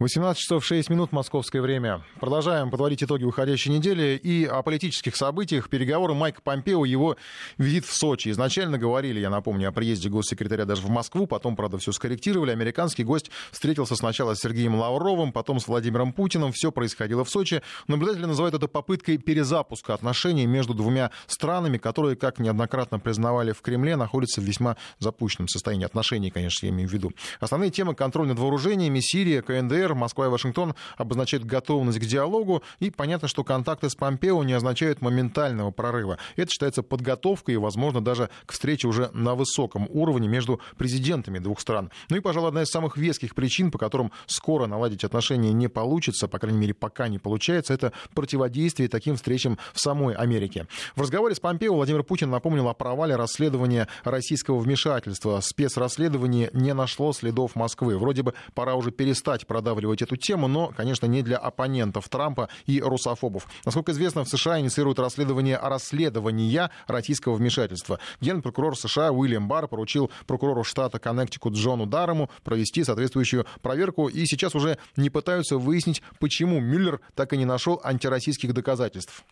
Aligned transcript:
18 0.00 0.42
часов 0.42 0.64
6 0.64 0.90
минут 0.90 1.12
московское 1.12 1.62
время. 1.62 2.02
Продолжаем 2.18 2.68
подводить 2.68 3.04
итоги 3.04 3.22
уходящей 3.22 3.70
недели 3.70 4.20
и 4.20 4.44
о 4.44 4.60
политических 4.62 5.14
событиях. 5.14 5.68
Переговоры 5.68 6.14
Майка 6.14 6.42
Помпео, 6.42 6.84
его 6.84 7.16
визит 7.58 7.84
в 7.84 7.96
Сочи. 7.96 8.30
Изначально 8.30 8.76
говорили, 8.76 9.20
я 9.20 9.30
напомню, 9.30 9.68
о 9.68 9.72
приезде 9.72 10.08
госсекретаря 10.08 10.64
даже 10.64 10.82
в 10.82 10.90
Москву, 10.90 11.28
потом, 11.28 11.54
правда, 11.54 11.78
все 11.78 11.92
скорректировали. 11.92 12.50
Американский 12.50 13.04
гость 13.04 13.30
встретился 13.52 13.94
сначала 13.94 14.34
с 14.34 14.40
Сергеем 14.40 14.74
Лавровым, 14.74 15.30
потом 15.30 15.60
с 15.60 15.68
Владимиром 15.68 16.12
Путиным. 16.12 16.50
Все 16.50 16.72
происходило 16.72 17.24
в 17.24 17.30
Сочи. 17.30 17.62
Наблюдатели 17.86 18.24
называют 18.24 18.56
это 18.56 18.66
попыткой 18.66 19.18
перезапуска 19.18 19.94
отношений 19.94 20.46
между 20.46 20.74
двумя 20.74 21.12
странами, 21.28 21.78
которые, 21.78 22.16
как 22.16 22.40
неоднократно 22.40 22.98
признавали 22.98 23.52
в 23.52 23.62
Кремле, 23.62 23.94
находятся 23.94 24.40
в 24.40 24.44
весьма 24.44 24.76
запущенном 24.98 25.46
состоянии 25.46 25.86
отношений, 25.86 26.32
конечно, 26.32 26.66
я 26.66 26.72
имею 26.72 26.88
в 26.88 26.92
виду. 26.92 27.12
Основные 27.38 27.70
темы 27.70 27.94
контроль 27.94 28.26
над 28.26 28.40
вооружениями, 28.40 28.98
Сирия, 28.98 29.40
КНДР, 29.40 29.83
КНДР, 29.84 29.94
Москва 29.94 30.26
и 30.26 30.28
Вашингтон 30.28 30.74
обозначают 30.96 31.44
готовность 31.44 31.98
к 31.98 32.02
диалогу, 32.02 32.62
и 32.80 32.90
понятно, 32.90 33.28
что 33.28 33.44
контакты 33.44 33.88
с 33.90 33.94
Помпео 33.94 34.42
не 34.44 34.52
означают 34.52 35.00
моментального 35.00 35.70
прорыва. 35.70 36.18
Это 36.36 36.50
считается 36.50 36.82
подготовкой 36.82 37.54
и, 37.54 37.58
возможно, 37.58 38.02
даже 38.02 38.30
к 38.46 38.52
встрече 38.52 38.88
уже 38.88 39.10
на 39.12 39.34
высоком 39.34 39.86
уровне 39.90 40.28
между 40.28 40.60
президентами 40.76 41.38
двух 41.38 41.60
стран. 41.60 41.90
Ну 42.08 42.16
и, 42.16 42.20
пожалуй, 42.20 42.48
одна 42.48 42.62
из 42.62 42.68
самых 42.68 42.96
веских 42.96 43.34
причин, 43.34 43.70
по 43.70 43.78
которым 43.78 44.12
скоро 44.26 44.66
наладить 44.66 45.04
отношения 45.04 45.52
не 45.52 45.68
получится, 45.68 46.28
по 46.28 46.38
крайней 46.38 46.58
мере, 46.58 46.74
пока 46.74 47.08
не 47.08 47.18
получается, 47.18 47.74
это 47.74 47.92
противодействие 48.14 48.88
таким 48.88 49.16
встречам 49.16 49.58
в 49.72 49.80
самой 49.80 50.14
Америке. 50.14 50.66
В 50.96 51.02
разговоре 51.02 51.34
с 51.34 51.40
Помпео 51.40 51.74
Владимир 51.74 52.02
Путин 52.02 52.30
напомнил 52.30 52.68
о 52.68 52.74
провале 52.74 53.16
расследования 53.16 53.88
российского 54.04 54.58
вмешательства. 54.58 55.40
Спецрасследование 55.40 56.50
не 56.52 56.72
нашло 56.74 57.12
следов 57.12 57.54
Москвы. 57.54 57.98
Вроде 57.98 58.22
бы 58.22 58.34
пора 58.54 58.74
уже 58.74 58.90
перестать 58.90 59.46
продавать 59.46 59.73
продавливать 59.74 60.02
эту 60.02 60.16
тему, 60.16 60.48
но, 60.48 60.72
конечно, 60.76 61.06
не 61.06 61.22
для 61.22 61.36
оппонентов 61.36 62.08
Трампа 62.08 62.48
и 62.66 62.80
русофобов. 62.80 63.46
Насколько 63.64 63.92
известно, 63.92 64.24
в 64.24 64.28
США 64.28 64.60
инициируют 64.60 64.98
расследование 64.98 65.58
расследования 65.60 66.70
российского 66.86 67.34
вмешательства. 67.34 67.98
Генпрокурор 68.20 68.76
США 68.76 69.10
Уильям 69.10 69.48
Барр 69.48 69.68
поручил 69.68 70.10
прокурору 70.26 70.64
штата 70.64 70.98
Коннектикут 70.98 71.54
Джону 71.54 71.86
Дарому 71.86 72.30
провести 72.44 72.84
соответствующую 72.84 73.46
проверку, 73.62 74.08
и 74.08 74.24
сейчас 74.26 74.54
уже 74.54 74.78
не 74.96 75.10
пытаются 75.10 75.58
выяснить, 75.58 76.02
почему 76.20 76.60
Мюллер 76.60 77.00
так 77.14 77.32
и 77.32 77.36
не 77.36 77.44
нашел 77.44 77.80
антироссийских 77.82 78.54
доказательств. 78.54 79.24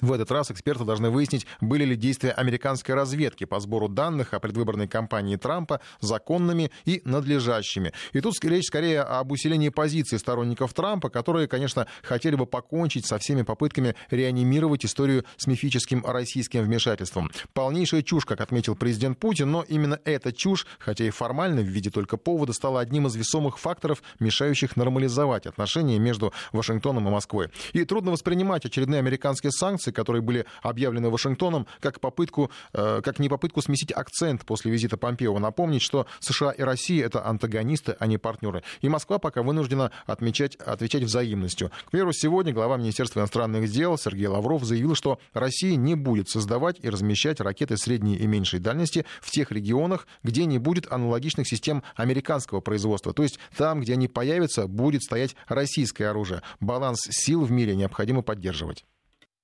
В 0.00 0.12
этот 0.12 0.30
раз 0.30 0.50
эксперты 0.50 0.84
должны 0.84 1.10
выяснить, 1.10 1.46
были 1.60 1.84
ли 1.84 1.96
действия 1.96 2.30
американской 2.32 2.94
разведки 2.94 3.44
по 3.44 3.60
сбору 3.60 3.88
данных 3.88 4.34
о 4.34 4.40
предвыборной 4.40 4.88
кампании 4.88 5.36
Трампа 5.36 5.80
законными 6.00 6.70
и 6.84 7.00
надлежащими. 7.04 7.92
И 8.12 8.20
тут 8.20 8.34
речь 8.44 8.66
скорее 8.66 9.00
об 9.00 9.32
усилении 9.32 9.70
позиции 9.70 10.16
сторонников 10.16 10.74
Трампа, 10.74 11.08
которые, 11.08 11.48
конечно, 11.48 11.86
хотели 12.02 12.36
бы 12.36 12.46
покончить 12.46 13.06
со 13.06 13.18
всеми 13.18 13.42
попытками 13.42 13.94
реанимировать 14.10 14.84
историю 14.84 15.24
с 15.36 15.46
мифическим 15.46 16.04
российским 16.04 16.62
вмешательством. 16.62 17.30
Полнейшая 17.54 18.02
чушь, 18.02 18.24
как 18.24 18.40
отметил 18.40 18.76
президент 18.76 19.18
Путин, 19.18 19.50
но 19.50 19.62
именно 19.62 19.98
эта 20.04 20.32
чушь, 20.32 20.66
хотя 20.78 21.04
и 21.04 21.10
формально 21.10 21.62
в 21.62 21.66
виде 21.66 21.90
только 21.90 22.16
повода, 22.16 22.52
стала 22.52 22.80
одним 22.80 23.06
из 23.06 23.16
весомых 23.16 23.58
факторов, 23.58 24.02
мешающих 24.20 24.76
нормализовать 24.76 25.46
отношения 25.46 25.98
между 25.98 26.32
Вашингтоном 26.52 27.08
и 27.08 27.10
Москвой. 27.10 27.48
И 27.72 27.84
трудно 27.84 28.12
воспринимать 28.12 28.64
очередные 28.64 28.98
американские 28.98 29.52
санкции 29.52 29.85
санкций, 29.86 29.92
которые 29.92 30.22
были 30.22 30.44
объявлены 30.62 31.10
Вашингтоном, 31.10 31.66
как, 31.80 32.00
попытку, 32.00 32.50
э, 32.72 33.00
как 33.02 33.18
не 33.18 33.28
попытку 33.28 33.62
сместить 33.62 33.92
акцент 33.92 34.44
после 34.44 34.70
визита 34.70 34.96
Помпео. 34.96 35.38
Напомнить, 35.38 35.82
что 35.82 36.06
США 36.20 36.50
и 36.50 36.62
Россия— 36.62 37.06
это 37.06 37.24
антагонисты, 37.26 37.96
а 37.98 38.06
не 38.06 38.18
партнеры. 38.18 38.62
И 38.82 38.88
Москва 38.88 39.18
пока 39.18 39.42
вынуждена 39.42 39.90
отмечать, 40.06 40.56
отвечать 40.56 41.02
взаимностью. 41.02 41.70
К 41.86 41.90
примеру, 41.90 42.12
сегодня 42.12 42.52
глава 42.52 42.76
Министерства 42.76 43.20
иностранных 43.20 43.70
дел 43.70 43.98
Сергей 43.98 44.26
Лавров 44.26 44.64
заявил, 44.64 44.94
что 44.94 45.18
Россия 45.32 45.76
не 45.76 45.94
будет 45.94 46.28
создавать 46.28 46.76
и 46.82 46.90
размещать 46.90 47.40
ракеты 47.40 47.76
средней 47.76 48.16
и 48.16 48.26
меньшей 48.26 48.60
дальности 48.60 49.04
в 49.20 49.30
тех 49.30 49.52
регионах, 49.52 50.06
где 50.22 50.46
не 50.46 50.58
будет 50.58 50.92
аналогичных 50.92 51.46
систем 51.48 51.82
американского 51.96 52.60
производства. 52.60 53.12
То 53.12 53.22
есть 53.22 53.38
там, 53.56 53.80
где 53.80 53.92
они 53.92 54.08
появятся, 54.08 54.66
будет 54.66 55.02
стоять 55.02 55.36
российское 55.48 56.08
оружие. 56.08 56.42
Баланс 56.60 57.00
сил 57.10 57.44
в 57.44 57.50
мире 57.50 57.76
необходимо 57.76 58.22
поддерживать. 58.22 58.84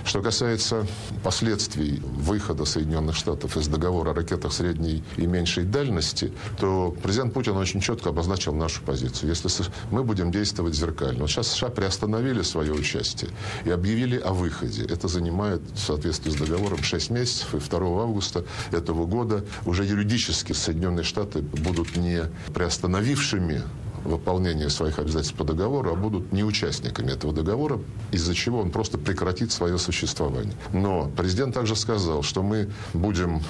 Что 0.04 0.20
касается 0.20 0.86
последствий 1.22 2.02
выхода 2.04 2.64
Соединенных 2.64 3.16
Штатов 3.16 3.56
из 3.56 3.68
договора 3.68 4.10
о 4.10 4.14
ракетах 4.14 4.52
средней 4.52 5.02
и 5.16 5.26
меньшей 5.26 5.64
дальности, 5.64 6.32
то 6.58 6.94
президент 7.02 7.32
Путин 7.32 7.56
очень 7.56 7.80
четко 7.80 8.10
обозначил 8.10 8.54
нашу 8.54 8.82
позицию. 8.82 9.30
Если 9.30 9.48
мы 9.90 10.02
будем 10.02 10.30
действовать 10.30 10.74
зеркально. 10.74 11.20
Вот 11.20 11.30
сейчас 11.30 11.48
США 11.48 11.68
приостановили 11.68 12.42
свое 12.42 12.72
участие 12.72 13.30
и 13.64 13.70
объявили 13.70 14.18
о 14.18 14.32
выходе. 14.32 14.84
Это 14.84 15.08
занимает, 15.08 15.62
в 15.72 15.78
соответствии 15.78 16.30
с 16.30 16.34
договором, 16.34 16.82
6 16.82 17.10
месяцев. 17.10 17.54
И 17.54 17.58
2 17.58 17.78
августа 18.02 18.44
этого 18.72 19.06
года 19.06 19.44
уже 19.64 19.84
юридически 19.84 20.52
Соединенные 20.52 21.04
Штаты 21.04 21.42
будут 21.42 21.96
не 21.96 22.22
приостановившими 22.52 23.62
выполнения 24.04 24.70
своих 24.70 24.98
обязательств 24.98 25.36
по 25.36 25.44
договору, 25.44 25.92
а 25.92 25.94
будут 25.94 26.32
не 26.32 26.44
участниками 26.44 27.12
этого 27.12 27.32
договора, 27.32 27.80
из-за 28.10 28.34
чего 28.34 28.60
он 28.60 28.70
просто 28.70 28.98
прекратит 28.98 29.52
свое 29.52 29.78
существование. 29.78 30.54
Но 30.72 31.10
президент 31.16 31.54
также 31.54 31.76
сказал, 31.76 32.22
что 32.22 32.42
мы 32.42 32.70
будем 32.94 33.42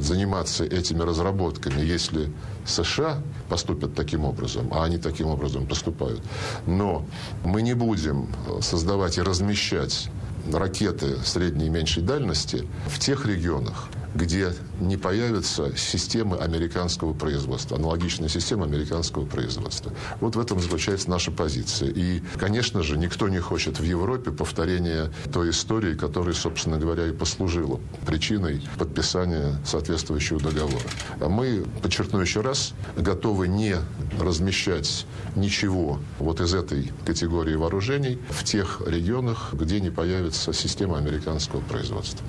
заниматься 0.00 0.64
этими 0.64 1.02
разработками, 1.02 1.80
если 1.80 2.32
США 2.66 3.22
поступят 3.48 3.94
таким 3.94 4.24
образом, 4.24 4.68
а 4.72 4.84
они 4.84 4.98
таким 4.98 5.28
образом 5.28 5.66
поступают. 5.66 6.22
Но 6.66 7.04
мы 7.44 7.62
не 7.62 7.74
будем 7.74 8.28
создавать 8.60 9.18
и 9.18 9.22
размещать 9.22 10.10
ракеты 10.52 11.18
средней 11.24 11.66
и 11.66 11.70
меньшей 11.70 12.02
дальности 12.02 12.66
в 12.86 12.98
тех 12.98 13.26
регионах, 13.26 13.88
где 14.14 14.52
не 14.80 14.96
появятся 14.96 15.76
системы 15.76 16.36
американского 16.38 17.12
производства, 17.12 17.76
аналогичные 17.76 18.28
системы 18.28 18.64
американского 18.64 19.26
производства. 19.26 19.92
Вот 20.20 20.36
в 20.36 20.40
этом 20.40 20.60
заключается 20.60 21.10
наша 21.10 21.30
позиция. 21.30 21.90
И, 21.90 22.22
конечно 22.38 22.82
же, 22.82 22.96
никто 22.96 23.28
не 23.28 23.38
хочет 23.38 23.78
в 23.78 23.82
Европе 23.82 24.30
повторения 24.30 25.10
той 25.32 25.50
истории, 25.50 25.94
которая, 25.94 26.34
собственно 26.34 26.78
говоря, 26.78 27.06
и 27.06 27.12
послужила 27.12 27.80
причиной 28.06 28.62
подписания 28.78 29.54
соответствующего 29.64 30.40
договора. 30.40 30.88
А 31.20 31.28
мы, 31.28 31.64
подчеркну 31.82 32.20
еще 32.20 32.40
раз, 32.40 32.74
готовы 32.96 33.48
не 33.48 33.76
размещать 34.20 35.06
ничего 35.36 35.98
вот 36.18 36.40
из 36.40 36.54
этой 36.54 36.92
категории 37.04 37.54
вооружений 37.54 38.18
в 38.30 38.44
тех 38.44 38.82
регионах, 38.86 39.50
где 39.52 39.80
не 39.80 39.90
появится 39.90 40.52
система 40.52 40.98
американского 40.98 41.60
производства. 41.60 42.24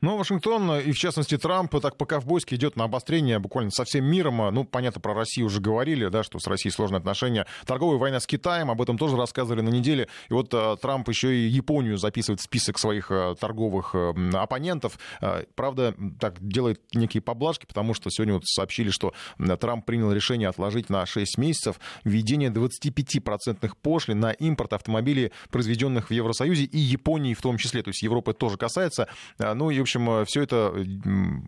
Но 0.00 0.16
Вашингтон, 0.16 0.78
и 0.78 0.92
в 0.92 0.98
частности 0.98 1.36
Трамп, 1.36 1.74
так 1.80 1.96
по-ковбойски 1.96 2.54
идет 2.54 2.76
на 2.76 2.84
обострение 2.84 3.38
буквально 3.38 3.70
со 3.70 3.84
всем 3.84 4.04
миром. 4.04 4.54
Ну, 4.54 4.64
понятно, 4.64 5.00
про 5.00 5.14
Россию 5.14 5.46
уже 5.46 5.60
говорили, 5.60 6.08
да, 6.08 6.22
что 6.22 6.38
с 6.38 6.46
Россией 6.46 6.72
сложные 6.72 6.98
отношения. 6.98 7.46
Торговая 7.66 7.98
война 7.98 8.20
с 8.20 8.26
Китаем, 8.26 8.70
об 8.70 8.80
этом 8.80 8.98
тоже 8.98 9.16
рассказывали 9.16 9.60
на 9.60 9.68
неделе. 9.68 10.08
И 10.28 10.32
вот 10.32 10.52
а, 10.52 10.76
Трамп 10.76 11.08
еще 11.08 11.34
и 11.34 11.46
Японию 11.46 11.98
записывает 11.98 12.40
в 12.40 12.44
список 12.44 12.78
своих 12.78 13.10
а, 13.10 13.34
торговых 13.34 13.94
а, 13.94 14.14
оппонентов. 14.34 14.98
А, 15.20 15.44
правда, 15.54 15.94
так 16.20 16.46
делает 16.46 16.80
некие 16.94 17.20
поблажки, 17.20 17.66
потому 17.66 17.94
что 17.94 18.10
сегодня 18.10 18.34
вот 18.34 18.46
сообщили, 18.46 18.90
что 18.90 19.12
Трамп 19.60 19.84
принял 19.84 20.12
решение 20.12 20.48
отложить 20.48 20.90
на 20.90 21.06
6 21.06 21.38
месяцев 21.38 21.80
введение 22.04 22.50
25% 22.50 23.70
пошлин 23.82 24.20
на 24.20 24.32
импорт 24.32 24.72
автомобилей, 24.72 25.32
произведенных 25.50 26.08
в 26.08 26.12
Евросоюзе 26.12 26.64
и 26.64 26.78
Японии 26.78 27.34
в 27.34 27.42
том 27.42 27.58
числе. 27.58 27.82
То 27.82 27.90
есть 27.90 28.02
Европы 28.02 28.32
тоже 28.32 28.56
касается. 28.56 29.08
Ну 29.38 29.70
и, 29.70 29.78
общем, 29.84 30.10
э, 30.10 30.24
все 30.26 30.42
это 30.42 30.74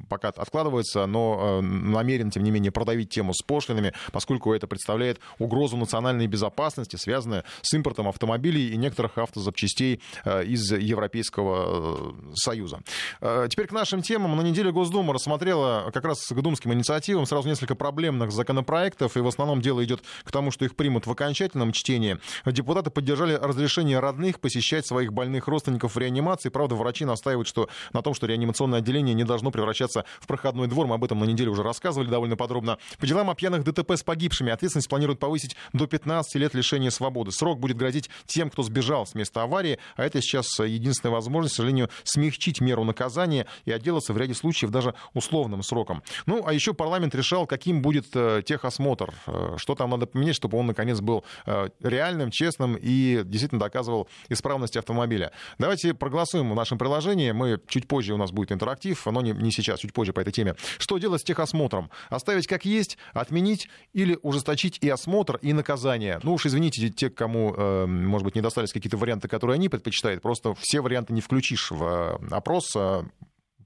пока 0.09 0.29
откладывается, 0.29 1.07
но 1.07 1.59
э, 1.59 1.61
намерен, 1.61 2.31
тем 2.31 2.45
не 2.45 2.51
менее, 2.51 2.71
продавить 2.71 3.11
тему 3.11 3.33
с 3.35 3.43
пошлинами, 3.43 3.93
поскольку 4.13 4.53
это 4.55 4.67
представляет 4.67 5.19
угрозу 5.39 5.77
национальной 5.77 6.27
безопасности, 6.27 6.97
связанную 6.97 7.45
с 7.63 7.75
импортом 7.75 8.09
автомобилей 8.09 8.71
и 8.71 8.77
некоторых 8.77 9.19
автозапчастей 9.19 10.01
э, 10.25 10.45
из 10.45 10.71
Европейского 10.71 12.15
Союза. 12.35 12.81
Теперь 13.21 13.67
к 13.67 13.73
нашим 13.73 14.03
темам. 14.03 14.37
На 14.37 14.43
неделе 14.43 14.71
Госдума 14.71 15.15
рассмотрела 15.15 15.91
как 15.93 16.05
раз 16.05 16.27
к 16.27 16.41
думским 16.41 16.73
инициативам 16.73 17.27
сразу 17.27 17.49
несколько 17.49 17.75
проблемных 17.75 18.31
законопроектов, 18.33 19.17
и 19.17 19.21
в 19.21 19.27
основном 19.27 19.61
дело 19.61 19.83
идет 19.85 20.03
к 20.25 20.31
тому, 20.31 20.51
что 20.51 20.65
их 20.65 20.77
примут 20.77 21.07
в 21.07 21.11
окончательном 21.11 21.73
чтении. 21.73 22.19
Депутаты 22.45 22.91
поддержали 22.91 23.35
разрешение 23.35 23.99
родных 23.99 24.41
посещать 24.41 24.87
своих 24.87 25.13
больных 25.13 25.49
родственников 25.49 25.95
в 25.95 25.99
реанимации. 25.99 26.51
Правда, 26.51 26.75
врачи 26.75 27.05
настаивают 27.05 27.49
что 27.49 27.69
на 27.93 28.03
том, 28.03 28.15
что 28.15 28.26
реанимационное 28.27 28.81
отделение 28.81 29.15
не 29.15 29.25
должно 29.25 29.51
превращаться 29.51 30.05
в 30.21 30.27
проходной 30.27 30.67
двор. 30.69 30.87
Мы 30.87 30.95
об 30.95 31.05
этом 31.05 31.19
на 31.19 31.25
неделе 31.25 31.51
уже 31.51 31.63
рассказывали 31.63 32.09
довольно 32.09 32.37
подробно. 32.37 32.79
По 32.99 33.07
делам 33.07 33.31
о 33.31 33.35
пьяных 33.35 33.65
ДТП 33.65 33.93
с 33.93 34.03
погибшими 34.03 34.53
ответственность 34.53 34.89
планируют 34.89 35.19
повысить 35.19 35.57
до 35.73 35.87
15 35.87 36.35
лет 36.37 36.55
лишения 36.55 36.91
свободы. 36.91 37.33
Срок 37.33 37.59
будет 37.61 37.77
грозить 37.77 38.11
тем, 38.27 38.51
кто 38.51 38.63
сбежал 38.63 39.07
с 39.07 39.15
места 39.15 39.43
аварии, 39.43 39.79
а 39.97 40.05
это 40.05 40.21
сейчас 40.21 40.59
единственная 40.59 41.15
возможность, 41.15 41.55
к 41.55 41.57
сожалению, 41.57 41.91
смягчить 42.05 42.61
меру 42.61 42.85
наказания 42.85 43.47
и 43.65 43.73
отделаться 43.73 44.13
в 44.13 44.19
ряде 44.19 44.35
случаев 44.35 44.71
даже 44.71 44.95
условным 45.15 45.63
сроком. 45.63 46.03
Ну, 46.27 46.45
а 46.47 46.53
еще 46.53 46.75
парламент 46.75 47.15
решал, 47.15 47.47
каким 47.47 47.83
будет 47.83 48.07
э, 48.15 48.43
техосмотр, 48.45 49.15
э, 49.27 49.55
что 49.59 49.75
там 49.75 49.91
надо 49.91 50.07
поменять, 50.07 50.37
чтобы 50.37 50.59
он, 50.59 50.67
наконец, 50.67 51.01
был 51.01 51.25
э, 51.47 51.69
реальным, 51.83 52.31
честным 52.31 52.77
и 52.77 53.23
действительно 53.25 53.61
доказывал 53.61 54.09
исправность 54.29 54.77
автомобиля. 54.77 55.33
Давайте 55.59 55.95
проголосуем 55.95 56.51
в 56.51 56.55
нашем 56.55 56.79
приложении. 56.79 57.33
Мы 57.33 57.61
чуть 57.69 57.89
позже 57.89 58.15
у 58.17 58.19
нас 58.19 58.33
будет 58.33 58.53
интерактив, 58.53 59.07
но 59.07 59.21
не, 59.21 59.33
не 59.33 59.51
сейчас, 59.53 59.81
чуть 59.81 59.93
позже 59.93 60.13
по 60.13 60.21
этой 60.21 60.33
теме. 60.33 60.57
Что 60.79 60.99
делать 60.99 61.21
с 61.21 61.25
техосмотром? 61.25 61.91
Оставить 62.11 62.47
как 62.47 62.65
есть, 62.65 62.99
отменить 63.13 63.69
или 63.93 64.19
ужесточить 64.23 64.79
и 64.81 64.89
осмотр, 64.89 65.37
и 65.43 65.53
наказание? 65.53 66.21
Ну 66.23 66.35
уж 66.35 66.47
извините 66.47 66.89
те, 66.91 67.11
кому, 67.11 67.55
э, 67.55 67.87
может 67.87 68.25
быть, 68.25 68.35
не 68.35 68.41
достались 68.41 68.73
какие-то 68.73 68.97
варианты, 68.97 69.29
которые 69.29 69.55
они 69.55 69.69
предпочитают. 69.69 70.23
Просто 70.23 70.55
все 70.59 70.81
варианты 70.81 71.13
не 71.13 71.21
включишь 71.21 71.71
в 71.71 71.83
э, 71.83 72.35
опрос. 72.35 72.75
Э, 72.75 73.05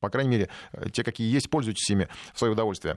по 0.00 0.08
крайней 0.08 0.30
мере, 0.30 0.48
те, 0.92 1.04
какие 1.04 1.30
есть, 1.30 1.50
пользуйтесь 1.50 1.88
ими 1.90 2.08
в 2.32 2.38
свое 2.38 2.52
удовольствие. 2.52 2.96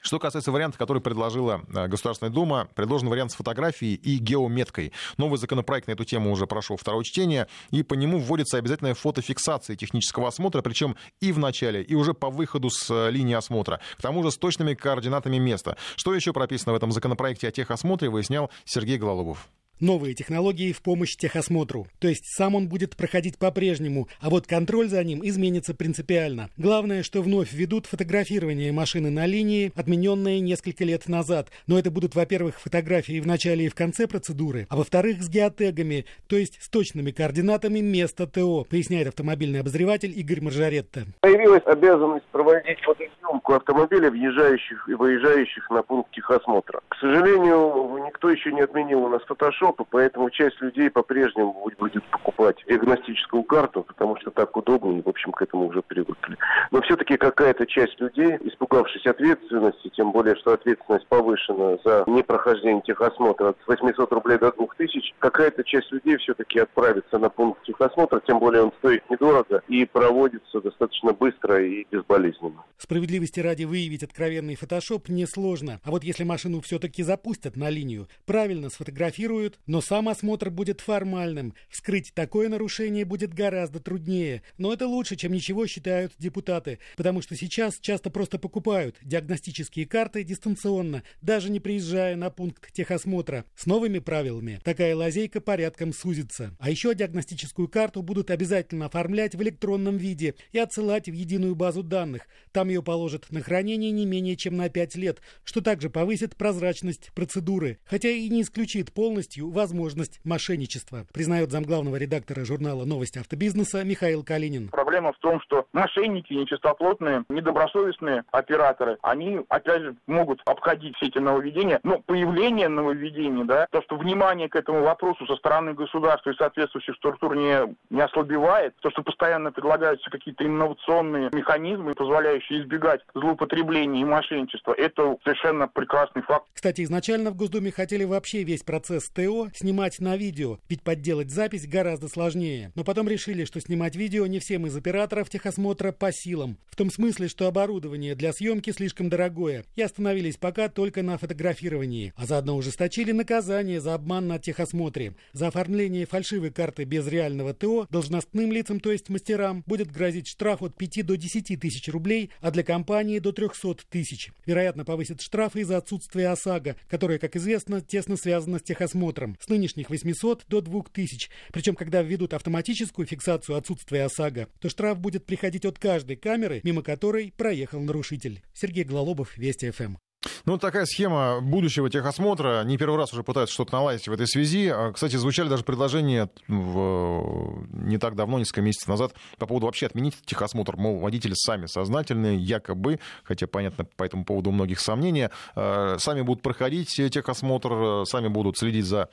Что 0.00 0.18
касается 0.18 0.50
варианта, 0.50 0.78
который 0.78 1.02
предложила 1.02 1.62
э, 1.68 1.86
Государственная 1.86 2.32
Дума, 2.32 2.68
предложен 2.74 3.08
вариант 3.08 3.32
с 3.32 3.34
фотографией 3.34 3.94
и 3.94 4.16
геометкой. 4.16 4.92
Новый 5.18 5.38
законопроект 5.38 5.88
на 5.88 5.92
эту 5.92 6.04
тему 6.04 6.32
уже 6.32 6.46
прошел 6.46 6.76
второе 6.76 7.04
чтение, 7.04 7.48
и 7.70 7.82
по 7.82 7.94
нему 7.94 8.18
вводится 8.18 8.56
обязательная 8.56 8.94
фотофиксация 8.94 9.76
технического 9.76 10.28
осмотра, 10.28 10.62
причем 10.62 10.96
и 11.20 11.32
в 11.32 11.38
начале, 11.38 11.82
и 11.82 11.94
уже 11.94 12.14
по 12.14 12.30
выходу 12.30 12.70
с 12.70 12.90
э, 12.90 13.10
линии 13.10 13.34
осмотра. 13.34 13.80
К 13.98 14.02
тому 14.02 14.22
же 14.22 14.30
с 14.30 14.38
точными 14.38 14.74
координатами 14.74 15.36
места. 15.36 15.76
Что 15.96 16.14
еще 16.14 16.32
прописано 16.32 16.72
в 16.72 16.76
этом 16.76 16.92
законопроекте 16.92 17.48
о 17.48 17.50
техосмотре, 17.50 18.08
выяснял 18.08 18.50
Сергей 18.64 18.96
Гололобов 18.96 19.48
новые 19.80 20.14
технологии 20.14 20.72
в 20.72 20.82
помощь 20.82 21.16
техосмотру. 21.16 21.86
То 21.98 22.08
есть 22.08 22.26
сам 22.26 22.54
он 22.54 22.68
будет 22.68 22.96
проходить 22.96 23.38
по-прежнему, 23.38 24.08
а 24.20 24.30
вот 24.30 24.46
контроль 24.46 24.88
за 24.88 25.02
ним 25.04 25.20
изменится 25.22 25.74
принципиально. 25.74 26.50
Главное, 26.56 27.02
что 27.02 27.22
вновь 27.22 27.52
ведут 27.52 27.86
фотографирование 27.86 28.72
машины 28.72 29.10
на 29.10 29.26
линии, 29.26 29.72
отмененные 29.74 30.40
несколько 30.40 30.84
лет 30.84 31.08
назад. 31.08 31.48
Но 31.66 31.78
это 31.78 31.90
будут, 31.90 32.14
во-первых, 32.14 32.60
фотографии 32.60 33.20
в 33.20 33.26
начале 33.26 33.66
и 33.66 33.68
в 33.68 33.74
конце 33.74 34.06
процедуры, 34.06 34.66
а 34.68 34.76
во-вторых, 34.76 35.22
с 35.22 35.28
геотегами, 35.28 36.04
то 36.26 36.36
есть 36.36 36.62
с 36.62 36.68
точными 36.68 37.10
координатами 37.10 37.80
места 37.80 38.26
ТО, 38.26 38.64
поясняет 38.64 39.08
автомобильный 39.08 39.60
обозреватель 39.60 40.12
Игорь 40.18 40.40
Маржаретто. 40.40 41.04
Появилась 41.20 41.62
обязанность 41.66 42.26
проводить 42.32 42.80
фотосъемку 42.80 43.54
автомобиля, 43.54 44.10
въезжающих 44.10 44.88
и 44.88 44.94
выезжающих 44.94 45.70
на 45.70 45.82
пункт 45.82 46.10
техосмотра. 46.12 46.80
К 46.88 46.96
сожалению, 46.96 48.04
никто 48.06 48.30
еще 48.30 48.52
не 48.52 48.62
отменил 48.62 49.04
у 49.04 49.08
нас 49.08 49.22
фотошоп, 49.22 49.69
Европы, 49.70 49.84
поэтому 49.88 50.30
часть 50.30 50.60
людей 50.60 50.90
по-прежнему 50.90 51.52
будет 51.78 52.04
покупать 52.10 52.56
диагностическую 52.68 53.42
карту, 53.44 53.82
потому 53.82 54.16
что 54.16 54.30
так 54.30 54.56
удобно, 54.56 54.98
и, 54.98 55.02
в 55.02 55.08
общем, 55.08 55.32
к 55.32 55.42
этому 55.42 55.66
уже 55.68 55.82
привыкли. 55.82 56.36
Но 56.70 56.80
все-таки 56.82 57.16
какая-то 57.16 57.66
часть 57.66 58.00
людей, 58.00 58.36
испугавшись 58.40 59.06
ответственности, 59.06 59.90
тем 59.96 60.12
более, 60.12 60.34
что 60.36 60.52
ответственность 60.52 61.06
повышена 61.06 61.78
за 61.84 62.04
непрохождение 62.06 62.82
техосмотра 62.82 63.50
от 63.50 63.58
800 63.66 64.12
рублей 64.12 64.38
до 64.38 64.52
2000, 64.52 65.14
какая-то 65.18 65.62
часть 65.64 65.90
людей 65.92 66.16
все-таки 66.18 66.58
отправится 66.58 67.18
на 67.18 67.28
пункт 67.28 67.62
техосмотра, 67.64 68.20
тем 68.26 68.38
более 68.38 68.64
он 68.64 68.72
стоит 68.78 69.08
недорого 69.10 69.62
и 69.68 69.84
проводится 69.84 70.60
достаточно 70.60 71.12
быстро 71.12 71.62
и 71.62 71.86
безболезненно. 71.90 72.64
Справедливости 72.78 73.40
ради 73.40 73.64
выявить 73.64 74.02
откровенный 74.02 74.56
фотошоп 74.56 75.08
несложно. 75.08 75.80
А 75.84 75.90
вот 75.90 76.02
если 76.02 76.24
машину 76.24 76.60
все-таки 76.60 77.02
запустят 77.02 77.56
на 77.56 77.70
линию, 77.70 78.08
правильно 78.26 78.70
сфотографируют, 78.70 79.59
но 79.66 79.80
сам 79.80 80.08
осмотр 80.08 80.50
будет 80.50 80.80
формальным. 80.80 81.54
Вскрыть 81.68 82.12
такое 82.14 82.48
нарушение 82.48 83.04
будет 83.04 83.34
гораздо 83.34 83.80
труднее. 83.80 84.42
Но 84.58 84.72
это 84.72 84.86
лучше, 84.86 85.16
чем 85.16 85.32
ничего, 85.32 85.66
считают 85.66 86.12
депутаты. 86.18 86.78
Потому 86.96 87.22
что 87.22 87.36
сейчас 87.36 87.78
часто 87.78 88.10
просто 88.10 88.38
покупают 88.38 88.96
диагностические 89.02 89.86
карты 89.86 90.24
дистанционно, 90.24 91.02
даже 91.22 91.50
не 91.50 91.60
приезжая 91.60 92.16
на 92.16 92.30
пункт 92.30 92.72
техосмотра. 92.72 93.44
С 93.54 93.66
новыми 93.66 93.98
правилами 93.98 94.60
такая 94.64 94.96
лазейка 94.96 95.40
порядком 95.40 95.92
сузится. 95.92 96.56
А 96.58 96.70
еще 96.70 96.94
диагностическую 96.94 97.68
карту 97.68 98.02
будут 98.02 98.30
обязательно 98.30 98.86
оформлять 98.86 99.34
в 99.34 99.42
электронном 99.42 99.96
виде 99.96 100.34
и 100.52 100.58
отсылать 100.58 101.08
в 101.08 101.12
единую 101.12 101.54
базу 101.54 101.82
данных. 101.82 102.26
Там 102.52 102.68
ее 102.68 102.82
положат 102.82 103.30
на 103.30 103.40
хранение 103.40 103.90
не 103.90 104.06
менее 104.06 104.36
чем 104.36 104.56
на 104.56 104.68
5 104.68 104.96
лет, 104.96 105.20
что 105.44 105.60
также 105.60 105.90
повысит 105.90 106.36
прозрачность 106.36 107.12
процедуры. 107.14 107.78
Хотя 107.84 108.08
и 108.08 108.28
не 108.28 108.42
исключит 108.42 108.92
полностью 108.92 109.49
возможность 109.50 110.20
мошенничества, 110.24 111.06
признает 111.12 111.50
замглавного 111.50 111.96
редактора 111.96 112.44
журнала 112.44 112.84
«Новости 112.84 113.18
автобизнеса» 113.18 113.84
Михаил 113.84 114.24
Калинин. 114.24 114.68
Проблема 114.68 115.12
в 115.12 115.18
том, 115.18 115.40
что 115.40 115.66
мошенники, 115.72 116.32
нечистоплотные, 116.32 117.24
недобросовестные 117.28 118.24
операторы, 118.30 118.98
они, 119.02 119.40
опять 119.48 119.82
же, 119.82 119.96
могут 120.06 120.40
обходить 120.46 120.96
все 120.96 121.06
эти 121.06 121.18
нововведения. 121.18 121.80
Но 121.82 121.98
появление 121.98 122.68
нововведений, 122.68 123.44
да, 123.44 123.66
то, 123.70 123.82
что 123.82 123.96
внимание 123.96 124.48
к 124.48 124.56
этому 124.56 124.82
вопросу 124.82 125.26
со 125.26 125.36
стороны 125.36 125.74
государства 125.74 126.30
и 126.30 126.36
соответствующих 126.36 126.96
структур 126.96 127.36
не, 127.36 127.76
не 127.90 128.00
ослабевает, 128.00 128.74
то, 128.80 128.90
что 128.90 129.02
постоянно 129.02 129.52
предлагаются 129.52 130.10
какие-то 130.10 130.44
инновационные 130.44 131.30
механизмы, 131.32 131.94
позволяющие 131.94 132.62
избегать 132.62 133.00
злоупотребления 133.14 134.02
и 134.02 134.04
мошенничества, 134.04 134.72
это 134.72 135.16
совершенно 135.24 135.68
прекрасный 135.68 136.22
факт. 136.22 136.46
Кстати, 136.52 136.82
изначально 136.82 137.30
в 137.30 137.36
Госдуме 137.36 137.70
хотели 137.70 138.04
вообще 138.04 138.42
весь 138.42 138.62
процесс 138.62 139.08
ТО 139.08 139.29
снимать 139.54 140.00
на 140.00 140.16
видео, 140.16 140.58
ведь 140.68 140.82
подделать 140.82 141.30
запись 141.30 141.66
гораздо 141.66 142.08
сложнее. 142.08 142.72
Но 142.74 142.84
потом 142.84 143.08
решили, 143.08 143.44
что 143.44 143.60
снимать 143.60 143.96
видео 143.96 144.26
не 144.26 144.38
всем 144.38 144.66
из 144.66 144.76
операторов 144.76 145.30
техосмотра 145.30 145.92
по 145.92 146.12
силам. 146.12 146.58
В 146.70 146.76
том 146.76 146.90
смысле, 146.90 147.28
что 147.28 147.46
оборудование 147.46 148.14
для 148.14 148.32
съемки 148.32 148.70
слишком 148.70 149.08
дорогое. 149.08 149.64
И 149.76 149.82
остановились 149.82 150.36
пока 150.36 150.68
только 150.68 151.02
на 151.02 151.18
фотографировании. 151.18 152.12
А 152.16 152.26
заодно 152.26 152.56
ужесточили 152.56 153.12
наказание 153.12 153.80
за 153.80 153.94
обман 153.94 154.26
на 154.28 154.38
техосмотре. 154.38 155.14
За 155.32 155.48
оформление 155.48 156.06
фальшивой 156.06 156.50
карты 156.50 156.84
без 156.84 157.06
реального 157.06 157.54
ТО 157.54 157.86
должностным 157.90 158.52
лицам, 158.52 158.80
то 158.80 158.90
есть 158.90 159.08
мастерам, 159.08 159.62
будет 159.66 159.92
грозить 159.92 160.28
штраф 160.28 160.62
от 160.62 160.76
5 160.76 161.06
до 161.06 161.16
10 161.16 161.60
тысяч 161.60 161.88
рублей, 161.88 162.30
а 162.40 162.50
для 162.50 162.62
компании 162.62 163.18
до 163.18 163.32
300 163.32 163.76
тысяч. 163.88 164.30
Вероятно, 164.46 164.84
повысит 164.84 165.20
штрафы 165.20 165.60
из-за 165.60 165.76
отсутствия 165.76 166.28
ОСАГО, 166.30 166.76
которое, 166.88 167.18
как 167.18 167.36
известно, 167.36 167.80
тесно 167.80 168.16
связано 168.16 168.58
с 168.58 168.62
техосмотром 168.62 169.19
с 169.40 169.48
нынешних 169.48 169.90
800 169.90 170.44
до 170.48 170.60
2000. 170.60 171.30
Причем, 171.52 171.74
когда 171.74 172.02
введут 172.02 172.34
автоматическую 172.34 173.06
фиксацию 173.06 173.56
отсутствия 173.56 174.04
ОСАГО, 174.04 174.48
то 174.60 174.68
штраф 174.68 174.98
будет 174.98 175.26
приходить 175.26 175.64
от 175.64 175.78
каждой 175.78 176.16
камеры, 176.16 176.60
мимо 176.62 176.82
которой 176.82 177.32
проехал 177.36 177.80
нарушитель. 177.80 178.42
Сергей 178.52 178.84
Глалобов, 178.84 179.36
Вести 179.36 179.70
ФМ. 179.70 179.96
Ну, 180.44 180.58
такая 180.58 180.84
схема 180.84 181.40
будущего 181.40 181.88
техосмотра. 181.88 182.62
Не 182.64 182.76
первый 182.76 182.96
раз 182.96 183.12
уже 183.12 183.22
пытаются 183.22 183.54
что-то 183.54 183.72
наладить 183.72 184.06
в 184.06 184.12
этой 184.12 184.26
связи. 184.26 184.68
А, 184.68 184.92
кстати, 184.92 185.16
звучали 185.16 185.48
даже 185.48 185.64
предложения 185.64 186.28
в... 186.46 187.66
не 187.72 187.98
так 187.98 188.16
давно, 188.16 188.38
несколько 188.38 188.60
месяцев 188.60 188.88
назад, 188.88 189.14
по 189.38 189.46
поводу 189.46 189.66
вообще 189.66 189.86
отменить 189.86 190.14
техосмотр. 190.26 190.76
Мол, 190.76 190.98
водители 190.98 191.32
сами 191.34 191.66
сознательные, 191.66 192.36
якобы, 192.36 193.00
хотя, 193.24 193.46
понятно, 193.46 193.84
по 193.84 194.04
этому 194.04 194.24
поводу 194.24 194.50
у 194.50 194.52
многих 194.52 194.80
сомнения, 194.80 195.30
а, 195.54 195.96
сами 195.98 196.20
будут 196.20 196.42
проходить 196.42 196.88
техосмотр, 196.90 198.04
сами 198.06 198.28
будут 198.28 198.58
следить 198.58 198.84
за 198.84 199.08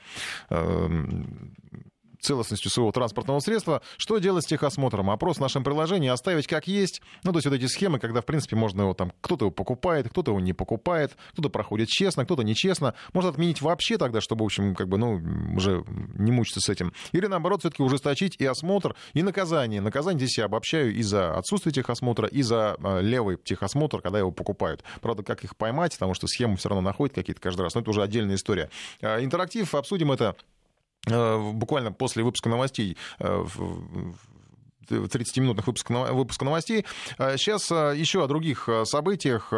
целостностью 2.20 2.70
своего 2.70 2.92
транспортного 2.92 3.40
средства. 3.40 3.82
Что 3.96 4.18
делать 4.18 4.44
с 4.44 4.46
техосмотром? 4.46 5.10
Опрос 5.10 5.38
в 5.38 5.40
нашем 5.40 5.64
приложении 5.64 6.08
оставить 6.08 6.46
как 6.46 6.66
есть. 6.66 7.02
Ну, 7.24 7.32
то 7.32 7.38
есть 7.38 7.46
вот 7.46 7.54
эти 7.54 7.66
схемы, 7.66 7.98
когда, 7.98 8.20
в 8.20 8.24
принципе, 8.24 8.56
можно 8.56 8.82
его 8.82 8.94
там, 8.94 9.12
кто-то 9.20 9.46
его 9.46 9.50
покупает, 9.50 10.08
кто-то 10.08 10.32
его 10.32 10.40
не 10.40 10.52
покупает, 10.52 11.16
кто-то 11.32 11.48
проходит 11.48 11.88
честно, 11.88 12.24
кто-то 12.24 12.42
нечестно. 12.42 12.94
Можно 13.12 13.30
отменить 13.30 13.62
вообще 13.62 13.98
тогда, 13.98 14.20
чтобы, 14.20 14.44
в 14.44 14.46
общем, 14.46 14.74
как 14.74 14.88
бы, 14.88 14.98
ну, 14.98 15.20
уже 15.56 15.84
не 16.14 16.32
мучиться 16.32 16.60
с 16.60 16.68
этим. 16.68 16.92
Или, 17.12 17.26
наоборот, 17.26 17.60
все-таки 17.60 17.82
ужесточить 17.82 18.36
и 18.38 18.44
осмотр, 18.44 18.94
и 19.14 19.22
наказание. 19.22 19.80
Наказание 19.80 20.26
здесь 20.26 20.38
я 20.38 20.46
обобщаю 20.46 20.94
и 20.94 21.02
за 21.02 21.36
отсутствие 21.36 21.72
техосмотра, 21.72 22.26
и 22.26 22.42
за 22.42 22.76
э, 22.82 23.00
левый 23.02 23.38
техосмотр, 23.42 24.00
когда 24.00 24.18
его 24.18 24.30
покупают. 24.30 24.82
Правда, 25.00 25.22
как 25.22 25.44
их 25.44 25.56
поймать, 25.56 25.92
потому 25.92 26.14
что 26.14 26.26
схемы 26.26 26.56
все 26.56 26.68
равно 26.68 26.82
находят 26.82 27.14
какие-то 27.14 27.40
каждый 27.40 27.62
раз. 27.62 27.74
Но 27.74 27.80
это 27.80 27.90
уже 27.90 28.02
отдельная 28.02 28.36
история. 28.36 28.70
Э, 29.00 29.22
интерактив, 29.22 29.74
обсудим 29.74 30.12
это 30.12 30.36
буквально 31.06 31.92
после 31.92 32.22
выпуска 32.22 32.48
новостей 32.48 32.96
э, 33.18 33.44
30-минутных 34.90 35.66
выпуска, 35.66 36.44
новостей. 36.44 36.84
Сейчас 37.18 37.70
еще 37.70 38.24
о 38.24 38.26
других 38.26 38.68
событиях, 38.84 39.48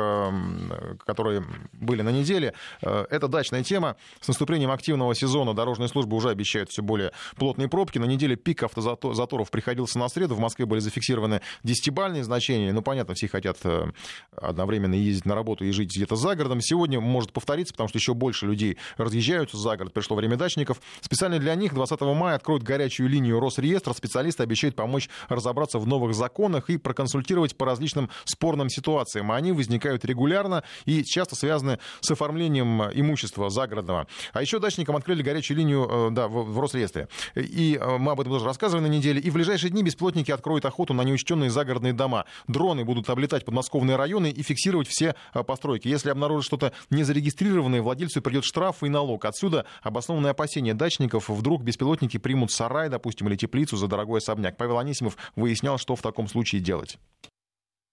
которые 1.06 1.44
были 1.72 2.02
на 2.02 2.10
неделе. 2.10 2.54
Это 2.80 3.28
дачная 3.28 3.62
тема. 3.62 3.96
С 4.20 4.28
наступлением 4.28 4.70
активного 4.70 5.14
сезона 5.14 5.54
дорожные 5.54 5.88
службы 5.88 6.16
уже 6.16 6.30
обещают 6.30 6.70
все 6.70 6.82
более 6.82 7.12
плотные 7.36 7.68
пробки. 7.68 7.98
На 7.98 8.04
неделе 8.04 8.36
пик 8.36 8.62
автозаторов 8.62 9.50
приходился 9.50 9.98
на 9.98 10.08
среду. 10.08 10.34
В 10.34 10.40
Москве 10.40 10.66
были 10.66 10.80
зафиксированы 10.80 11.40
10-бальные 11.64 12.22
значения. 12.22 12.72
Ну, 12.72 12.82
понятно, 12.82 13.14
все 13.14 13.28
хотят 13.28 13.58
одновременно 14.36 14.94
ездить 14.94 15.26
на 15.26 15.34
работу 15.34 15.64
и 15.64 15.70
жить 15.72 15.94
где-то 15.94 16.16
за 16.16 16.34
городом. 16.34 16.60
Сегодня 16.60 17.00
может 17.00 17.32
повториться, 17.32 17.74
потому 17.74 17.88
что 17.88 17.98
еще 17.98 18.14
больше 18.14 18.46
людей 18.46 18.78
разъезжаются 18.96 19.56
за 19.56 19.76
город. 19.76 19.92
Пришло 19.92 20.16
время 20.16 20.36
дачников. 20.36 20.80
Специально 21.00 21.38
для 21.38 21.54
них 21.54 21.74
20 21.74 22.00
мая 22.00 22.36
откроют 22.36 22.62
горячую 22.62 23.08
линию 23.08 23.40
Росреестра. 23.40 23.92
Специалисты 23.92 24.42
обещают 24.42 24.76
помочь 24.76 25.08
разобраться 25.28 25.78
в 25.78 25.86
новых 25.86 26.14
законах 26.14 26.70
и 26.70 26.78
проконсультировать 26.78 27.56
по 27.56 27.66
различным 27.66 28.10
спорным 28.24 28.68
ситуациям. 28.68 29.32
Они 29.32 29.52
возникают 29.52 30.04
регулярно 30.04 30.64
и 30.84 31.04
часто 31.04 31.36
связаны 31.36 31.78
с 32.00 32.10
оформлением 32.10 32.82
имущества 32.82 33.50
загородного. 33.50 34.06
А 34.32 34.42
еще 34.42 34.58
дачникам 34.58 34.96
открыли 34.96 35.22
горячую 35.22 35.58
линию 35.58 35.88
э, 35.90 36.08
да, 36.12 36.28
в, 36.28 36.58
Росреестре. 36.58 37.08
И 37.34 37.78
э, 37.80 37.98
мы 37.98 38.12
об 38.12 38.20
этом 38.20 38.32
тоже 38.32 38.44
рассказывали 38.44 38.84
на 38.84 38.90
неделе. 38.90 39.20
И 39.20 39.30
в 39.30 39.34
ближайшие 39.34 39.70
дни 39.70 39.82
беспилотники 39.82 40.30
откроют 40.30 40.64
охоту 40.64 40.94
на 40.94 41.02
неучтенные 41.02 41.50
загородные 41.50 41.92
дома. 41.92 42.24
Дроны 42.46 42.84
будут 42.84 43.08
облетать 43.10 43.44
подмосковные 43.44 43.96
районы 43.96 44.30
и 44.30 44.42
фиксировать 44.42 44.88
все 44.88 45.14
э, 45.34 45.42
постройки. 45.42 45.88
Если 45.88 46.10
обнаружат 46.10 46.46
что-то 46.46 46.72
незарегистрированное, 46.90 47.82
владельцу 47.82 48.22
придет 48.22 48.44
штраф 48.44 48.82
и 48.82 48.88
налог. 48.88 49.24
Отсюда 49.24 49.66
обоснованное 49.82 50.32
опасение 50.32 50.74
дачников. 50.74 51.28
Вдруг 51.28 51.62
беспилотники 51.62 52.18
примут 52.18 52.52
сарай, 52.52 52.88
допустим, 52.88 53.28
или 53.28 53.36
теплицу 53.36 53.76
за 53.76 53.88
дорогой 53.88 54.18
особняк. 54.18 54.56
Павел 54.56 54.78
Анисимов 54.78 55.09
выяснял, 55.36 55.78
что 55.78 55.96
в 55.96 56.02
таком 56.02 56.28
случае 56.28 56.60
делать. 56.60 56.98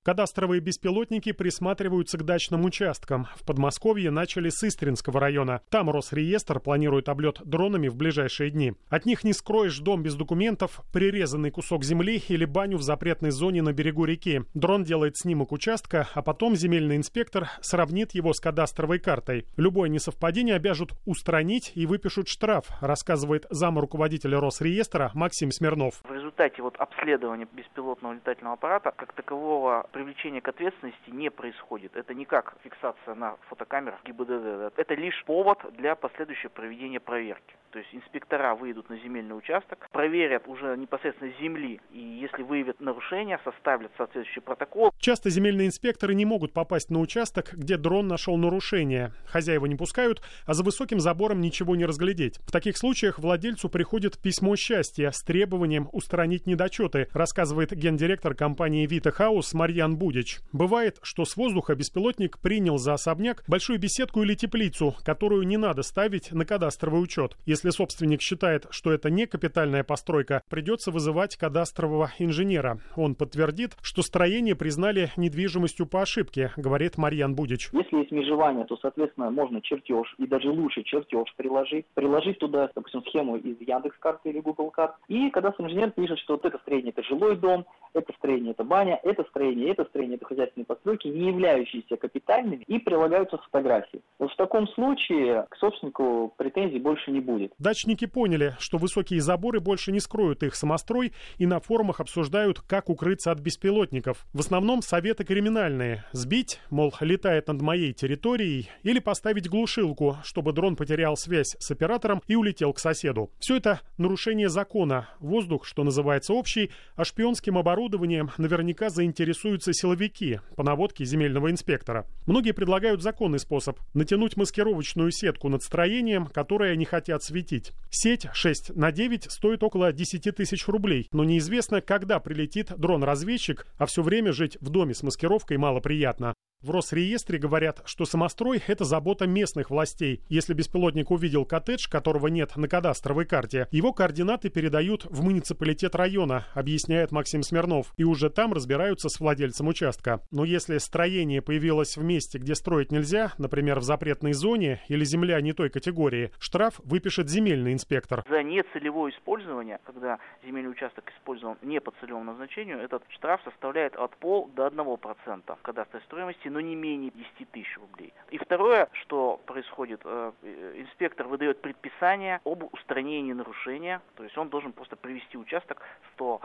Кадастровые 0.07 0.61
беспилотники 0.61 1.33
присматриваются 1.33 2.17
к 2.17 2.23
дачным 2.23 2.63
участкам. 2.63 3.27
В 3.35 3.45
Подмосковье 3.45 4.09
начали 4.09 4.47
с 4.47 4.63
Истринского 4.63 5.19
района. 5.19 5.59
Там 5.69 5.89
Росреестр 5.89 6.61
планирует 6.61 7.09
облет 7.09 7.41
дронами 7.43 7.89
в 7.89 7.97
ближайшие 7.97 8.49
дни. 8.49 8.71
От 8.87 9.05
них 9.05 9.25
не 9.25 9.33
скроешь 9.33 9.79
дом 9.79 10.03
без 10.03 10.15
документов, 10.15 10.79
прирезанный 10.93 11.51
кусок 11.51 11.83
земли 11.83 12.23
или 12.29 12.45
баню 12.45 12.77
в 12.77 12.83
запретной 12.83 13.31
зоне 13.31 13.61
на 13.61 13.73
берегу 13.73 14.05
реки. 14.05 14.43
Дрон 14.53 14.85
делает 14.85 15.17
снимок 15.17 15.51
участка, 15.51 16.07
а 16.13 16.21
потом 16.21 16.55
земельный 16.55 16.95
инспектор 16.95 17.49
сравнит 17.59 18.15
его 18.15 18.31
с 18.31 18.39
кадастровой 18.39 18.99
картой. 18.99 19.45
Любое 19.57 19.89
несовпадение 19.89 20.55
обяжут 20.55 20.93
устранить 21.03 21.73
и 21.75 21.85
выпишут 21.85 22.29
штраф, 22.29 22.67
рассказывает 22.79 23.45
зам 23.49 23.77
руководителя 23.77 24.39
Росреестра 24.39 25.11
Максим 25.15 25.51
Смирнов. 25.51 25.95
В 26.07 26.13
результате 26.13 26.61
вот 26.61 26.77
обследования 26.77 27.45
беспилотного 27.51 28.13
летательного 28.13 28.53
аппарата 28.53 28.93
как 28.95 29.11
такового 29.11 29.85
привлечение 29.97 30.41
к 30.41 30.47
ответственности 30.47 31.09
не 31.09 31.31
происходит. 31.31 31.95
Это 31.95 32.13
не 32.13 32.25
как 32.25 32.53
фиксация 32.63 33.15
на 33.15 33.35
фотокамерах 33.49 34.03
ГИБДД. 34.03 34.77
Это 34.77 34.93
лишь 34.93 35.23
повод 35.25 35.57
для 35.75 35.95
последующего 35.95 36.49
проведения 36.49 36.99
проверки. 36.99 37.55
То 37.71 37.79
есть 37.79 37.93
инспектора 37.93 38.55
выйдут 38.55 38.89
на 38.89 38.97
земельный 38.97 39.37
участок, 39.37 39.87
проверят 39.91 40.47
уже 40.47 40.77
непосредственно 40.77 41.31
земли, 41.39 41.81
и 41.91 41.99
если 41.99 42.41
выявят 42.41 42.79
нарушения, 42.79 43.39
составят 43.43 43.91
соответствующий 43.97 44.41
протокол. 44.41 44.93
Часто 44.99 45.29
земельные 45.29 45.67
инспекторы 45.67 46.15
не 46.15 46.25
могут 46.25 46.53
попасть 46.53 46.89
на 46.89 46.99
участок, 46.99 47.53
где 47.53 47.77
дрон 47.77 48.07
нашел 48.07 48.37
нарушение. 48.37 49.11
Хозяева 49.25 49.65
не 49.65 49.75
пускают, 49.75 50.21
а 50.45 50.53
за 50.53 50.63
высоким 50.63 50.99
забором 50.99 51.41
ничего 51.41 51.75
не 51.75 51.85
разглядеть. 51.85 52.37
В 52.47 52.51
таких 52.51 52.77
случаях 52.77 53.19
владельцу 53.19 53.67
приходит 53.69 54.17
письмо 54.21 54.55
счастья 54.55 55.11
с 55.11 55.21
требованием 55.23 55.89
устранить 55.91 56.47
недочеты, 56.47 57.09
рассказывает 57.13 57.73
гендиректор 57.73 58.33
компании 58.33 58.87
Vita 58.87 59.13
House 59.15 59.49
Марьян 59.53 59.86
Ян 59.87 59.95
Будич. 59.95 60.39
Бывает, 60.51 60.97
что 61.01 61.23
с 61.23 61.37
воздуха 61.37 61.73
беспилотник 61.73 62.39
принял 62.39 62.77
за 62.77 62.93
особняк 62.93 63.43
большую 63.47 63.79
беседку 63.79 64.21
или 64.21 64.33
теплицу, 64.33 64.93
которую 65.05 65.47
не 65.47 65.55
надо 65.55 65.81
ставить 65.81 66.33
на 66.33 66.45
кадастровый 66.45 67.01
учет. 67.01 67.37
Если 67.45 67.69
собственник 67.69 68.21
считает, 68.21 68.67
что 68.69 68.91
это 68.91 69.09
не 69.09 69.27
капитальная 69.27 69.85
постройка, 69.85 70.43
придется 70.49 70.91
вызывать 70.91 71.37
кадастрового 71.37 72.11
инженера. 72.19 72.79
Он 72.97 73.15
подтвердит, 73.15 73.77
что 73.81 74.01
строение 74.01 74.55
признали 74.55 75.09
недвижимостью 75.15 75.85
по 75.85 76.01
ошибке, 76.01 76.51
говорит 76.57 76.97
Марьян 76.97 77.33
Будич. 77.33 77.69
Если 77.71 77.97
есть 77.99 78.11
межевание, 78.11 78.65
то, 78.65 78.75
соответственно, 78.81 79.29
можно 79.29 79.61
чертеж 79.61 80.15
и 80.17 80.27
даже 80.27 80.49
лучше 80.49 80.83
чертеж 80.83 81.33
приложить. 81.37 81.85
Приложить 81.93 82.39
туда, 82.39 82.69
допустим, 82.75 83.03
схему 83.03 83.37
из 83.37 83.55
Яндекс.Карты 83.61 84.31
или 84.31 84.41
Google 84.41 84.69
карт. 84.69 84.95
И 85.07 85.29
когда 85.29 85.53
инженер 85.57 85.91
пишет, 85.91 86.19
что 86.19 86.33
вот 86.33 86.45
это 86.45 86.57
строение 86.57 86.91
это 86.91 87.03
жилой 87.03 87.37
дом, 87.37 87.65
это 87.93 88.11
строение 88.17 88.51
это 88.51 88.65
баня, 88.65 88.99
это 89.03 89.23
строение 89.29 89.76
это 89.77 89.89
строение, 89.89 90.17
это 90.17 90.25
хозяйственные 90.25 90.65
постройки, 90.65 91.07
не 91.07 91.27
являющиеся 91.27 91.97
капитальными, 91.97 92.63
и 92.67 92.79
прилагаются 92.79 93.37
фотографии. 93.37 94.01
Вот 94.19 94.31
в 94.31 94.35
таком 94.35 94.67
случае 94.69 95.45
к 95.49 95.57
собственнику 95.57 96.33
претензий 96.37 96.79
больше 96.79 97.11
не 97.11 97.19
будет. 97.19 97.53
Дачники 97.59 98.05
поняли, 98.05 98.55
что 98.59 98.77
высокие 98.77 99.21
заборы 99.21 99.59
больше 99.59 99.91
не 99.91 99.99
скроют 99.99 100.43
их 100.43 100.55
самострой, 100.55 101.13
и 101.37 101.45
на 101.45 101.59
форумах 101.59 101.99
обсуждают, 101.99 102.61
как 102.61 102.89
укрыться 102.89 103.31
от 103.31 103.39
беспилотников. 103.39 104.25
В 104.33 104.39
основном 104.39 104.81
советы 104.81 105.23
криминальные. 105.23 106.03
Сбить, 106.11 106.59
мол, 106.69 106.93
летает 107.01 107.47
над 107.47 107.61
моей 107.61 107.93
территорией, 107.93 108.69
или 108.83 108.99
поставить 108.99 109.49
глушилку, 109.49 110.17
чтобы 110.23 110.53
дрон 110.53 110.75
потерял 110.75 111.15
связь 111.17 111.55
с 111.59 111.71
оператором 111.71 112.21
и 112.27 112.35
улетел 112.35 112.73
к 112.73 112.79
соседу. 112.79 113.29
Все 113.39 113.57
это 113.57 113.81
нарушение 113.97 114.49
закона. 114.49 115.09
Воздух, 115.19 115.65
что 115.65 115.83
называется 115.83 116.33
общий, 116.33 116.71
а 116.95 117.03
шпионским 117.03 117.57
оборудованием 117.57 118.31
наверняка 118.37 118.89
заинтересуются 118.89 119.56
занимаются 119.57 119.73
силовики 119.73 120.39
по 120.55 120.63
наводке 120.63 121.05
земельного 121.05 121.49
инспектора. 121.51 122.05
Многие 122.25 122.51
предлагают 122.51 123.01
законный 123.01 123.39
способ– 123.39 123.79
натянуть 123.93 124.37
маскировочную 124.37 125.11
сетку 125.11 125.49
над 125.49 125.63
строением, 125.63 126.27
которое 126.27 126.75
не 126.75 126.85
хотят 126.85 127.23
светить. 127.23 127.73
Сеть 127.89 128.27
6 128.33 128.75
на 128.75 128.91
9 128.91 129.31
стоит 129.31 129.63
около 129.63 129.91
10 129.91 130.35
тысяч 130.35 130.67
рублей, 130.67 131.07
но 131.11 131.23
неизвестно, 131.23 131.81
когда 131.81 132.19
прилетит 132.19 132.71
дрон-разведчик, 132.77 133.65
а 133.77 133.85
все 133.85 134.01
время 134.01 134.31
жить 134.31 134.57
в 134.61 134.69
доме 134.69 134.93
с 134.93 135.03
маскировкой 135.03 135.57
мало 135.57 135.79
приятно. 135.79 136.33
В 136.63 136.71
Росреестре 136.71 137.37
говорят, 137.37 137.83
что 137.85 138.05
самострой– 138.05 138.59
это 138.67 138.83
забота 138.83 139.27
местных 139.27 139.69
властей. 139.69 140.23
Если 140.27 140.55
беспилотник 140.55 141.11
увидел 141.11 141.45
коттедж, 141.45 141.87
которого 141.87 142.27
нет 142.27 142.55
на 142.55 142.67
кадастровой 142.67 143.25
карте, 143.25 143.67
его 143.69 143.93
координаты 143.93 144.49
передают 144.49 145.05
в 145.05 145.23
муниципалитет 145.23 145.93
района, 145.93 146.47
объясняет 146.55 147.11
Максим 147.11 147.43
Смирнов. 147.43 147.93
И 147.97 148.03
уже 148.03 148.31
там 148.31 148.53
разбираются 148.53 149.07
с 149.07 149.19
владельцем 149.19 149.46
участка. 149.67 150.21
Но 150.31 150.43
если 150.43 150.77
строение 150.77 151.41
появилось 151.41 151.97
в 151.97 152.03
месте, 152.03 152.37
где 152.39 152.55
строить 152.55 152.91
нельзя, 152.91 153.33
например, 153.37 153.79
в 153.79 153.83
запретной 153.83 154.33
зоне 154.33 154.81
или 154.87 155.03
земля 155.03 155.39
не 155.41 155.53
той 155.53 155.69
категории, 155.69 156.31
штраф 156.39 156.79
выпишет 156.83 157.29
земельный 157.29 157.73
инспектор. 157.73 158.23
За 158.29 158.43
нецелевое 158.43 159.11
использование, 159.11 159.79
когда 159.85 160.19
земельный 160.45 160.71
участок 160.71 161.11
использован 161.17 161.57
не 161.61 161.79
по 161.79 161.91
целевому 161.99 162.25
назначению, 162.25 162.79
этот 162.79 163.03
штраф 163.09 163.41
составляет 163.43 163.95
от 163.95 164.15
пол 164.17 164.49
до 164.55 164.67
1% 164.67 165.57
кадастровой 165.61 166.03
стоимости 166.05 166.47
но 166.47 166.59
не 166.59 166.75
менее 166.75 167.11
10 167.11 167.51
тысяч 167.51 167.77
рублей. 167.77 168.13
И 168.29 168.37
второе, 168.37 168.89
что 168.93 169.39
происходит, 169.45 170.01
э, 170.03 170.31
инспектор 170.75 171.27
выдает 171.27 171.61
предписание 171.61 172.41
об 172.43 172.63
устранении 172.73 173.33
нарушения, 173.33 174.01
то 174.15 174.23
есть 174.23 174.37
он 174.37 174.49
должен 174.49 174.73
просто 174.73 174.95
привести 174.95 175.37
участок 175.37 175.81
в 176.01 176.17
то 176.17 176.41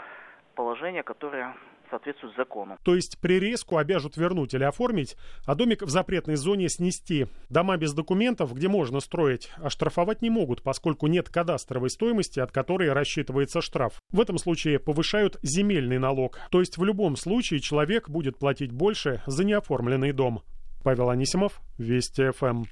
положение, 0.54 1.02
которое 1.02 1.54
соответствует 1.92 2.34
закону. 2.36 2.78
То 2.82 2.94
есть 2.94 3.20
прирезку 3.20 3.76
обяжут 3.76 4.16
вернуть 4.16 4.54
или 4.54 4.64
оформить, 4.64 5.16
а 5.44 5.54
домик 5.54 5.82
в 5.82 5.90
запретной 5.90 6.36
зоне 6.36 6.68
снести. 6.68 7.26
Дома 7.50 7.76
без 7.76 7.92
документов, 7.92 8.54
где 8.54 8.68
можно 8.68 9.00
строить, 9.00 9.50
оштрафовать 9.58 10.22
не 10.22 10.30
могут, 10.30 10.62
поскольку 10.62 11.06
нет 11.06 11.28
кадастровой 11.28 11.90
стоимости, 11.90 12.40
от 12.40 12.50
которой 12.50 12.92
рассчитывается 12.92 13.60
штраф. 13.60 14.00
В 14.10 14.20
этом 14.20 14.38
случае 14.38 14.78
повышают 14.78 15.38
земельный 15.42 15.98
налог. 15.98 16.38
То 16.50 16.60
есть 16.60 16.78
в 16.78 16.84
любом 16.84 17.16
случае 17.16 17.60
человек 17.60 18.08
будет 18.08 18.38
платить 18.38 18.72
больше 18.72 19.22
за 19.26 19.44
неоформленный 19.44 20.12
дом. 20.12 20.42
Павел 20.82 21.10
Анисимов, 21.10 21.60
Вести 21.78 22.30
ФМ. 22.30 22.64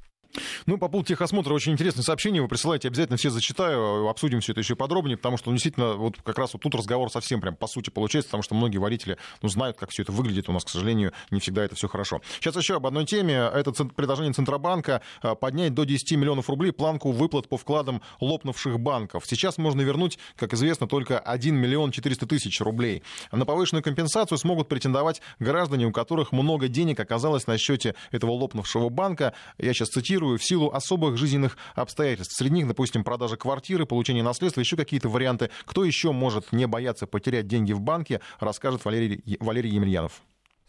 Ну, 0.67 0.79
по 0.79 0.89
поводу 0.89 1.09
техосмотра 1.09 1.53
очень 1.53 1.73
интересное 1.73 2.03
сообщение. 2.03 2.43
Вы 2.43 2.49
присылаете, 2.49 2.89
обязательно 2.89 3.17
все 3.17 3.31
зачитаю, 3.31 4.09
обсудим 4.09 4.41
все 4.41 4.53
это 4.53 4.61
еще 4.61 4.77
подробнее, 4.77 5.17
потому 5.17 5.37
что, 5.37 5.51
ну, 5.51 5.57
действительно, 5.57 5.95
вот 5.95 6.17
как 6.23 6.39
раз 6.39 6.53
вот 6.53 6.63
тут 6.63 6.75
разговор 6.75 7.11
совсем 7.11 7.41
прям 7.41 7.57
по 7.57 7.67
сути 7.67 7.91
получается, 7.91 8.29
потому 8.29 8.43
что 8.43 8.55
многие 8.55 8.79
водители, 8.79 9.17
ну, 9.43 9.49
знают, 9.49 9.77
как 9.77 9.91
все 9.91 10.03
это 10.03 10.13
выглядит. 10.13 10.49
У 10.49 10.53
нас, 10.53 10.65
к 10.65 10.69
сожалению, 10.69 11.13
не 11.31 11.41
всегда 11.41 11.65
это 11.65 11.75
все 11.75 11.89
хорошо. 11.89 12.21
Сейчас 12.41 12.57
еще 12.57 12.77
об 12.77 12.87
одной 12.87 13.05
теме. 13.05 13.35
Это 13.35 13.73
предложение 13.73 14.33
Центробанка 14.33 15.03
э, 15.23 15.35
поднять 15.35 15.75
до 15.75 15.85
10 15.85 16.13
миллионов 16.17 16.49
рублей 16.49 16.73
планку 16.73 17.11
выплат 17.11 17.49
по 17.49 17.57
вкладам 17.57 18.03
лопнувших 18.21 18.79
банков. 18.79 19.25
Сейчас 19.27 19.59
можно 19.59 19.81
вернуть, 19.81 20.19
как 20.37 20.55
известно, 20.55 20.87
только 20.87 21.19
1 21.19 21.55
миллион 21.55 21.91
400 21.91 22.27
тысяч 22.27 22.61
рублей. 22.61 23.03
На 23.33 23.45
повышенную 23.45 23.83
компенсацию 23.83 24.39
смогут 24.39 24.69
претендовать 24.69 25.21
граждане, 25.39 25.87
у 25.87 25.93
которых 25.93 26.33
много 26.33 26.69
денег 26.69 27.01
оказалось 27.01 27.47
на 27.47 27.59
счете 27.59 27.95
этого 28.11 28.33
лопнувшего 28.33 28.89
банка. 28.89 29.35
Я 29.59 29.73
сейчас 29.75 29.89
цитирую 29.89 30.20
цитирую, 30.21 30.39
в 30.39 30.45
силу 30.45 30.71
особых 30.71 31.17
жизненных 31.17 31.57
обстоятельств. 31.75 32.37
Среди 32.37 32.55
них, 32.55 32.69
допустим, 32.69 33.05
продажа 33.05 33.37
квартиры, 33.37 33.87
получение 33.87 34.23
наследства, 34.23 34.61
еще 34.61 34.77
какие-то 34.77 35.09
варианты. 35.09 35.50
Кто 35.65 35.85
еще 35.85 36.12
может 36.12 36.53
не 36.53 36.67
бояться 36.67 37.07
потерять 37.07 37.47
деньги 37.47 37.73
в 37.73 37.81
банке, 37.81 38.21
расскажет 38.39 38.85
Валерий, 38.85 39.23
Валерий 39.41 39.71
Емельянов. 39.71 40.23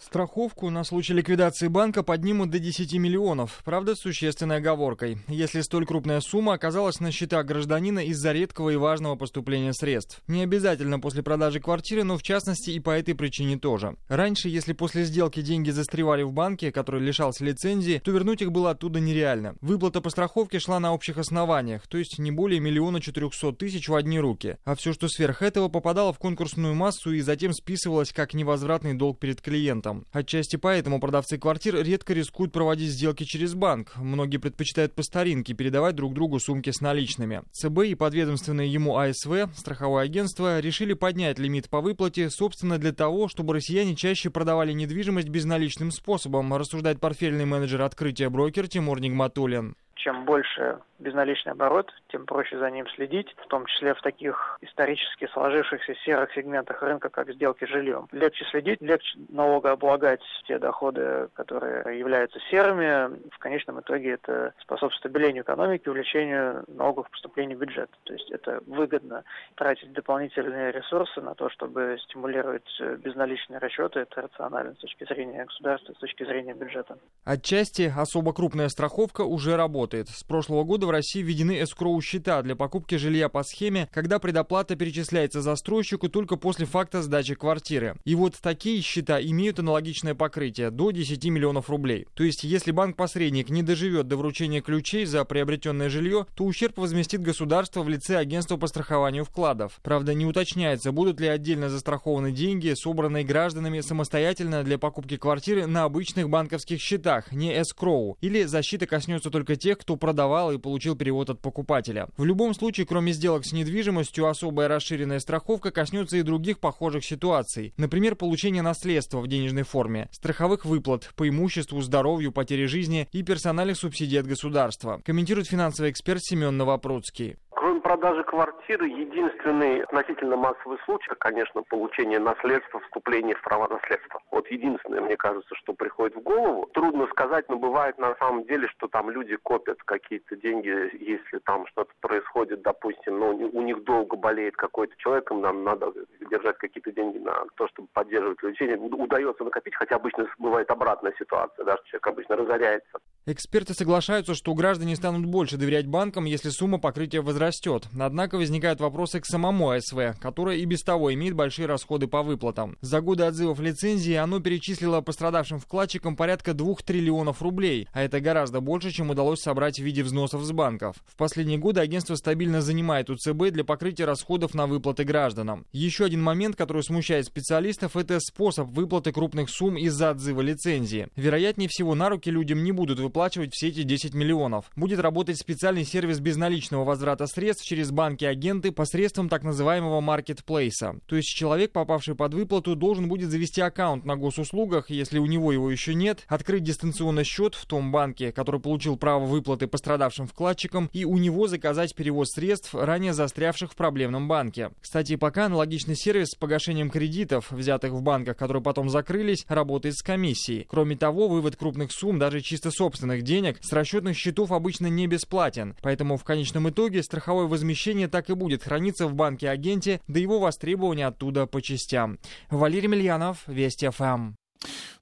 Страховку 0.03 0.71
на 0.71 0.83
случай 0.83 1.13
ликвидации 1.13 1.67
банка 1.67 2.01
поднимут 2.01 2.49
до 2.49 2.57
10 2.57 2.91
миллионов, 2.95 3.61
правда, 3.63 3.93
с 3.95 3.99
существенной 3.99 4.57
оговоркой. 4.57 5.19
Если 5.27 5.61
столь 5.61 5.85
крупная 5.85 6.21
сумма 6.21 6.53
оказалась 6.53 6.99
на 6.99 7.11
счетах 7.11 7.45
гражданина 7.45 7.99
из-за 8.05 8.31
редкого 8.31 8.71
и 8.71 8.77
важного 8.77 9.15
поступления 9.15 9.73
средств. 9.73 10.23
Не 10.27 10.41
обязательно 10.41 10.99
после 10.99 11.21
продажи 11.21 11.59
квартиры, 11.59 12.03
но 12.03 12.17
в 12.17 12.23
частности 12.23 12.71
и 12.71 12.79
по 12.79 12.89
этой 12.89 13.13
причине 13.13 13.59
тоже. 13.59 13.95
Раньше, 14.07 14.49
если 14.49 14.73
после 14.73 15.03
сделки 15.03 15.41
деньги 15.41 15.69
застревали 15.69 16.23
в 16.23 16.33
банке, 16.33 16.71
который 16.71 17.01
лишался 17.01 17.45
лицензии, 17.45 18.01
то 18.03 18.09
вернуть 18.09 18.41
их 18.41 18.51
было 18.51 18.71
оттуда 18.71 18.99
нереально. 18.99 19.55
Выплата 19.61 20.01
по 20.01 20.09
страховке 20.09 20.57
шла 20.57 20.79
на 20.79 20.93
общих 20.93 21.19
основаниях, 21.19 21.87
то 21.87 21.99
есть 21.99 22.17
не 22.17 22.31
более 22.31 22.59
миллиона 22.59 23.01
четырехсот 23.01 23.59
тысяч 23.59 23.87
в 23.87 23.93
одни 23.93 24.19
руки. 24.19 24.57
А 24.65 24.73
все, 24.73 24.93
что 24.93 25.07
сверх 25.07 25.43
этого, 25.43 25.67
попадало 25.67 26.11
в 26.11 26.17
конкурсную 26.17 26.73
массу 26.73 27.13
и 27.13 27.21
затем 27.21 27.53
списывалось 27.53 28.11
как 28.11 28.33
невозвратный 28.33 28.95
долг 28.95 29.19
перед 29.19 29.41
клиентом 29.41 29.90
клиентам. 29.91 30.05
Отчасти 30.11 30.55
поэтому 30.55 30.99
продавцы 30.99 31.37
квартир 31.37 31.75
редко 31.83 32.13
рискуют 32.13 32.51
проводить 32.51 32.89
сделки 32.89 33.23
через 33.23 33.53
банк. 33.53 33.93
Многие 33.97 34.37
предпочитают 34.37 34.93
по 34.93 35.03
старинке 35.03 35.53
передавать 35.53 35.95
друг 35.95 36.13
другу 36.13 36.39
сумки 36.39 36.71
с 36.71 36.81
наличными. 36.81 37.41
ЦБ 37.51 37.85
и 37.85 37.95
подведомственные 37.95 38.71
ему 38.71 38.97
АСВ, 38.97 39.49
страховое 39.55 40.03
агентство, 40.03 40.59
решили 40.59 40.93
поднять 40.93 41.39
лимит 41.39 41.69
по 41.69 41.81
выплате, 41.81 42.29
собственно, 42.29 42.77
для 42.77 42.91
того, 42.91 43.27
чтобы 43.27 43.53
россияне 43.53 43.95
чаще 43.95 44.29
продавали 44.29 44.73
недвижимость 44.73 45.29
безналичным 45.29 45.91
способом, 45.91 46.53
рассуждает 46.53 46.99
портфельный 46.99 47.45
менеджер 47.45 47.81
открытия 47.81 48.29
брокер 48.29 48.67
Тимур 48.67 48.99
Нигматуллин. 48.99 49.75
Чем 49.95 50.25
больше 50.25 50.79
безналичный 51.01 51.53
оборот, 51.53 51.91
тем 52.09 52.25
проще 52.25 52.57
за 52.57 52.69
ним 52.69 52.87
следить, 52.95 53.35
в 53.43 53.47
том 53.47 53.65
числе 53.65 53.93
в 53.93 54.01
таких 54.01 54.57
исторически 54.61 55.27
сложившихся 55.33 55.95
серых 56.05 56.31
сегментах 56.33 56.81
рынка, 56.81 57.09
как 57.09 57.31
сделки 57.33 57.65
с 57.65 57.69
жильем. 57.69 58.07
Легче 58.11 58.45
следить, 58.45 58.81
легче 58.81 59.17
налогооблагать 59.29 60.21
те 60.47 60.59
доходы, 60.59 61.29
которые 61.33 61.99
являются 61.99 62.39
серыми. 62.49 63.19
В 63.29 63.39
конечном 63.39 63.79
итоге 63.81 64.11
это 64.11 64.53
способствует 64.61 65.01
стабилению 65.01 65.43
экономики, 65.43 65.89
увеличению 65.89 66.63
налоговых 66.67 67.09
поступлений 67.09 67.55
в 67.55 67.59
бюджет. 67.59 67.89
То 68.03 68.13
есть 68.13 68.29
это 68.31 68.61
выгодно 68.67 69.23
тратить 69.55 69.91
дополнительные 69.93 70.71
ресурсы 70.71 71.21
на 71.21 71.33
то, 71.33 71.49
чтобы 71.49 71.97
стимулировать 72.03 72.69
безналичные 72.99 73.59
расчеты. 73.59 74.01
Это 74.01 74.21
рационально 74.21 74.73
с 74.75 74.77
точки 74.77 75.03
зрения 75.05 75.45
государства, 75.45 75.93
с 75.93 75.97
точки 75.97 76.23
зрения 76.23 76.53
бюджета. 76.53 76.97
Отчасти 77.25 77.91
особо 77.95 78.33
крупная 78.33 78.69
страховка 78.69 79.21
уже 79.21 79.55
работает. 79.57 80.07
С 80.09 80.23
прошлого 80.23 80.63
года 80.63 80.87
в 80.91 80.93
России 80.93 81.21
введены 81.21 81.63
эскроу-счета 81.63 82.41
для 82.41 82.57
покупки 82.57 82.95
жилья 82.95 83.29
по 83.29 83.43
схеме, 83.43 83.87
когда 83.93 84.19
предоплата 84.19 84.75
перечисляется 84.75 85.41
застройщику 85.41 86.09
только 86.09 86.35
после 86.35 86.65
факта 86.65 87.01
сдачи 87.01 87.33
квартиры. 87.33 87.95
И 88.03 88.13
вот 88.13 88.35
такие 88.41 88.81
счета 88.81 89.21
имеют 89.21 89.59
аналогичное 89.59 90.15
покрытие 90.15 90.69
до 90.69 90.91
10 90.91 91.23
миллионов 91.27 91.69
рублей. 91.69 92.07
То 92.13 92.25
есть, 92.25 92.43
если 92.43 92.71
банк-посредник 92.71 93.49
не 93.49 93.63
доживет 93.63 94.09
до 94.09 94.17
вручения 94.17 94.59
ключей 94.59 95.05
за 95.05 95.23
приобретенное 95.23 95.87
жилье, 95.87 96.25
то 96.35 96.43
ущерб 96.43 96.77
возместит 96.77 97.21
государство 97.21 97.83
в 97.83 97.87
лице 97.87 98.17
агентства 98.17 98.57
по 98.57 98.67
страхованию 98.67 99.23
вкладов. 99.23 99.79
Правда, 99.83 100.13
не 100.13 100.25
уточняется, 100.25 100.91
будут 100.91 101.21
ли 101.21 101.27
отдельно 101.27 101.69
застрахованы 101.69 102.33
деньги, 102.33 102.73
собранные 102.73 103.23
гражданами 103.23 103.79
самостоятельно 103.79 104.65
для 104.65 104.77
покупки 104.77 105.15
квартиры 105.15 105.67
на 105.67 105.85
обычных 105.85 106.29
банковских 106.29 106.81
счетах, 106.81 107.31
не 107.31 107.61
эскроу, 107.61 108.17
или 108.19 108.43
защита 108.43 108.85
коснется 108.85 109.29
только 109.29 109.55
тех, 109.55 109.77
кто 109.77 109.95
продавал 109.95 110.51
и 110.51 110.57
получил 110.57 110.80
получил 110.81 110.95
перевод 110.95 111.29
от 111.29 111.39
покупателя. 111.39 112.07
В 112.17 112.25
любом 112.25 112.55
случае, 112.55 112.87
кроме 112.87 113.11
сделок 113.11 113.45
с 113.45 113.51
недвижимостью, 113.51 114.27
особая 114.27 114.67
расширенная 114.67 115.19
страховка 115.19 115.69
коснется 115.69 116.17
и 116.17 116.23
других 116.23 116.59
похожих 116.59 117.05
ситуаций. 117.05 117.75
Например, 117.77 118.15
получения 118.15 118.63
наследства 118.63 119.19
в 119.19 119.27
денежной 119.27 119.61
форме, 119.61 120.09
страховых 120.11 120.65
выплат 120.65 121.11
по 121.15 121.29
имуществу, 121.29 121.81
здоровью, 121.81 122.31
потере 122.31 122.65
жизни 122.65 123.07
и 123.11 123.21
персональных 123.21 123.77
субсидий 123.77 124.19
от 124.19 124.25
государства. 124.25 124.99
Комментирует 125.05 125.47
финансовый 125.47 125.91
эксперт 125.91 126.23
Семен 126.23 126.57
Новопроцкий. 126.57 127.35
Кроме 127.53 127.81
продажи 127.81 128.23
квартиры, 128.23 128.87
единственный 128.87 129.81
относительно 129.83 130.37
массовый 130.37 130.77
случай, 130.85 131.11
конечно, 131.19 131.61
получение 131.63 132.17
наследства, 132.17 132.79
вступление 132.79 133.35
в 133.35 133.41
права 133.41 133.67
наследства. 133.67 134.21
Вот 134.31 134.47
единственное, 134.49 135.01
мне 135.01 135.17
кажется, 135.17 135.53
что 135.55 135.73
приходит 135.73 136.15
в 136.15 136.21
голову. 136.21 136.69
Трудно 136.73 137.07
сказать, 137.07 137.49
но 137.49 137.57
бывает 137.57 137.97
на 137.97 138.15
самом 138.15 138.45
деле, 138.45 138.67
что 138.69 138.87
там 138.87 139.09
люди 139.09 139.35
копят 139.35 139.77
какие-то 139.83 140.37
деньги, 140.37 140.69
если 141.03 141.39
там 141.39 141.67
что-то 141.67 141.91
происходит, 141.99 142.61
допустим, 142.61 143.19
но 143.19 143.33
ну, 143.33 143.49
у 143.53 143.61
них 143.61 143.83
долго 143.83 144.15
болеет 144.15 144.55
какой-то 144.55 144.93
человек, 144.97 145.29
им 145.31 145.41
нам 145.41 145.65
надо 145.65 145.91
держать 146.29 146.57
какие-то 146.57 146.93
деньги 146.93 147.17
на 147.17 147.43
то, 147.57 147.67
чтобы 147.67 147.89
поддерживать 147.93 148.41
лечение. 148.43 148.77
Удается 148.77 149.43
накопить, 149.43 149.75
хотя 149.75 149.97
обычно 149.97 150.25
бывает 150.39 150.71
обратная 150.71 151.13
ситуация, 151.19 151.65
даже 151.65 151.81
человек 151.85 152.07
обычно 152.07 152.37
разоряется. 152.37 152.99
Эксперты 153.27 153.73
соглашаются, 153.73 154.33
что 154.33 154.53
граждане 154.55 154.95
станут 154.95 155.25
больше 155.25 155.57
доверять 155.57 155.85
банкам, 155.87 156.25
если 156.25 156.49
сумма 156.49 156.79
покрытия 156.79 157.21
возрастет. 157.41 157.87
Однако 157.99 158.37
возникают 158.37 158.79
вопросы 158.79 159.19
к 159.19 159.25
самому 159.25 159.71
АСВ, 159.71 160.19
которое 160.19 160.57
и 160.57 160.65
без 160.65 160.81
того 160.83 161.11
имеет 161.13 161.33
большие 161.33 161.65
расходы 161.65 162.07
по 162.07 162.21
выплатам. 162.21 162.77
За 162.81 163.01
годы 163.01 163.23
отзывов 163.23 163.59
лицензии 163.59 164.13
оно 164.13 164.39
перечислило 164.39 165.01
пострадавшим 165.01 165.59
вкладчикам 165.59 166.15
порядка 166.15 166.53
2 166.53 166.75
триллионов 166.85 167.41
рублей, 167.41 167.87
а 167.93 168.03
это 168.03 168.19
гораздо 168.19 168.61
больше, 168.61 168.91
чем 168.91 169.09
удалось 169.09 169.41
собрать 169.41 169.79
в 169.79 169.83
виде 169.83 170.03
взносов 170.03 170.43
с 170.43 170.51
банков. 170.51 170.97
В 171.07 171.15
последние 171.15 171.57
годы 171.57 171.81
агентство 171.81 172.15
стабильно 172.15 172.61
занимает 172.61 173.09
УЦБ 173.09 173.49
для 173.51 173.63
покрытия 173.63 174.05
расходов 174.05 174.53
на 174.53 174.67
выплаты 174.67 175.03
гражданам. 175.03 175.65
Еще 175.71 176.05
один 176.05 176.21
момент, 176.21 176.55
который 176.55 176.83
смущает 176.83 177.25
специалистов, 177.25 177.97
это 177.97 178.19
способ 178.19 178.69
выплаты 178.69 179.11
крупных 179.11 179.49
сумм 179.49 179.77
из-за 179.77 180.11
отзыва 180.11 180.41
лицензии. 180.41 181.07
Вероятнее 181.15 181.69
всего, 181.69 181.95
на 181.95 182.09
руки 182.09 182.29
людям 182.29 182.63
не 182.63 182.71
будут 182.71 182.99
выплачивать 182.99 183.53
все 183.53 183.69
эти 183.69 183.81
10 183.81 184.13
миллионов. 184.13 184.65
Будет 184.75 184.99
работать 184.99 185.39
специальный 185.39 185.85
сервис 185.85 186.19
безналичного 186.19 186.83
возврата 186.83 187.25
средств 187.31 187.65
через 187.65 187.91
банки-агенты 187.91 188.71
посредством 188.71 189.29
так 189.29 189.43
называемого 189.43 190.01
маркетплейса. 190.01 190.99
То 191.07 191.15
есть 191.15 191.29
человек, 191.29 191.71
попавший 191.71 192.15
под 192.15 192.33
выплату, 192.33 192.75
должен 192.75 193.07
будет 193.07 193.29
завести 193.31 193.61
аккаунт 193.61 194.05
на 194.05 194.15
госуслугах, 194.15 194.89
если 194.89 195.19
у 195.19 195.25
него 195.25 195.51
его 195.51 195.71
еще 195.71 195.93
нет, 195.95 196.25
открыть 196.27 196.63
дистанционный 196.63 197.23
счет 197.23 197.55
в 197.55 197.65
том 197.65 197.91
банке, 197.91 198.31
который 198.31 198.59
получил 198.59 198.97
право 198.97 199.25
выплаты 199.25 199.67
пострадавшим 199.67 200.27
вкладчикам, 200.27 200.89
и 200.93 201.05
у 201.05 201.17
него 201.17 201.47
заказать 201.47 201.95
перевод 201.95 202.29
средств, 202.29 202.75
ранее 202.75 203.13
застрявших 203.13 203.71
в 203.71 203.75
проблемном 203.75 204.27
банке. 204.27 204.71
Кстати, 204.81 205.15
пока 205.15 205.45
аналогичный 205.45 205.95
сервис 205.95 206.29
с 206.29 206.35
погашением 206.35 206.89
кредитов, 206.89 207.51
взятых 207.51 207.93
в 207.93 208.01
банках, 208.01 208.37
которые 208.37 208.61
потом 208.61 208.89
закрылись, 208.89 209.45
работает 209.47 209.95
с 209.95 210.01
комиссией. 210.01 210.65
Кроме 210.69 210.95
того, 210.95 211.27
вывод 211.27 211.55
крупных 211.55 211.91
сумм, 211.91 212.19
даже 212.19 212.41
чисто 212.41 212.71
собственных 212.71 213.23
денег 213.23 213.57
с 213.61 213.71
расчетных 213.71 214.17
счетов 214.17 214.51
обычно 214.51 214.87
не 214.87 215.07
бесплатен, 215.07 215.75
поэтому 215.81 216.17
в 216.17 216.23
конечном 216.23 216.69
итоге 216.69 217.03
страховое 217.21 217.45
возмещение 217.45 218.07
так 218.07 218.31
и 218.31 218.33
будет 218.33 218.63
храниться 218.63 219.05
в 219.05 219.13
банке-агенте 219.13 220.01
до 220.07 220.19
его 220.19 220.39
востребования 220.39 221.05
оттуда 221.05 221.45
по 221.45 221.61
частям. 221.61 222.17
Валерий 222.49 222.87
Мильянов, 222.87 223.43
Вести 223.45 223.87
ФМ. 223.89 224.40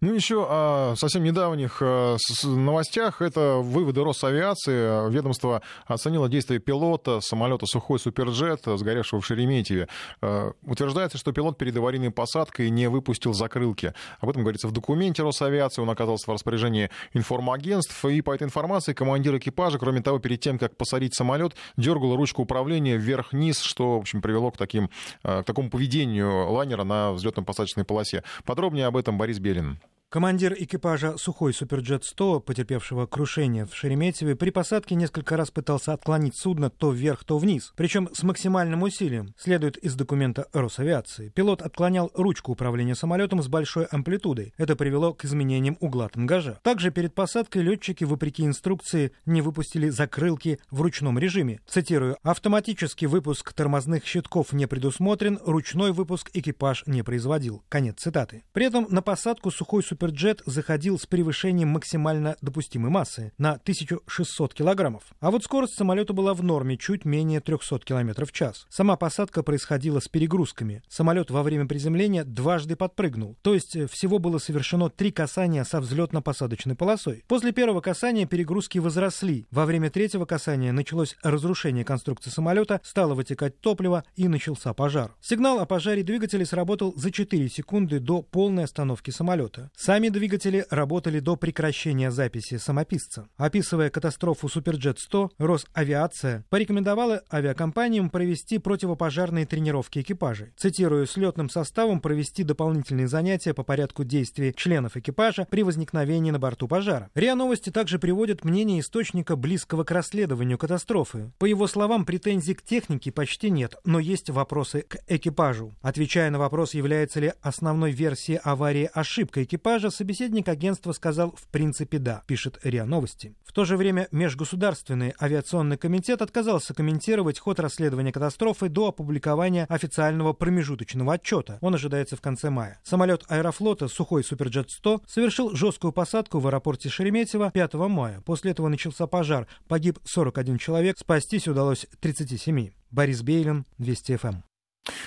Ну, 0.01 0.13
еще 0.13 0.47
о 0.49 0.93
совсем 0.95 1.23
недавних 1.23 1.79
э, 1.81 2.17
новостях. 2.43 3.21
Это 3.21 3.55
выводы 3.55 4.01
Росавиации. 4.01 5.11
Ведомство 5.11 5.61
оценило 5.87 6.29
действия 6.29 6.59
пилота 6.59 7.19
самолета 7.19 7.65
«Сухой 7.65 7.99
Суперджет», 7.99 8.61
сгоревшего 8.63 9.19
в 9.19 9.25
Шереметьеве. 9.25 9.89
Э, 10.21 10.53
утверждается, 10.63 11.17
что 11.17 11.33
пилот 11.33 11.57
перед 11.57 11.75
аварийной 11.75 12.11
посадкой 12.11 12.69
не 12.69 12.87
выпустил 12.87 13.33
закрылки. 13.33 13.93
Об 14.21 14.29
этом 14.29 14.43
говорится 14.43 14.69
в 14.69 14.71
документе 14.71 15.21
Росавиации. 15.21 15.81
Он 15.81 15.89
оказался 15.89 16.31
в 16.31 16.33
распоряжении 16.33 16.89
информагентств. 17.13 18.05
И 18.05 18.21
по 18.21 18.33
этой 18.33 18.43
информации 18.43 18.93
командир 18.93 19.35
экипажа, 19.35 19.79
кроме 19.79 20.01
того, 20.01 20.19
перед 20.19 20.39
тем, 20.39 20.57
как 20.57 20.77
посадить 20.77 21.13
самолет, 21.13 21.55
дергал 21.75 22.15
ручку 22.15 22.43
управления 22.43 22.95
вверх-вниз, 22.95 23.59
что, 23.59 23.97
в 23.97 24.01
общем, 24.01 24.21
привело 24.21 24.51
к, 24.51 24.57
таким, 24.57 24.89
э, 25.23 25.41
к 25.41 25.45
такому 25.45 25.69
поведению 25.69 26.49
лайнера 26.49 26.85
на 26.85 27.11
взлетно-посадочной 27.11 27.83
полосе. 27.83 28.23
Подробнее 28.45 28.85
об 28.85 28.95
этом 28.95 29.17
Борис 29.17 29.39
Белин. 29.48 29.78
Командир 30.11 30.55
экипажа 30.57 31.17
«Сухой 31.17 31.53
Суперджет-100», 31.53 32.39
потерпевшего 32.39 33.05
крушение 33.05 33.67
в 33.67 33.75
Шереметьеве, 33.75 34.35
при 34.35 34.49
посадке 34.49 34.95
несколько 34.95 35.37
раз 35.37 35.51
пытался 35.51 35.93
отклонить 35.93 36.35
судно 36.35 36.71
то 36.71 36.91
вверх, 36.91 37.23
то 37.23 37.37
вниз, 37.37 37.73
причем 37.75 38.09
с 38.11 38.23
максимальным 38.23 38.81
усилием, 38.81 39.35
следует 39.37 39.77
из 39.77 39.93
документа 39.93 40.47
Росавиации. 40.51 41.29
Пилот 41.29 41.61
отклонял 41.61 42.09
ручку 42.15 42.53
управления 42.53 42.95
самолетом 42.95 43.43
с 43.43 43.47
большой 43.47 43.85
амплитудой. 43.85 44.55
Это 44.57 44.75
привело 44.75 45.13
к 45.13 45.25
изменениям 45.25 45.77
угла 45.79 46.09
тангажа. 46.09 46.59
Также 46.63 46.89
перед 46.89 47.13
посадкой 47.13 47.61
летчики, 47.61 48.03
вопреки 48.03 48.43
инструкции, 48.43 49.11
не 49.27 49.43
выпустили 49.43 49.89
закрылки 49.89 50.57
в 50.71 50.81
ручном 50.81 51.19
режиме. 51.19 51.59
Цитирую, 51.67 52.17
«Автоматический 52.23 53.05
выпуск 53.05 53.53
тормозных 53.53 54.07
щитков 54.07 54.53
не 54.53 54.65
предусмотрен, 54.65 55.37
ручной 55.45 55.91
выпуск 55.91 56.31
экипаж 56.33 56.81
не 56.87 57.03
производил». 57.03 57.61
Конец 57.69 57.97
цитаты. 57.99 58.43
При 58.53 58.65
этом 58.65 58.87
на 58.89 59.03
посадку 59.03 59.51
«Сухой 59.51 59.83
Суперджет 59.83 59.98
Суперджет 59.99 60.41
заходил 60.45 60.97
с 60.97 61.05
превышением 61.05 61.67
максимально 61.69 62.37
допустимой 62.41 62.89
массы 62.89 63.33
на 63.37 63.55
1600 63.55 64.53
килограммов. 64.53 65.03
А 65.19 65.29
вот 65.29 65.43
скорость 65.43 65.75
самолета 65.75 66.13
была 66.13 66.33
в 66.33 66.41
норме, 66.41 66.77
чуть 66.77 67.03
менее 67.03 67.41
300 67.41 67.79
км 67.79 68.25
в 68.25 68.31
час. 68.31 68.65
Сама 68.69 68.95
посадка 68.95 69.43
происходила 69.43 69.99
с 69.99 70.07
перегрузками. 70.07 70.83
Самолет 70.87 71.31
во 71.31 71.43
время 71.43 71.67
приземления 71.67 72.23
дважды 72.23 72.77
подпрыгнул, 72.77 73.35
то 73.41 73.53
есть 73.53 73.75
э, 73.75 73.87
всего 73.87 74.19
было 74.19 74.37
совершено 74.37 74.89
три 74.89 75.11
касания 75.11 75.65
со 75.65 75.81
взлетно-посадочной 75.81 76.75
полосой. 76.75 77.25
После 77.27 77.51
первого 77.51 77.81
касания 77.81 78.25
перегрузки 78.25 78.77
возросли. 78.77 79.47
Во 79.51 79.65
время 79.65 79.89
третьего 79.89 80.23
касания 80.23 80.71
началось 80.71 81.17
разрушение 81.23 81.83
конструкции 81.83 82.29
самолета, 82.29 82.79
стало 82.85 83.15
вытекать 83.15 83.59
топливо 83.59 84.05
и 84.15 84.29
начался 84.29 84.73
пожар. 84.73 85.13
Сигнал 85.19 85.59
о 85.59 85.65
пожаре 85.65 86.03
двигателей 86.03 86.45
сработал 86.45 86.93
за 86.95 87.11
4 87.11 87.49
секунды 87.49 87.99
до 87.99 88.21
полной 88.21 88.63
остановки 88.63 89.11
самолета. 89.11 89.69
Сами 89.89 90.09
двигатели 90.09 90.67
работали 90.69 91.19
до 91.19 91.35
прекращения 91.35 92.11
записи 92.11 92.57
самописца. 92.57 93.27
Описывая 93.37 93.89
катастрофу 93.89 94.47
Суперджет-100, 94.47 95.31
Росавиация 95.39 96.45
порекомендовала 96.51 97.23
авиакомпаниям 97.33 98.11
провести 98.11 98.59
противопожарные 98.59 99.47
тренировки 99.47 99.97
экипажей. 99.97 100.53
Цитирую, 100.57 101.07
с 101.07 101.17
летным 101.17 101.49
составом 101.49 102.01
провести 102.01 102.43
дополнительные 102.43 103.07
занятия 103.07 103.55
по 103.55 103.63
порядку 103.63 104.03
действий 104.03 104.53
членов 104.55 104.95
экипажа 104.95 105.47
при 105.49 105.63
возникновении 105.63 106.29
на 106.29 106.37
борту 106.37 106.67
пожара. 106.67 107.09
РИА 107.15 107.33
Новости 107.33 107.71
также 107.71 107.97
приводят 107.97 108.45
мнение 108.45 108.81
источника, 108.81 109.35
близкого 109.35 109.85
к 109.85 109.89
расследованию 109.89 110.59
катастрофы. 110.59 111.31
По 111.39 111.45
его 111.45 111.65
словам, 111.65 112.05
претензий 112.05 112.53
к 112.53 112.61
технике 112.61 113.11
почти 113.11 113.49
нет, 113.49 113.73
но 113.85 113.97
есть 113.97 114.29
вопросы 114.29 114.85
к 114.87 114.97
экипажу. 115.07 115.73
Отвечая 115.81 116.29
на 116.29 116.37
вопрос, 116.37 116.75
является 116.75 117.19
ли 117.19 117.33
основной 117.41 117.91
версией 117.91 118.37
аварии 118.43 118.87
ошибка 118.93 119.43
экипажа, 119.43 119.78
собеседник 119.87 120.49
агентства 120.49 120.91
сказал 120.91 121.31
«в 121.31 121.47
принципе 121.47 121.97
да», 121.97 122.23
пишет 122.27 122.59
РИА 122.63 122.85
Новости. 122.85 123.35
В 123.45 123.53
то 123.53 123.63
же 123.63 123.77
время 123.77 124.09
Межгосударственный 124.11 125.13
авиационный 125.21 125.77
комитет 125.77 126.21
отказался 126.21 126.73
комментировать 126.73 127.39
ход 127.39 127.61
расследования 127.61 128.11
катастрофы 128.11 128.67
до 128.67 128.89
опубликования 128.89 129.65
официального 129.69 130.33
промежуточного 130.33 131.13
отчета. 131.13 131.57
Он 131.61 131.75
ожидается 131.75 132.17
в 132.17 132.21
конце 132.21 132.49
мая. 132.49 132.81
Самолет 132.83 133.23
аэрофлота 133.29 133.87
«Сухой 133.87 134.23
Суперджет-100» 134.23 135.03
совершил 135.07 135.55
жесткую 135.55 135.93
посадку 135.93 136.39
в 136.39 136.47
аэропорте 136.47 136.89
Шереметьево 136.89 137.51
5 137.51 137.73
мая. 137.75 138.21
После 138.25 138.51
этого 138.51 138.67
начался 138.67 139.07
пожар. 139.07 139.47
Погиб 139.69 139.99
41 140.03 140.57
человек, 140.57 140.97
спастись 140.99 141.47
удалось 141.47 141.87
37. 142.01 142.71
Борис 142.91 143.21
Бейлин, 143.21 143.65
Вести 143.77 144.17
ФМ. 144.17 144.48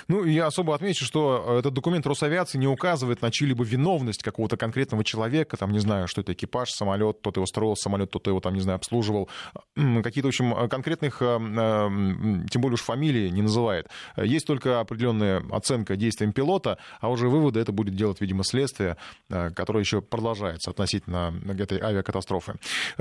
Ну, 0.07 0.25
я 0.25 0.47
особо 0.47 0.75
отмечу, 0.75 1.05
что 1.05 1.43
э, 1.47 1.59
этот 1.59 1.73
документ 1.73 2.05
Росавиации 2.05 2.57
не 2.57 2.67
указывает 2.67 3.21
на 3.21 3.31
чью-либо 3.31 3.63
виновность 3.63 4.23
какого-то 4.23 4.57
конкретного 4.57 5.03
человека, 5.03 5.57
там, 5.57 5.71
не 5.71 5.79
знаю, 5.79 6.07
что 6.07 6.21
это 6.21 6.33
экипаж, 6.33 6.69
самолет, 6.71 7.17
кто-то 7.19 7.39
его 7.39 7.45
строил, 7.45 7.75
самолет, 7.75 8.09
кто-то 8.09 8.29
его 8.29 8.39
там, 8.39 8.53
не 8.53 8.61
знаю, 8.61 8.77
обслуживал. 8.77 9.29
Какие-то, 9.75 10.27
в 10.27 10.29
общем, 10.29 10.53
э, 10.53 10.67
конкретных, 10.67 11.21
э, 11.21 11.37
тем 12.49 12.61
более 12.61 12.75
уж 12.75 12.81
фамилии 12.81 13.29
не 13.29 13.41
называет. 13.41 13.87
Есть 14.17 14.47
только 14.47 14.79
определенная 14.79 15.43
оценка 15.51 15.95
действиям 15.95 16.33
пилота, 16.33 16.77
а 16.99 17.09
уже 17.09 17.29
выводы 17.29 17.59
это 17.59 17.71
будет 17.71 17.95
делать, 17.95 18.21
видимо, 18.21 18.43
следствие, 18.43 18.97
которое 19.29 19.79
еще 19.79 20.01
продолжается 20.01 20.71
относительно 20.71 21.33
этой 21.59 21.79
авиакатастрофы. 21.79 22.55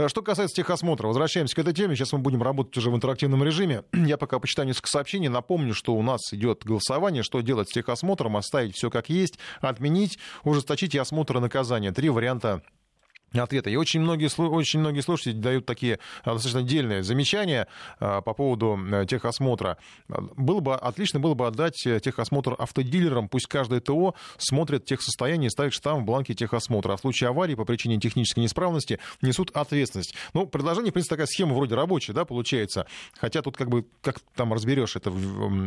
Что 0.06 0.22
касается 0.22 0.56
техосмотра, 0.56 1.06
возвращаемся 1.06 1.54
к 1.56 1.58
этой 1.58 1.74
теме. 1.74 1.96
Сейчас 1.96 2.12
мы 2.12 2.18
будем 2.18 2.42
работать 2.42 2.76
уже 2.76 2.90
в 2.90 2.94
интерактивном 2.94 3.42
режиме. 3.44 3.84
Я 3.92 4.16
пока 4.16 4.38
почитаю 4.38 4.68
несколько 4.68 4.88
сообщений. 4.88 5.28
Напомню, 5.28 5.74
что 5.74 5.94
у 5.94 6.02
нас 6.02 6.20
идет 6.32 6.64
голосование, 6.72 7.22
что 7.22 7.40
делать 7.40 7.68
с 7.68 7.72
техосмотром, 7.72 8.36
оставить 8.36 8.74
все 8.74 8.90
как 8.90 9.08
есть, 9.08 9.38
отменить, 9.60 10.18
ужесточить 10.44 10.94
и 10.94 10.98
осмотр 10.98 11.36
и 11.36 11.40
наказание. 11.40 11.92
Три 11.92 12.08
варианта 12.08 12.62
ответа. 13.40 13.70
И 13.70 13.76
очень 13.76 14.00
многие, 14.00 14.28
очень 14.40 14.80
многие 14.80 15.00
слушатели 15.00 15.32
дают 15.32 15.66
такие 15.66 15.98
а, 16.24 16.34
достаточно 16.34 16.62
дельные 16.62 17.02
замечания 17.02 17.66
а, 18.00 18.20
по 18.20 18.34
поводу 18.34 18.78
э, 18.90 19.06
техосмотра. 19.06 19.78
Было 20.08 20.60
бы, 20.60 20.74
отлично 20.74 21.20
было 21.20 21.34
бы 21.34 21.46
отдать 21.46 21.86
э, 21.86 22.00
техосмотр 22.00 22.54
автодилерам, 22.58 23.28
пусть 23.28 23.46
каждое 23.46 23.80
ТО 23.80 24.14
смотрит 24.38 24.84
техсостояние 24.84 25.48
и 25.48 25.50
ставит 25.50 25.72
штамп 25.72 26.02
в 26.02 26.04
бланке 26.04 26.34
техосмотра. 26.34 26.92
А 26.92 26.96
в 26.96 27.00
случае 27.00 27.30
аварии 27.30 27.54
по 27.54 27.64
причине 27.64 27.98
технической 27.98 28.42
неисправности 28.42 28.98
несут 29.20 29.50
ответственность. 29.54 30.14
Ну, 30.34 30.46
предложение, 30.46 30.90
в 30.90 30.94
принципе, 30.94 31.14
такая 31.14 31.26
схема 31.26 31.54
вроде 31.54 31.74
рабочая, 31.74 32.12
да, 32.12 32.24
получается. 32.24 32.86
Хотя 33.18 33.42
тут 33.42 33.56
как 33.56 33.68
бы, 33.68 33.86
как 34.02 34.20
там 34.34 34.52
разберешь, 34.52 34.96
это 34.96 35.12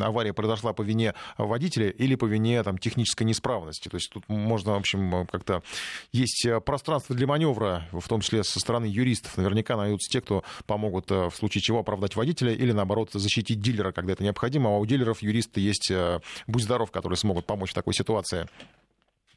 авария 0.01 0.34
произошла 0.34 0.73
по 0.73 0.82
вине 0.82 1.13
водителя 1.38 1.89
или 1.89 2.15
по 2.15 2.25
вине 2.25 2.62
там, 2.63 2.78
технической 2.78 3.25
неисправности. 3.25 3.89
То 3.89 3.97
есть 3.97 4.12
тут 4.12 4.28
можно, 4.28 4.73
в 4.73 4.78
общем, 4.78 5.28
как-то 5.28 5.63
есть 6.12 6.45
э, 6.45 6.60
пространство 6.62 7.15
для 7.15 7.28
маневра 7.28 7.55
маневра, 7.56 7.88
в 7.91 8.08
том 8.08 8.22
числе 8.22 8.44
со 8.44 8.60
стороны 8.60 8.86
юристов. 8.86 9.38
Наверняка 9.38 9.78
найдутся 9.78 10.12
те, 10.12 10.22
кто 10.22 10.44
помогут 10.65 11.12
э, 11.12 11.30
в 11.30 11.36
случае 11.36 11.62
чего 11.62 11.80
оправдать 11.80 12.15
водителя 12.15 12.54
или, 12.54 12.72
наоборот, 12.72 13.10
защитить 13.13 13.62
дилера, 13.62 13.91
когда 13.91 14.13
это 14.13 14.24
необходимо. 14.24 14.70
А 14.70 14.78
у 14.78 14.86
дилеров 14.86 15.22
юристы 15.22 15.62
есть, 15.62 15.89
э, 15.91 16.20
будь 16.48 16.63
здоров, 16.63 16.91
которые 16.91 17.18
смогут 17.18 17.46
помочь 17.46 17.72
в 17.72 17.74
такой 17.74 17.94
ситуации. 17.94 18.48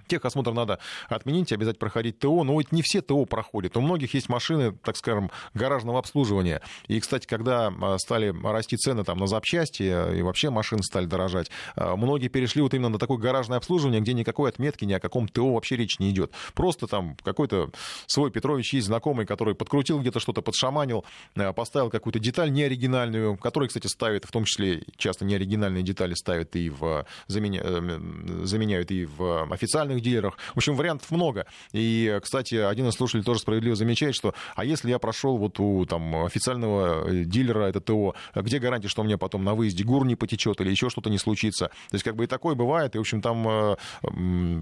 Техосмотр 0.08 0.52
надо 0.52 0.78
отменить, 1.08 1.52
обязательно 1.52 1.80
проходить 1.80 2.18
ТО, 2.18 2.44
но 2.44 2.58
ведь 2.58 2.72
не 2.72 2.82
все 2.82 3.00
ТО 3.00 3.24
проходят. 3.24 3.76
У 3.76 3.80
многих 3.80 4.14
есть 4.14 4.28
машины, 4.28 4.72
так 4.72 4.96
скажем, 4.96 5.30
гаражного 5.54 5.98
обслуживания. 5.98 6.60
И, 6.86 6.98
кстати, 7.00 7.26
когда 7.26 7.72
а, 7.80 7.98
стали 7.98 8.34
расти 8.42 8.76
цены 8.76 9.04
там, 9.04 9.18
на 9.18 9.26
запчасти 9.26 9.82
и 10.16 10.22
вообще 10.22 10.50
машины 10.50 10.82
стали 10.82 11.06
дорожать, 11.06 11.50
а, 11.76 11.96
многие 11.96 12.28
перешли 12.28 12.62
вот 12.62 12.74
именно 12.74 12.88
на 12.88 12.98
такое 12.98 13.18
гаражное 13.18 13.58
обслуживание, 13.58 14.00
где 14.00 14.14
никакой 14.14 14.50
отметки 14.50 14.84
ни 14.84 14.92
о 14.92 15.00
каком 15.00 15.28
ТО 15.28 15.54
вообще 15.54 15.76
речь 15.76 15.98
не 15.98 16.10
идет. 16.10 16.32
Просто 16.54 16.86
там 16.86 17.16
какой-то 17.22 17.70
свой 18.06 18.30
Петрович 18.30 18.72
есть 18.74 18.86
знакомый, 18.86 19.26
который 19.26 19.54
подкрутил 19.54 20.00
где-то 20.00 20.20
что-то, 20.20 20.42
подшаманил, 20.42 21.04
а, 21.36 21.52
поставил 21.52 21.90
какую-то 21.90 22.18
деталь 22.18 22.52
неоригинальную, 22.52 23.36
которую, 23.36 23.68
кстати, 23.68 23.86
ставит, 23.86 24.24
в 24.24 24.32
том 24.32 24.44
числе 24.44 24.82
часто 24.96 25.24
неоригинальные 25.24 25.82
детали 25.82 26.14
ставят 26.14 26.56
и 26.56 26.70
в 26.70 27.06
заменя... 27.26 27.60
Э, 27.62 28.00
заменяют 28.44 28.90
и 28.90 29.04
в 29.04 29.52
официальных 29.52 29.97
официальных 29.98 30.02
дилерах. 30.02 30.38
В 30.54 30.58
общем, 30.58 30.74
вариантов 30.76 31.10
много. 31.10 31.46
И, 31.72 32.18
кстати, 32.22 32.54
один 32.54 32.88
из 32.88 32.94
слушателей 32.94 33.24
тоже 33.24 33.40
справедливо 33.40 33.76
замечает, 33.76 34.14
что 34.14 34.34
а 34.56 34.64
если 34.64 34.90
я 34.90 34.98
прошел 34.98 35.36
вот 35.36 35.60
у 35.60 35.84
там, 35.86 36.24
официального 36.24 37.08
э, 37.08 37.24
дилера 37.24 37.64
это 37.64 37.80
ТО, 37.80 38.14
где 38.34 38.58
гарантия, 38.58 38.88
что 38.88 39.02
у 39.02 39.04
меня 39.04 39.18
потом 39.18 39.44
на 39.44 39.54
выезде 39.54 39.84
ГУР 39.84 40.06
не 40.06 40.16
потечет 40.16 40.60
или 40.60 40.70
еще 40.70 40.90
что-то 40.90 41.10
не 41.10 41.18
случится? 41.18 41.66
То 41.66 41.94
есть, 41.94 42.04
как 42.04 42.16
бы 42.16 42.24
и 42.24 42.26
такое 42.26 42.54
бывает. 42.54 42.94
И, 42.94 42.98
в 42.98 43.00
общем, 43.00 43.20
там, 43.20 43.46
э, 43.48 43.76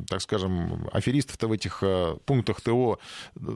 так 0.08 0.20
скажем, 0.20 0.88
аферистов-то 0.92 1.48
в 1.48 1.52
этих 1.52 1.78
э, 1.82 2.16
пунктах 2.24 2.60
ТО 2.60 2.98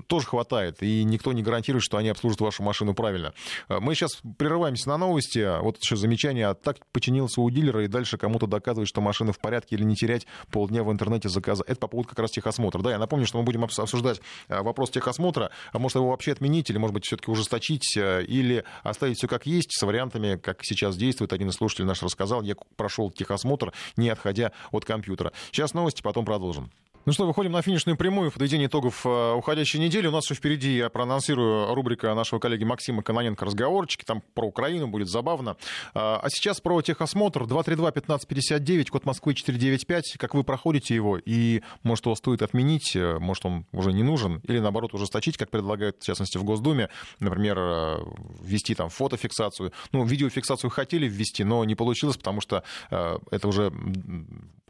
тоже 0.06 0.26
хватает. 0.26 0.82
И 0.82 1.04
никто 1.04 1.32
не 1.32 1.42
гарантирует, 1.42 1.84
что 1.84 1.96
они 1.96 2.08
обслужат 2.08 2.40
вашу 2.40 2.62
машину 2.62 2.94
правильно. 2.94 3.32
Мы 3.68 3.94
сейчас 3.94 4.20
прерываемся 4.38 4.88
на 4.88 4.98
новости. 4.98 5.60
Вот 5.60 5.78
еще 5.78 5.96
замечание. 5.96 6.48
А 6.48 6.54
так 6.54 6.76
починился 6.92 7.40
у 7.40 7.50
дилера 7.50 7.84
и 7.84 7.88
дальше 7.88 8.18
кому-то 8.18 8.46
доказывает, 8.46 8.88
что 8.88 9.00
машина 9.00 9.32
в 9.32 9.38
порядке 9.38 9.76
или 9.76 9.84
не 9.84 9.94
терять 9.94 10.26
полдня 10.50 10.82
в 10.82 10.92
интернете 10.92 11.28
заказа. 11.28 11.64
Это 11.70 11.78
по 11.78 11.86
поводу 11.86 12.08
как 12.08 12.18
раз 12.18 12.32
техосмотра. 12.32 12.82
Да, 12.82 12.90
я 12.90 12.98
напомню, 12.98 13.26
что 13.26 13.38
мы 13.38 13.44
будем 13.44 13.62
обсуждать 13.62 14.20
э, 14.48 14.60
вопрос 14.60 14.90
техосмотра. 14.90 15.52
Может 15.72 15.94
его 15.94 16.10
вообще 16.10 16.32
отменить 16.32 16.68
или, 16.68 16.78
может 16.78 16.94
быть, 16.94 17.04
все-таки 17.04 17.30
ужесточить 17.30 17.96
э, 17.96 18.24
или 18.24 18.64
оставить 18.82 19.18
все 19.18 19.28
как 19.28 19.46
есть 19.46 19.70
с 19.70 19.82
вариантами, 19.82 20.36
как 20.36 20.64
сейчас 20.64 20.96
действует. 20.96 21.32
Один 21.32 21.48
из 21.50 21.54
слушателей 21.54 21.86
наш 21.86 22.02
рассказал, 22.02 22.42
я 22.42 22.56
прошел 22.74 23.12
техосмотр, 23.12 23.72
не 23.96 24.08
отходя 24.08 24.50
от 24.72 24.84
компьютера. 24.84 25.32
Сейчас 25.52 25.72
новости, 25.72 26.02
потом 26.02 26.24
продолжим. 26.24 26.72
Ну 27.06 27.14
что, 27.14 27.26
выходим 27.26 27.52
на 27.52 27.62
финишную 27.62 27.96
прямую 27.96 28.30
в 28.30 28.34
подведение 28.34 28.68
итогов 28.68 29.06
э, 29.06 29.32
уходящей 29.32 29.80
недели. 29.80 30.06
У 30.06 30.10
нас 30.10 30.24
еще 30.24 30.34
впереди, 30.34 30.76
я 30.76 30.90
проанонсирую, 30.90 31.74
рубрика 31.74 32.14
нашего 32.14 32.40
коллеги 32.40 32.64
Максима 32.64 33.02
Каноненко 33.02 33.46
«Разговорчики». 33.46 34.04
Там 34.04 34.22
про 34.34 34.46
Украину 34.46 34.86
будет 34.86 35.08
забавно. 35.08 35.56
А, 35.94 36.20
а 36.22 36.28
сейчас 36.28 36.60
про 36.60 36.82
техосмотр. 36.82 37.44
232-1559, 37.44 38.90
код 38.90 39.06
Москвы 39.06 39.32
495. 39.32 40.18
Как 40.18 40.34
вы 40.34 40.44
проходите 40.44 40.94
его? 40.94 41.16
И, 41.16 41.62
может, 41.84 42.04
его 42.04 42.14
стоит 42.14 42.42
отменить, 42.42 42.94
э, 42.94 43.18
может, 43.18 43.46
он 43.46 43.64
уже 43.72 43.94
не 43.94 44.02
нужен? 44.02 44.42
Или, 44.46 44.58
наоборот, 44.58 44.92
ужесточить, 44.92 45.38
как 45.38 45.48
предлагают, 45.48 46.02
в 46.02 46.04
частности, 46.04 46.36
в 46.36 46.44
Госдуме. 46.44 46.90
Например, 47.18 47.58
э, 47.58 47.98
ввести 48.42 48.74
там 48.74 48.90
фотофиксацию. 48.90 49.72
Ну, 49.92 50.04
видеофиксацию 50.04 50.68
хотели 50.70 51.08
ввести, 51.08 51.44
но 51.44 51.64
не 51.64 51.74
получилось, 51.74 52.18
потому 52.18 52.42
что 52.42 52.62
это 52.90 53.48
уже 53.48 53.72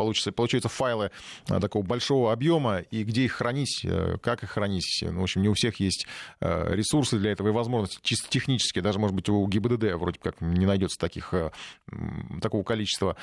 получится, 0.00 0.32
получаются 0.32 0.70
файлы 0.70 1.10
такого 1.44 1.82
большого 1.82 2.32
объема, 2.32 2.78
и 2.78 3.04
где 3.04 3.24
их 3.24 3.32
хранить, 3.32 3.84
э, 3.84 4.16
как 4.22 4.42
их 4.42 4.50
хранить. 4.50 5.00
Ну, 5.02 5.20
в 5.20 5.22
общем, 5.24 5.42
не 5.42 5.48
у 5.48 5.52
всех 5.52 5.78
есть 5.78 6.06
э, 6.40 6.74
ресурсы 6.74 7.18
для 7.18 7.32
этого 7.32 7.48
и 7.48 7.50
возможности, 7.50 7.98
чисто 8.02 8.30
технические. 8.30 8.80
Даже, 8.80 8.98
может 8.98 9.14
быть, 9.14 9.28
у 9.28 9.46
ГИБДД 9.46 9.92
вроде 9.96 10.18
как 10.18 10.40
не 10.40 10.64
найдется 10.64 10.98
таких, 10.98 11.34
э, 11.34 11.50
такого 12.40 12.62
количества 12.62 13.16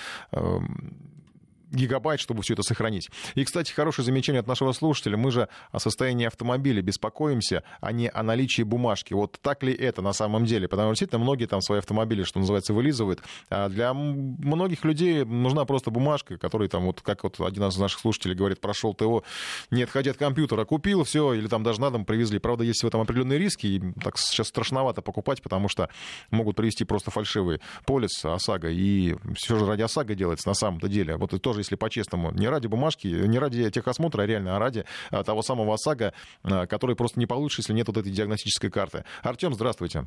гигабайт, 1.71 2.19
чтобы 2.19 2.41
все 2.43 2.53
это 2.53 2.63
сохранить. 2.63 3.09
И, 3.35 3.43
кстати, 3.43 3.71
хорошее 3.71 4.05
замечание 4.05 4.39
от 4.39 4.47
нашего 4.47 4.71
слушателя. 4.71 5.17
Мы 5.17 5.31
же 5.31 5.49
о 5.71 5.79
состоянии 5.79 6.25
автомобиля 6.25 6.81
беспокоимся, 6.81 7.63
а 7.81 7.91
не 7.91 8.09
о 8.09 8.23
наличии 8.23 8.63
бумажки. 8.63 9.13
Вот 9.13 9.37
так 9.41 9.63
ли 9.63 9.73
это 9.73 10.01
на 10.01 10.13
самом 10.13 10.45
деле? 10.45 10.67
Потому 10.67 10.89
что 10.89 10.93
действительно 10.93 11.23
многие 11.23 11.45
там 11.45 11.61
свои 11.61 11.79
автомобили, 11.79 12.23
что 12.23 12.39
называется, 12.39 12.73
вылизывают. 12.73 13.21
А 13.49 13.69
для 13.69 13.93
многих 13.93 14.83
людей 14.85 15.23
нужна 15.25 15.65
просто 15.65 15.91
бумажка, 15.91 16.37
которая 16.37 16.69
там, 16.69 16.85
вот 16.85 17.01
как 17.01 17.23
вот 17.23 17.39
один 17.39 17.65
из 17.65 17.77
наших 17.77 17.99
слушателей 17.99 18.35
говорит, 18.35 18.61
прошел 18.61 18.93
ТО, 18.93 19.23
не 19.71 19.83
отходя 19.83 20.11
от 20.11 20.17
компьютера, 20.17 20.65
купил 20.65 21.03
все, 21.03 21.33
или 21.33 21.47
там 21.47 21.63
даже 21.63 21.81
на 21.81 21.91
дом 21.91 22.05
привезли. 22.05 22.39
Правда, 22.39 22.63
есть 22.63 22.83
в 22.83 22.87
этом 22.87 23.01
определенные 23.01 23.39
риски, 23.39 23.67
и 23.67 23.93
так 24.01 24.17
сейчас 24.17 24.47
страшновато 24.47 25.01
покупать, 25.01 25.41
потому 25.41 25.67
что 25.69 25.89
могут 26.31 26.55
привезти 26.55 26.85
просто 26.85 27.11
фальшивый 27.11 27.59
полис 27.85 28.23
ОСАГО, 28.23 28.69
и 28.69 29.15
все 29.35 29.57
же 29.57 29.65
ради 29.65 29.81
ОСАГО 29.81 30.15
делается 30.15 30.47
на 30.47 30.53
самом-то 30.53 30.87
деле. 30.87 31.17
Вот 31.17 31.33
и 31.33 31.39
тоже, 31.39 31.56
если 31.59 31.75
по-честному, 31.75 32.31
не 32.31 32.47
ради 32.47 32.67
бумажки, 32.67 33.07
не 33.07 33.39
ради 33.39 33.69
техосмотра, 33.69 34.23
а 34.23 34.25
реально, 34.25 34.55
а 34.55 34.59
ради 34.59 34.85
того 35.25 35.41
самого 35.41 35.73
ОСАГО, 35.73 36.13
а, 36.43 36.67
который 36.67 36.95
просто 36.95 37.19
не 37.19 37.25
получишь, 37.25 37.59
если 37.59 37.73
нет 37.73 37.87
вот 37.87 37.97
этой 37.97 38.11
диагностической 38.11 38.69
карты. 38.69 39.03
Артем, 39.23 39.53
здравствуйте. 39.53 40.05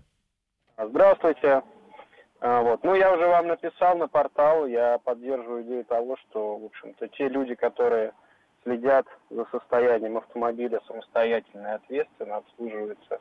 Здравствуйте. 0.79 1.63
А, 2.41 2.63
вот. 2.63 2.83
Ну, 2.85 2.95
я 2.95 3.13
уже 3.13 3.27
вам 3.27 3.49
написал 3.49 3.97
на 3.99 4.09
портал, 4.09 4.67
я 4.67 4.99
поддерживаю 4.99 5.63
идею 5.63 5.85
того, 5.85 6.17
что, 6.17 6.57
в 6.57 6.65
общем-то, 6.65 7.09
те 7.09 7.29
люди, 7.29 7.55
которые 7.55 8.13
следят 8.65 9.07
за 9.29 9.45
состоянием 9.51 10.17
автомобиля 10.17 10.81
самостоятельно 10.87 11.67
и 11.69 11.73
ответственно, 11.73 12.37
обслуживаются 12.37 13.21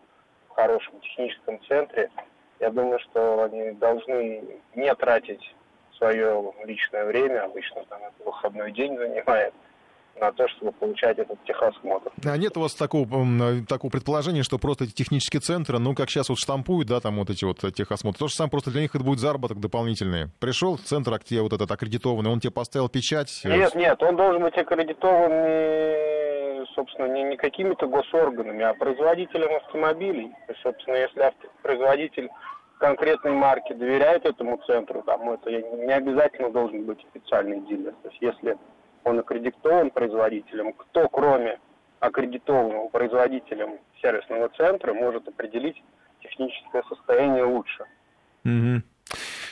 в 0.50 0.54
хорошем 0.54 1.00
техническом 1.02 1.62
центре, 1.66 2.10
я 2.60 2.70
думаю, 2.72 3.00
что 3.00 3.44
они 3.44 3.72
должны 3.72 4.62
не 4.76 4.96
тратить 4.96 5.56
свое 6.00 6.52
личное 6.66 7.06
время, 7.06 7.44
обычно 7.44 7.84
там 7.86 8.00
это 8.02 8.26
выходной 8.26 8.72
день 8.72 8.98
занимает, 8.98 9.54
на 10.20 10.32
то, 10.32 10.48
чтобы 10.50 10.72
получать 10.74 11.18
этот 11.18 11.42
техосмотр. 11.46 12.12
А 12.26 12.38
нет 12.38 12.58
у 12.58 12.62
вас 12.62 12.74
такого, 12.74 13.08
такого 13.68 13.90
предположения, 13.92 14.44
что 14.44 14.58
просто 14.58 14.86
эти 14.86 14.92
технические 14.92 15.40
центры, 15.40 15.80
ну, 15.80 15.96
как 15.96 16.10
сейчас 16.10 16.30
вот 16.30 16.38
штампуют, 16.38 16.88
да, 16.88 17.00
там 17.00 17.18
вот 17.18 17.30
эти 17.30 17.46
вот 17.46 17.60
техосмотры, 17.74 18.20
то 18.20 18.28
же 18.28 18.34
самое, 18.34 18.52
просто 18.52 18.72
для 18.72 18.82
них 18.82 18.96
это 18.96 19.04
будет 19.04 19.20
заработок 19.20 19.60
дополнительный. 19.60 20.28
Пришел 20.40 20.78
в 20.78 20.82
центр, 20.82 21.18
тебе 21.20 21.42
вот 21.42 21.54
этот 21.54 21.72
аккредитованный, 21.72 22.30
он 22.30 22.40
тебе 22.40 22.52
поставил 22.52 22.90
печать? 22.90 23.42
Э, 23.44 23.50
нет, 23.50 23.76
нет, 23.76 24.02
он 24.04 24.16
должен 24.16 24.42
быть 24.42 24.58
аккредитован 24.58 26.10
собственно, 26.76 27.08
не, 27.08 27.24
не 27.24 27.38
какими-то 27.38 27.88
госорганами, 27.88 28.64
а 28.64 28.74
производителем 28.74 29.56
автомобилей. 29.56 30.32
И, 30.48 30.54
собственно, 30.62 30.96
если 30.96 31.34
производитель 31.62 32.30
конкретной 32.80 33.34
марки 33.34 33.74
доверяет 33.74 34.26
этому 34.26 34.58
центру, 34.66 35.04
там 35.04 35.30
это 35.30 35.52
не 35.52 35.94
обязательно 35.94 36.50
должен 36.50 36.86
быть 36.86 37.06
официальный 37.14 37.60
дилер. 37.62 37.94
То 38.02 38.10
есть 38.10 38.22
если 38.22 38.58
он 39.04 39.20
аккредитован 39.20 39.92
производителем, 39.92 40.74
кто 40.74 41.08
кроме 41.10 41.60
аккредитованного 42.00 42.88
производителем 42.88 43.80
сервисного 44.02 44.50
центра 44.50 44.94
может 44.94 45.28
определить 45.28 45.82
техническое 46.22 46.84
состояние 46.84 47.44
лучше. 47.44 47.84
Угу. 48.46 48.82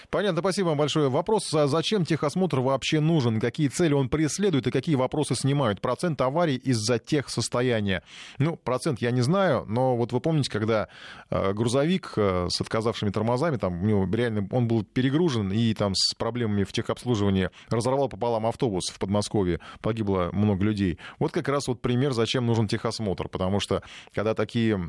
Понятно, 0.09 0.39
спасибо 0.39 0.67
вам 0.67 0.77
большое. 0.77 1.09
Вопрос, 1.09 1.53
а 1.53 1.67
зачем 1.67 2.05
техосмотр 2.05 2.61
вообще 2.61 3.01
нужен, 3.01 3.41
какие 3.41 3.67
цели 3.67 3.93
он 3.93 4.07
преследует 4.07 4.65
и 4.65 4.71
какие 4.71 4.95
вопросы 4.95 5.35
снимают? 5.35 5.81
Процент 5.81 6.21
аварий 6.21 6.55
из-за 6.55 6.97
техсостояния. 6.97 8.03
Ну, 8.37 8.55
процент 8.55 9.01
я 9.01 9.11
не 9.11 9.19
знаю, 9.19 9.65
но 9.67 9.97
вот 9.97 10.13
вы 10.13 10.21
помните, 10.21 10.49
когда 10.49 10.87
э, 11.29 11.51
грузовик 11.51 12.13
э, 12.15 12.47
с 12.49 12.61
отказавшими 12.61 13.09
тормозами, 13.09 13.57
там 13.57 13.83
у 13.83 13.85
него 13.85 14.07
реально 14.09 14.47
он 14.51 14.69
был 14.69 14.83
перегружен 14.83 15.51
и 15.51 15.73
там 15.73 15.93
с 15.93 16.13
проблемами 16.13 16.63
в 16.63 16.71
техобслуживании 16.71 17.49
разорвал 17.69 18.07
пополам 18.07 18.45
автобус 18.45 18.85
в 18.89 18.99
Подмосковье, 18.99 19.59
погибло 19.81 20.29
много 20.31 20.63
людей. 20.63 20.99
Вот 21.19 21.33
как 21.33 21.49
раз 21.49 21.67
вот 21.67 21.81
пример, 21.81 22.13
зачем 22.13 22.45
нужен 22.45 22.69
техосмотр, 22.69 23.27
потому 23.27 23.59
что 23.59 23.83
когда 24.13 24.33
такие 24.33 24.79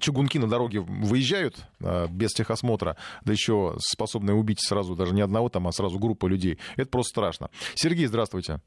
чугунки 0.00 0.38
на 0.38 0.48
дороге 0.48 0.80
выезжают 0.80 1.56
а, 1.82 2.06
без 2.08 2.32
техосмотра, 2.32 2.96
да 3.24 3.32
еще 3.32 3.74
способные 3.78 4.34
убить 4.34 4.60
сразу 4.60 4.94
даже 4.94 5.14
не 5.14 5.22
одного 5.22 5.48
там, 5.48 5.66
а 5.68 5.72
сразу 5.72 5.98
группу 5.98 6.26
людей. 6.26 6.58
Это 6.76 6.90
просто 6.90 7.10
страшно. 7.10 7.50
Сергей, 7.74 8.06
здравствуйте. 8.06 8.58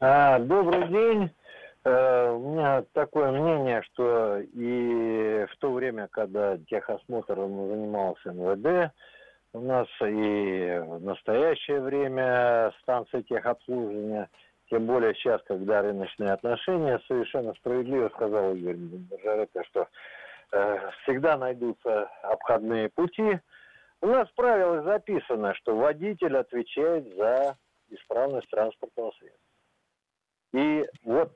А, 0.00 0.38
добрый 0.38 0.88
день. 0.88 1.30
Э, 1.84 2.30
у 2.32 2.52
меня 2.52 2.84
такое 2.94 3.30
мнение, 3.30 3.80
что 3.82 4.38
и 4.38 5.46
в 5.50 5.56
то 5.58 5.72
время, 5.72 6.08
когда 6.10 6.58
техосмотром 6.58 7.68
занимался 7.68 8.30
МВД, 8.32 8.92
у 9.52 9.60
нас 9.60 9.86
и 10.00 10.82
в 10.84 11.00
настоящее 11.02 11.80
время 11.80 12.72
станции 12.82 13.22
техобслуживания, 13.22 14.28
тем 14.68 14.86
более 14.86 15.14
сейчас, 15.14 15.40
когда 15.46 15.80
рыночные 15.80 16.32
отношения, 16.32 17.00
совершенно 17.06 17.54
справедливо 17.54 18.10
сказал 18.16 18.54
Игорь 18.56 18.76
Жарека, 19.22 19.62
что 19.70 19.86
всегда 21.02 21.36
найдутся 21.36 22.10
обходные 22.22 22.88
пути. 22.88 23.40
У 24.00 24.06
нас 24.06 24.28
в 24.28 24.34
правилах 24.34 24.84
записано, 24.84 25.54
что 25.54 25.76
водитель 25.76 26.36
отвечает 26.36 27.06
за 27.16 27.56
исправность 27.88 28.48
транспортного 28.50 29.12
средства. 29.12 29.40
И 30.52 30.84
вот 31.04 31.32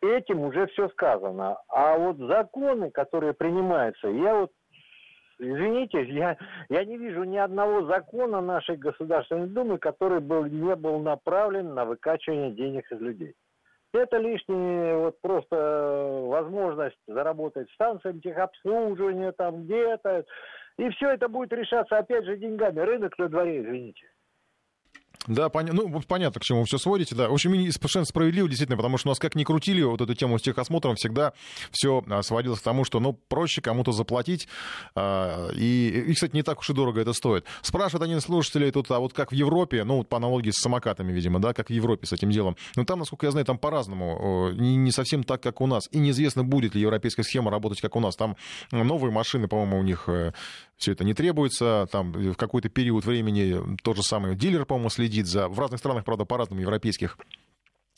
этим 0.00 0.40
уже 0.40 0.66
все 0.68 0.88
сказано. 0.90 1.58
А 1.68 1.96
вот 1.96 2.16
законы, 2.18 2.90
которые 2.90 3.34
принимаются, 3.34 4.08
я 4.08 4.34
вот, 4.36 4.52
извините, 5.38 6.04
я, 6.04 6.36
я 6.68 6.84
не 6.84 6.96
вижу 6.96 7.24
ни 7.24 7.36
одного 7.36 7.86
закона 7.86 8.40
нашей 8.40 8.76
Государственной 8.76 9.48
Думы, 9.48 9.78
который 9.78 10.20
был, 10.20 10.44
не 10.44 10.74
был 10.76 10.98
направлен 11.00 11.74
на 11.74 11.84
выкачивание 11.84 12.52
денег 12.52 12.90
из 12.90 13.00
людей. 13.00 13.34
Это 13.92 14.16
лишняя 14.16 14.96
вот 14.96 15.20
просто 15.20 15.54
э, 15.56 16.26
возможность 16.26 16.96
заработать 17.06 17.70
станциям 17.72 18.20
техобслуживания 18.20 19.32
там 19.32 19.64
где-то. 19.64 20.24
И 20.78 20.88
все 20.90 21.10
это 21.10 21.28
будет 21.28 21.52
решаться 21.52 21.98
опять 21.98 22.24
же 22.24 22.38
деньгами. 22.38 22.80
Рынок 22.80 23.18
на 23.18 23.28
дворе, 23.28 23.60
извините. 23.60 24.06
Да, 25.26 25.48
пон... 25.48 25.66
ну, 25.72 26.02
понятно, 26.06 26.40
к 26.40 26.44
чему 26.44 26.60
вы 26.60 26.66
все 26.66 26.78
сводите, 26.78 27.14
да. 27.14 27.28
В 27.28 27.32
общем, 27.32 27.52
совершенно 27.72 28.04
справедливо, 28.04 28.48
действительно, 28.48 28.76
потому 28.76 28.98
что 28.98 29.08
у 29.08 29.10
нас 29.10 29.18
как 29.18 29.34
ни 29.34 29.44
крутили 29.44 29.82
вот 29.82 30.00
эту 30.00 30.14
тему 30.14 30.38
с 30.38 30.42
техосмотром, 30.42 30.96
всегда 30.96 31.32
все 31.70 32.02
а, 32.08 32.22
сводилось 32.22 32.60
к 32.60 32.62
тому, 32.62 32.84
что, 32.84 32.98
ну, 33.00 33.12
проще 33.12 33.60
кому-то 33.60 33.92
заплатить, 33.92 34.48
а, 34.94 35.50
и, 35.52 36.04
и, 36.08 36.14
кстати, 36.14 36.34
не 36.34 36.42
так 36.42 36.60
уж 36.60 36.70
и 36.70 36.72
дорого 36.72 37.00
это 37.00 37.12
стоит. 37.12 37.44
Спрашивает 37.62 38.02
один 38.02 38.18
из 38.18 38.22
слушателей 38.22 38.70
тут, 38.70 38.90
а 38.90 38.98
вот 38.98 39.12
как 39.12 39.30
в 39.30 39.34
Европе, 39.34 39.84
ну, 39.84 39.98
вот 39.98 40.08
по 40.08 40.16
аналогии 40.16 40.50
с 40.50 40.60
самокатами, 40.60 41.12
видимо, 41.12 41.38
да, 41.38 41.54
как 41.54 41.68
в 41.68 41.72
Европе 41.72 42.06
с 42.06 42.12
этим 42.12 42.30
делом. 42.30 42.56
Но 42.74 42.84
там, 42.84 42.98
насколько 42.98 43.26
я 43.26 43.30
знаю, 43.30 43.46
там 43.46 43.58
по-разному, 43.58 44.50
не, 44.52 44.90
совсем 44.90 45.22
так, 45.24 45.42
как 45.42 45.60
у 45.60 45.66
нас. 45.66 45.88
И 45.92 45.98
неизвестно, 45.98 46.44
будет 46.44 46.74
ли 46.74 46.80
европейская 46.80 47.22
схема 47.22 47.50
работать, 47.50 47.80
как 47.80 47.96
у 47.96 48.00
нас. 48.00 48.16
Там 48.16 48.36
новые 48.70 49.12
машины, 49.12 49.48
по-моему, 49.48 49.78
у 49.78 49.82
них 49.82 50.04
э, 50.08 50.32
все 50.76 50.92
это 50.92 51.04
не 51.04 51.14
требуется, 51.14 51.86
там 51.90 52.12
в 52.12 52.34
какой-то 52.34 52.68
период 52.68 53.04
времени 53.04 53.76
тот 53.82 53.96
же 53.96 54.02
самый 54.02 54.34
дилер, 54.34 54.64
по-моему, 54.66 54.90
следит 54.90 55.11
за... 55.20 55.48
В 55.48 55.58
разных 55.58 55.78
странах, 55.78 56.04
правда, 56.04 56.24
по-разному, 56.24 56.62
европейских 56.62 57.18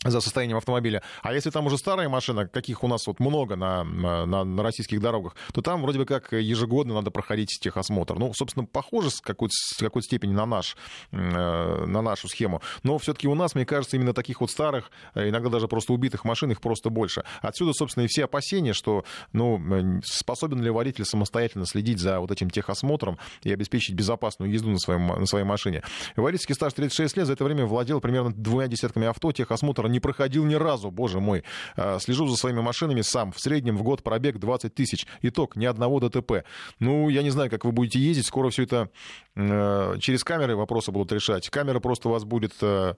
за 0.05 0.21
состоянием 0.21 0.59
автомобиля. 0.59 1.03
А 1.23 1.33
если 1.33 1.51
там 1.51 1.67
уже 1.67 1.79
старая 1.79 2.09
машина, 2.09 2.47
каких 2.47 2.85
у 2.85 2.89
нас 2.89 3.07
вот 3.07 3.21
много 3.21 3.57
на, 3.57 3.85
на, 3.85 4.45
на 4.45 4.63
российских 4.63 5.01
дорогах, 5.01 5.35
то 5.53 5.63
там 5.63 5.83
вроде 5.83 5.99
бы 5.99 6.05
как 6.05 6.33
ежегодно 6.33 6.95
надо 6.95 7.11
проходить 7.11 7.59
техосмотр. 7.61 8.19
Ну, 8.19 8.33
собственно, 8.35 8.67
похоже 8.67 9.11
с 9.11 9.21
какой-то, 9.21 9.53
с 9.53 9.79
какой-то 9.79 10.05
степени 10.05 10.33
на, 10.33 10.47
наш, 10.47 10.77
э, 11.13 11.85
на 11.87 12.03
нашу 12.03 12.29
схему. 12.29 12.61
Но 12.83 12.99
все-таки 12.99 13.29
у 13.29 13.35
нас, 13.35 13.55
мне 13.55 13.65
кажется, 13.65 13.97
именно 13.97 14.13
таких 14.13 14.41
вот 14.41 14.51
старых, 14.51 14.91
э, 15.15 15.29
иногда 15.29 15.49
даже 15.49 15.69
просто 15.69 15.93
убитых 15.93 16.25
машин, 16.25 16.51
их 16.51 16.61
просто 16.61 16.91
больше. 16.91 17.25
Отсюда, 17.41 17.73
собственно, 17.73 18.05
и 18.05 18.07
все 18.09 18.25
опасения, 18.25 18.73
что, 18.73 19.05
ну, 19.33 20.01
способен 20.05 20.63
ли 20.63 20.71
водитель 20.71 21.05
самостоятельно 21.05 21.67
следить 21.67 21.99
за 21.99 22.21
вот 22.21 22.31
этим 22.31 22.51
техосмотром 22.51 23.19
и 23.43 23.53
обеспечить 23.53 23.95
безопасную 23.95 24.53
езду 24.53 24.71
на, 24.71 24.79
своем, 24.79 25.07
на 25.07 25.27
своей 25.27 25.45
машине. 25.45 25.83
Водительский 26.17 26.55
стаж 26.55 26.73
36 26.73 27.17
лет, 27.17 27.27
за 27.27 27.33
это 27.35 27.45
время 27.45 27.67
владел 27.67 28.01
примерно 28.01 28.33
двумя 28.33 28.69
десятками 28.69 29.07
авто, 29.07 29.33
техосмотр 29.33 29.87
не 29.95 30.01
проходил 30.01 30.45
ни 30.45 30.55
разу, 30.55 30.91
боже 30.91 31.21
мой. 31.21 31.45
А, 31.77 31.99
слежу 31.99 32.27
за 32.27 32.37
своими 32.37 32.61
машинами 32.61 33.01
сам. 33.01 33.33
В 33.33 33.41
среднем 33.41 33.77
в 33.77 33.83
год 33.83 34.03
пробег 34.03 34.39
20 34.39 34.75
тысяч. 34.75 35.07
Итог, 35.23 35.57
ни 35.57 35.65
одного 35.65 36.01
ДТП. 36.01 36.45
Ну, 36.81 37.09
я 37.09 37.23
не 37.23 37.31
знаю, 37.31 37.49
как 37.49 37.65
вы 37.65 37.73
будете 37.73 37.99
ездить. 38.01 38.27
Скоро 38.27 38.51
все 38.51 38.65
это 38.65 38.91
э, 39.37 39.97
через 40.01 40.25
камеры 40.25 40.57
вопросы 40.57 40.91
будут 40.91 41.13
решать. 41.13 41.49
Камера 41.49 41.81
просто 41.81 42.09
вас 42.09 42.25
будет... 42.25 42.53
Э, 42.61 42.95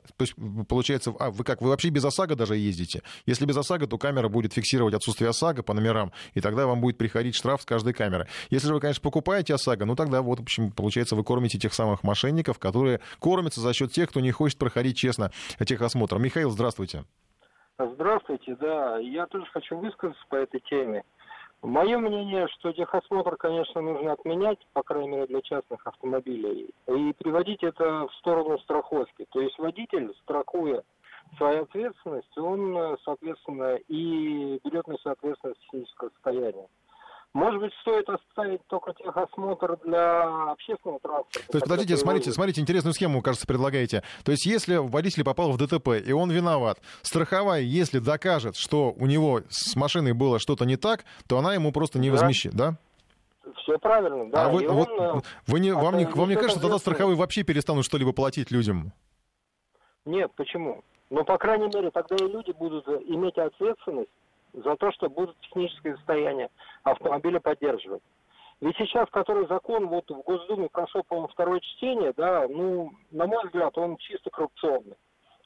получается, 0.68 1.12
а 1.18 1.30
вы 1.30 1.44
как, 1.44 1.60
вы 1.60 1.68
вообще 1.68 1.90
без 1.90 2.04
ОСАГО 2.04 2.34
даже 2.34 2.56
ездите? 2.56 3.02
Если 3.26 3.44
без 3.44 3.56
ОСАГО, 3.56 3.86
то 3.86 3.98
камера 3.98 4.28
будет 4.28 4.54
фиксировать 4.54 4.94
отсутствие 4.94 5.30
ОСАГО 5.30 5.62
по 5.62 5.74
номерам, 5.74 6.12
и 6.34 6.40
тогда 6.40 6.66
вам 6.66 6.80
будет 6.80 6.96
приходить 6.96 7.34
штраф 7.34 7.62
с 7.62 7.64
каждой 7.66 7.92
камеры. 7.92 8.26
Если 8.48 8.68
же 8.68 8.74
вы, 8.74 8.80
конечно, 8.80 9.02
покупаете 9.02 9.54
ОСАГО, 9.54 9.84
ну 9.84 9.94
тогда 9.96 10.22
вот, 10.22 10.38
в 10.38 10.42
общем, 10.42 10.70
получается, 10.70 11.14
вы 11.14 11.24
кормите 11.24 11.58
тех 11.58 11.74
самых 11.74 12.02
мошенников, 12.02 12.58
которые 12.58 13.00
кормятся 13.18 13.60
за 13.60 13.74
счет 13.74 13.92
тех, 13.92 14.08
кто 14.08 14.20
не 14.20 14.30
хочет 14.30 14.58
проходить 14.58 14.96
честно 14.96 15.30
техосмотр. 15.64 16.18
Михаил, 16.18 16.50
здравствуйте. 16.50 16.85
Здравствуйте, 17.78 18.56
да. 18.56 18.98
Я 18.98 19.26
тоже 19.26 19.46
хочу 19.46 19.76
высказаться 19.76 20.22
по 20.28 20.36
этой 20.36 20.60
теме. 20.60 21.04
Мое 21.62 21.98
мнение, 21.98 22.48
что 22.48 22.72
техосмотр, 22.72 23.36
конечно, 23.36 23.80
нужно 23.80 24.12
отменять, 24.12 24.58
по 24.72 24.82
крайней 24.82 25.08
мере, 25.08 25.26
для 25.26 25.40
частных 25.40 25.86
автомобилей, 25.86 26.70
и 26.86 27.12
приводить 27.18 27.62
это 27.62 28.06
в 28.06 28.14
сторону 28.16 28.58
страховки. 28.60 29.26
То 29.30 29.40
есть 29.40 29.58
водитель, 29.58 30.14
страхуя 30.22 30.82
свою 31.36 31.62
ответственность, 31.62 32.38
он, 32.38 32.96
соответственно, 33.04 33.76
и 33.88 34.60
берет 34.64 34.86
на 34.86 34.98
себя 34.98 35.12
ответственность 35.12 35.60
технического 35.62 36.10
состояния. 36.10 36.68
Может 37.36 37.60
быть, 37.60 37.72
стоит 37.82 38.08
оставить 38.08 38.66
только 38.66 38.94
техосмотр 38.94 39.76
для 39.84 40.52
общественного 40.52 41.00
транспорта. 41.00 41.46
То 41.52 41.58
есть, 41.58 41.64
подождите, 41.68 41.96
смотрите, 41.98 42.32
смотрите, 42.32 42.62
интересную 42.62 42.94
схему, 42.94 43.20
кажется, 43.20 43.46
предлагаете. 43.46 44.02
То 44.24 44.32
есть, 44.32 44.46
если 44.46 44.76
водитель 44.76 45.22
попал 45.22 45.52
в 45.52 45.58
ДТП, 45.58 45.88
и 46.02 46.12
он 46.12 46.30
виноват, 46.30 46.78
страховая, 47.02 47.60
если 47.60 47.98
докажет, 47.98 48.56
что 48.56 48.94
у 48.96 49.04
него 49.04 49.42
с 49.50 49.76
машиной 49.76 50.14
было 50.14 50.38
что-то 50.38 50.64
не 50.64 50.76
так, 50.76 51.04
то 51.28 51.36
она 51.36 51.52
ему 51.52 51.72
просто 51.72 51.98
не 51.98 52.08
да. 52.08 52.16
возмещит, 52.16 52.54
да? 52.54 52.76
Все 53.58 53.78
правильно, 53.78 54.30
да. 54.30 54.46
А 54.46 54.48
вы, 54.48 54.66
вот, 54.66 54.88
он, 54.88 55.22
вы 55.46 55.60
не, 55.60 55.74
вам, 55.74 55.98
не, 55.98 56.06
вам 56.06 56.30
не 56.30 56.36
кажется, 56.36 56.58
тогда 56.58 56.78
страховые 56.78 57.18
вообще 57.18 57.42
перестанут 57.42 57.84
что-либо 57.84 58.12
платить 58.12 58.50
людям? 58.50 58.92
Нет, 60.06 60.32
почему? 60.36 60.82
Ну, 61.10 61.22
по 61.22 61.36
крайней 61.36 61.66
мере, 61.66 61.90
тогда 61.90 62.16
и 62.16 62.28
люди 62.28 62.52
будут 62.52 62.88
иметь 62.88 63.36
ответственность 63.36 64.08
за 64.56 64.76
то, 64.76 64.90
что 64.92 65.08
будут 65.08 65.38
техническое 65.40 65.96
состояние 65.96 66.50
автомобиля 66.82 67.40
поддерживать. 67.40 68.02
Ведь 68.60 68.76
сейчас, 68.78 69.08
который 69.10 69.46
закон 69.48 69.86
вот 69.88 70.10
в 70.10 70.22
Госдуме 70.22 70.68
прошел, 70.70 71.02
по-моему, 71.04 71.28
второе 71.28 71.60
чтение, 71.60 72.12
да, 72.16 72.46
ну, 72.48 72.90
на 73.10 73.26
мой 73.26 73.44
взгляд, 73.44 73.76
он 73.76 73.98
чисто 73.98 74.30
коррупционный. 74.30 74.96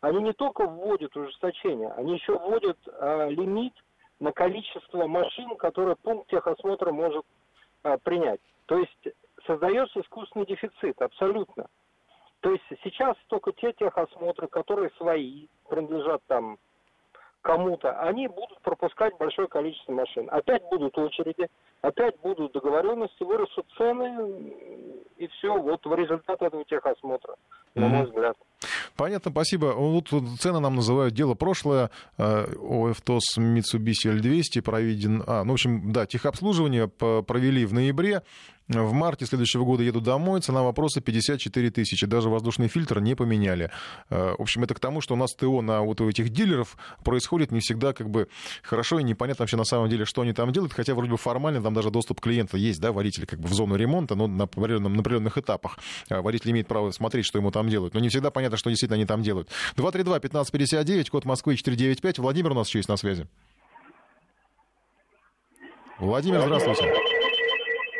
Они 0.00 0.22
не 0.22 0.32
только 0.32 0.64
вводят 0.64 1.14
ужесточение, 1.16 1.90
они 1.96 2.14
еще 2.14 2.38
вводят 2.38 2.78
э, 2.86 3.30
лимит 3.30 3.74
на 4.20 4.32
количество 4.32 5.06
машин, 5.06 5.56
которые 5.56 5.96
пункт 5.96 6.30
техосмотра 6.30 6.92
может 6.92 7.26
э, 7.82 7.98
принять. 8.04 8.40
То 8.66 8.78
есть 8.78 9.08
создается 9.44 10.00
искусственный 10.00 10.46
дефицит, 10.46 11.02
абсолютно. 11.02 11.66
То 12.40 12.52
есть 12.52 12.64
сейчас 12.84 13.16
только 13.26 13.52
те 13.52 13.72
техосмотры, 13.72 14.46
которые 14.46 14.90
свои, 14.96 15.48
принадлежат 15.68 16.22
там 16.28 16.58
кому-то, 17.42 17.98
они 18.00 18.28
будут 18.28 18.60
пропускать 18.60 19.16
большое 19.18 19.48
количество 19.48 19.92
машин. 19.92 20.28
Опять 20.30 20.62
будут 20.70 20.96
очереди, 20.98 21.48
опять 21.80 22.18
будут 22.20 22.52
договоренности, 22.52 23.22
вырастут 23.22 23.66
цены, 23.76 24.52
и 25.16 25.26
все. 25.28 25.56
Вот 25.56 25.84
в 25.84 25.94
результате 25.94 26.46
этого 26.46 26.64
техосмотра, 26.64 27.36
на 27.74 27.88
мой 27.88 28.04
взгляд. 28.06 28.36
Понятно, 29.00 29.30
спасибо. 29.30 29.72
Вот 29.72 30.08
цены 30.40 30.60
нам 30.60 30.76
называют 30.76 31.14
дело 31.14 31.32
прошлое. 31.32 31.90
Э, 32.18 32.44
ОФТОС 32.44 33.38
Mitsubishi 33.38 34.14
L200 34.14 34.60
проведен... 34.60 35.24
А, 35.26 35.42
ну, 35.42 35.52
в 35.52 35.54
общем, 35.54 35.90
да, 35.90 36.04
техобслуживание 36.04 36.86
провели 36.86 37.64
в 37.64 37.72
ноябре. 37.72 38.20
В 38.70 38.92
марте 38.92 39.26
следующего 39.26 39.64
года 39.64 39.82
еду 39.82 40.00
домой, 40.00 40.40
цена 40.42 40.62
вопроса 40.62 41.00
54 41.00 41.70
тысячи. 41.70 42.06
Даже 42.06 42.28
воздушный 42.28 42.68
фильтр 42.68 43.00
не 43.00 43.16
поменяли. 43.16 43.72
Э, 44.10 44.34
в 44.38 44.42
общем, 44.42 44.62
это 44.62 44.74
к 44.74 44.78
тому, 44.78 45.00
что 45.00 45.14
у 45.14 45.16
нас 45.16 45.34
ТО 45.34 45.60
на 45.60 45.82
вот 45.82 46.00
у 46.00 46.08
этих 46.08 46.28
дилеров 46.28 46.76
происходит 47.02 47.50
не 47.50 47.58
всегда 47.58 47.92
как 47.92 48.08
бы 48.08 48.28
хорошо 48.62 49.00
и 49.00 49.02
непонятно 49.02 49.42
вообще 49.42 49.56
на 49.56 49.64
самом 49.64 49.88
деле, 49.88 50.04
что 50.04 50.22
они 50.22 50.32
там 50.32 50.52
делают, 50.52 50.72
хотя 50.72 50.94
вроде 50.94 51.10
бы 51.10 51.16
формально 51.16 51.60
там 51.60 51.74
даже 51.74 51.90
доступ 51.90 52.20
клиента 52.20 52.56
есть, 52.56 52.80
да, 52.80 52.92
водитель 52.92 53.26
как 53.26 53.40
бы 53.40 53.48
в 53.48 53.52
зону 53.52 53.74
ремонта, 53.74 54.14
но 54.14 54.28
на 54.28 54.44
определенном, 54.44 54.94
на 54.94 55.00
определенных 55.00 55.36
этапах. 55.36 55.80
Э, 56.08 56.20
водитель 56.20 56.52
имеет 56.52 56.68
право 56.68 56.92
смотреть, 56.92 57.26
что 57.26 57.38
ему 57.38 57.50
там 57.50 57.68
делают. 57.68 57.94
Но 57.94 57.98
не 57.98 58.08
всегда 58.08 58.30
понятно, 58.30 58.56
что 58.56 58.70
действительно 58.70 58.89
они 58.94 59.06
там 59.06 59.22
делают. 59.22 59.48
232-1559, 59.76 61.10
код 61.10 61.24
Москвы 61.24 61.56
495. 61.56 62.18
Владимир 62.18 62.52
у 62.52 62.54
нас 62.54 62.68
еще 62.68 62.78
есть 62.78 62.88
на 62.88 62.96
связи. 62.96 63.26
Владимир, 65.98 66.40
здравствуйте. 66.40 66.94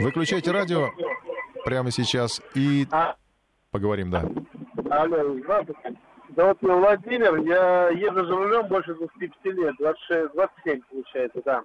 Выключайте 0.00 0.50
радио 0.50 0.88
прямо 1.64 1.90
сейчас 1.90 2.40
и 2.54 2.86
а... 2.90 3.16
поговорим, 3.70 4.10
да. 4.10 4.24
Алло, 4.90 5.38
здравствуйте. 5.38 5.96
Да 6.30 6.46
вот 6.46 6.58
я 6.62 6.74
Владимир, 6.74 7.36
я 7.38 7.88
езжу 7.90 8.24
за 8.24 8.34
рулем 8.34 8.66
больше 8.68 8.94
25 8.94 9.44
лет, 9.54 9.74
26, 9.78 10.32
27 10.32 10.80
получается, 10.88 11.42
да. 11.44 11.62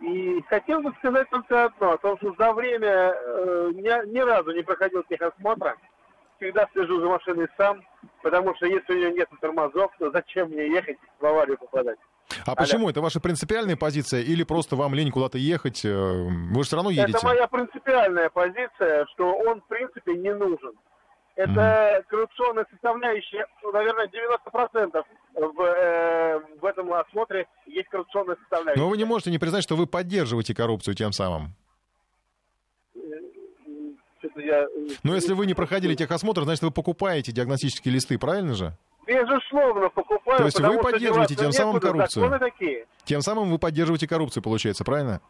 И 0.00 0.42
хотел 0.48 0.82
бы 0.82 0.92
сказать 0.98 1.28
только 1.30 1.64
одно, 1.64 1.92
о 1.92 1.98
том, 1.98 2.16
что 2.18 2.34
за 2.38 2.52
время 2.52 3.14
э, 3.14 3.70
ни, 3.74 4.12
ни 4.12 4.18
разу 4.18 4.52
не 4.52 4.62
проходил 4.62 5.02
техосмотра, 5.08 5.76
всегда 6.36 6.68
слежу 6.72 7.00
за 7.00 7.08
машиной 7.08 7.48
сам, 7.56 7.82
потому 8.22 8.54
что 8.56 8.66
если 8.66 8.92
у 8.92 8.96
нее 8.96 9.12
нет 9.12 9.28
тормозов, 9.40 9.90
то 9.98 10.10
зачем 10.10 10.48
мне 10.48 10.68
ехать 10.68 10.98
в 11.20 11.26
аварию 11.26 11.58
попадать? 11.58 11.98
А 12.46 12.54
почему? 12.54 12.88
Это 12.88 13.00
ваша 13.00 13.20
принципиальная 13.20 13.76
позиция 13.76 14.22
или 14.22 14.42
просто 14.42 14.76
вам 14.76 14.94
лень 14.94 15.10
куда-то 15.10 15.38
ехать? 15.38 15.84
Э, 15.84 15.88
вы 15.90 16.62
же 16.62 16.66
все 16.66 16.76
равно 16.76 16.90
едете. 16.90 17.18
Это 17.18 17.26
моя 17.26 17.46
принципиальная 17.46 18.30
позиция, 18.30 19.06
что 19.12 19.34
он, 19.34 19.60
в 19.60 19.66
принципе, 19.66 20.14
не 20.14 20.32
нужен. 20.34 20.72
Это 21.34 21.50
mm. 21.50 22.04
коррупционная 22.08 22.66
составляющая, 22.70 23.46
ну, 23.62 23.72
наверное, 23.72 24.06
90% 24.06 25.04
в, 25.34 25.60
э, 25.62 26.40
в 26.60 26.64
этом 26.64 26.92
осмотре 26.92 27.46
есть 27.66 27.88
коррупционная 27.88 28.36
составляющая. 28.36 28.80
Но 28.80 28.88
вы 28.90 28.98
не 28.98 29.04
можете 29.04 29.30
не 29.30 29.38
признать, 29.38 29.62
что 29.62 29.76
вы 29.76 29.86
поддерживаете 29.86 30.54
коррупцию 30.54 30.94
тем 30.94 31.12
самым. 31.12 31.54
Я... 34.36 34.66
Но 35.02 35.14
если 35.14 35.32
вы 35.34 35.46
не 35.46 35.54
проходили 35.54 35.94
техосмотр, 35.94 36.42
значит, 36.44 36.62
вы 36.62 36.70
покупаете 36.70 37.32
диагностические 37.32 37.94
листы, 37.94 38.18
правильно 38.18 38.54
же? 38.54 38.76
Безусловно, 39.06 39.88
покупаю. 39.88 40.38
То 40.38 40.44
есть 40.44 40.60
вы 40.60 40.78
поддерживаете 40.78 41.34
тем 41.34 41.52
самым 41.52 41.80
коррупцию? 41.80 42.38
Такие. 42.38 42.86
Тем 43.04 43.20
самым 43.20 43.50
вы 43.50 43.58
поддерживаете 43.58 44.06
коррупцию, 44.06 44.42
получается, 44.42 44.84
правильно? 44.84 45.20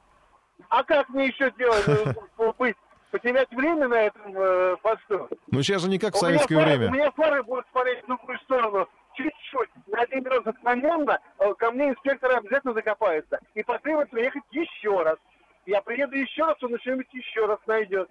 А 0.68 0.84
как 0.84 1.08
мне 1.10 1.26
еще 1.26 1.50
делать? 1.58 2.16
Ну, 2.38 2.54
быть? 2.58 2.76
Потерять 3.10 3.50
время 3.50 3.88
на 3.88 4.04
этом 4.04 4.22
э, 4.34 4.76
посту? 4.82 5.28
Ну 5.50 5.62
сейчас 5.62 5.82
же 5.82 5.90
не 5.90 5.98
как 5.98 6.14
в 6.14 6.18
советское 6.18 6.56
время. 6.56 6.88
У 6.88 6.92
меня 6.92 7.10
фары 7.10 7.42
будут 7.42 7.66
смотреть 7.70 8.02
в 8.04 8.06
другую 8.06 8.38
сторону. 8.38 8.88
Чуть-чуть, 9.14 9.68
на 9.88 10.00
один 10.00 10.26
раз 10.26 10.46
отклоненно, 10.46 11.18
э, 11.38 11.54
ко 11.58 11.70
мне 11.72 11.90
инспектор 11.90 12.34
обязательно 12.34 12.72
закопается. 12.72 13.38
И 13.54 13.62
потребуется 13.62 14.14
приехать 14.14 14.42
еще 14.50 15.02
раз. 15.02 15.18
Я 15.66 15.82
приеду 15.82 16.16
еще 16.16 16.44
раз, 16.44 16.56
он 16.62 16.78
что-нибудь 16.80 17.12
еще 17.12 17.44
раз 17.44 17.58
найдет. 17.66 18.08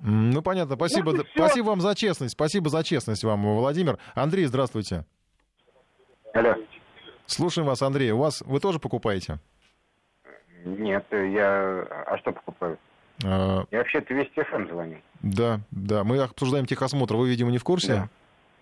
Ну, 0.00 0.42
понятно. 0.42 0.76
Спасибо. 0.76 1.10
Вот 1.10 1.26
Спасибо 1.34 1.66
вам 1.66 1.80
за 1.80 1.94
честность. 1.94 2.32
Спасибо 2.32 2.70
за 2.70 2.84
честность 2.84 3.24
вам, 3.24 3.42
Владимир. 3.56 3.98
Андрей, 4.14 4.46
здравствуйте. 4.46 5.04
Алло. 6.34 6.54
Слушаем 7.26 7.66
вас, 7.66 7.82
Андрей. 7.82 8.12
У 8.12 8.18
вас 8.18 8.42
вы 8.46 8.60
тоже 8.60 8.78
покупаете? 8.78 9.38
Нет, 10.64 11.04
я... 11.10 11.86
А 12.06 12.16
что 12.18 12.32
покупаю? 12.32 12.78
А... 13.24 13.64
Я 13.70 13.78
вообще-то 13.78 14.14
Вести 14.14 14.30
ФМ 14.30 14.68
звоню. 14.68 14.98
Да, 15.22 15.60
да. 15.70 16.04
Мы 16.04 16.18
обсуждаем 16.18 16.66
техосмотр. 16.66 17.16
Вы, 17.16 17.28
видимо, 17.28 17.50
не 17.50 17.58
в 17.58 17.64
курсе? 17.64 18.08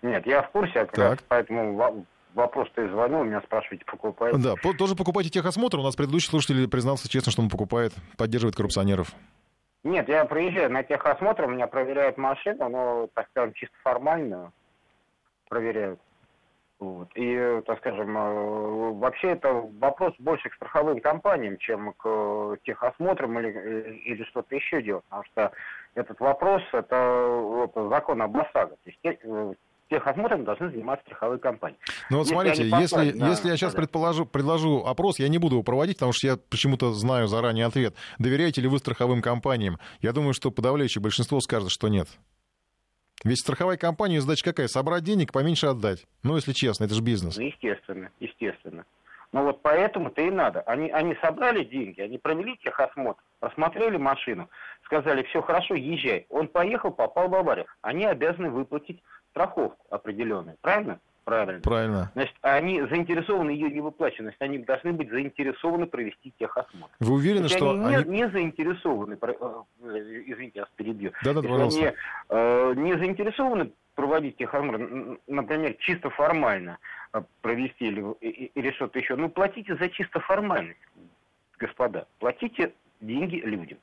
Да. 0.01 0.09
Нет, 0.09 0.25
я 0.25 0.43
в 0.43 0.51
курсе, 0.51 0.73
как 0.73 0.91
так. 0.91 1.09
раз 1.11 1.19
поэтому 1.27 2.05
вопрос-то 2.33 2.83
и 2.83 2.89
звоню, 2.89 3.23
меня 3.23 3.41
спрашиваете, 3.41 3.83
покупаете. 3.85 4.37
Да, 4.37 4.53
тоже 4.73 4.95
покупайте 4.95 5.29
техосмотр. 5.29 5.79
У 5.79 5.83
нас 5.83 5.95
предыдущий 5.95 6.29
слушатель 6.29 6.67
признался 6.67 7.09
честно, 7.09 7.31
что 7.31 7.41
он 7.41 7.49
покупает, 7.49 7.93
поддерживает 8.15 8.55
коррупционеров. 8.55 9.11
Нет, 9.87 10.09
я 10.09 10.25
приезжаю 10.25 10.69
на 10.69 10.83
техосмотр, 10.83 11.45
у 11.45 11.47
меня 11.47 11.65
проверяют 11.65 12.17
машину, 12.17 12.67
но, 12.67 13.07
так 13.13 13.29
скажем, 13.29 13.53
чисто 13.53 13.73
формально 13.83 14.51
проверяют. 15.47 16.01
Вот. 16.77 17.07
И, 17.15 17.61
так 17.65 17.79
скажем, 17.79 18.17
э, 18.17 18.91
вообще 18.95 19.29
это 19.29 19.53
вопрос 19.79 20.13
больше 20.19 20.49
к 20.49 20.55
страховым 20.55 20.99
компаниям, 20.99 21.57
чем 21.57 21.93
к 21.93 22.57
техосмотрам 22.63 23.39
или, 23.39 23.97
или 23.99 24.23
что-то 24.25 24.53
еще 24.55 24.81
делать. 24.81 25.05
Потому 25.05 25.23
что 25.23 25.51
этот 25.95 26.19
вопрос, 26.19 26.61
это, 26.73 27.69
это 27.69 27.87
закон 27.87 28.21
об 28.21 28.35
ОСАГО. 28.35 28.75
То 28.75 28.89
есть 28.89 28.99
э, 29.05 29.53
техосмотром 29.89 30.43
должны 30.43 30.69
заниматься 30.71 31.05
страховые 31.05 31.39
компании. 31.39 31.77
Ну 32.09 32.17
вот 32.17 32.27
если 32.27 32.69
смотрите, 32.69 32.69
если, 32.81 33.25
если 33.25 33.49
я 33.49 33.57
сейчас 33.57 33.73
предположу, 33.73 34.25
предложу 34.25 34.83
опрос, 34.85 35.19
я 35.19 35.27
не 35.27 35.37
буду 35.37 35.55
его 35.55 35.63
проводить, 35.63 35.97
потому 35.97 36.13
что 36.13 36.27
я 36.27 36.37
почему-то 36.37 36.93
знаю 36.93 37.27
заранее 37.27 37.65
ответ. 37.65 37.95
Доверяете 38.19 38.61
ли 38.61 38.67
вы 38.67 38.79
страховым 38.79 39.21
компаниям? 39.21 39.79
Я 40.01 40.13
думаю, 40.13 40.33
что 40.33 40.51
подавляющее 40.51 41.01
большинство 41.01 41.39
скажет, 41.39 41.69
что 41.71 41.87
нет. 41.87 42.07
Ведь 43.23 43.39
страховая 43.39 43.77
компания 43.77 44.21
задача 44.21 44.43
какая? 44.43 44.67
Собрать 44.67 45.03
денег, 45.03 45.31
поменьше 45.33 45.67
отдать. 45.67 46.05
Ну, 46.23 46.35
если 46.35 46.53
честно, 46.53 46.85
это 46.85 46.93
же 46.93 47.01
бизнес. 47.01 47.37
Ну, 47.37 47.45
естественно, 47.45 48.11
естественно. 48.19 48.85
Ну 49.33 49.43
вот 49.43 49.61
поэтому-то 49.61 50.21
и 50.21 50.31
надо. 50.31 50.61
Они, 50.61 50.89
они 50.89 51.15
собрали 51.21 51.63
деньги, 51.65 51.99
они 51.99 52.17
провели 52.17 52.57
техосмотр, 52.57 53.21
просмотрели 53.39 53.97
машину, 53.97 54.49
сказали, 54.85 55.23
все 55.23 55.41
хорошо, 55.41 55.75
езжай. 55.75 56.25
Он 56.29 56.47
поехал, 56.47 56.91
попал 56.91 57.27
в 57.27 57.35
аварию. 57.35 57.65
Они 57.81 58.05
обязаны 58.05 58.49
выплатить 58.49 59.01
страховку 59.37 59.85
определенную, 59.89 60.57
правильно? 60.61 60.99
Правильно. 61.23 61.61
Правильно. 61.61 62.11
Значит, 62.13 62.35
они 62.41 62.81
заинтересованы 62.83 63.49
ее 63.49 63.69
не 63.69 63.81
значит, 63.81 64.41
они 64.41 64.59
должны 64.59 64.93
быть 64.93 65.09
заинтересованы 65.09 65.85
провести 65.85 66.33
техосмотр. 66.39 66.89
Вы 67.01 67.13
уверены, 67.15 67.43
Если 67.43 67.57
что 67.57 67.71
они, 67.71 67.95
они... 67.95 68.09
Не, 68.09 68.29
заинтересованы, 68.29 69.17
э, 69.21 69.63
извините, 70.25 70.51
я 70.55 70.61
вас 70.61 70.71
перебью. 70.77 71.11
Да, 71.25 71.33
да, 71.33 71.41
пожалуйста. 71.41 71.79
Они 71.79 71.91
э, 72.29 72.73
не 72.77 72.93
заинтересованы 72.97 73.71
проводить 73.95 74.37
техосмотр, 74.37 75.19
например, 75.27 75.75
чисто 75.79 76.09
формально 76.11 76.79
э, 77.11 77.21
провести 77.41 77.87
или, 77.87 78.05
или 78.21 78.71
что-то 78.71 78.97
еще, 78.97 79.17
ну, 79.17 79.27
платите 79.27 79.75
за 79.75 79.89
чисто 79.89 80.21
формальность, 80.21 80.79
господа. 81.59 82.07
Платите 82.19 82.71
деньги 83.01 83.35
людям. 83.35 83.79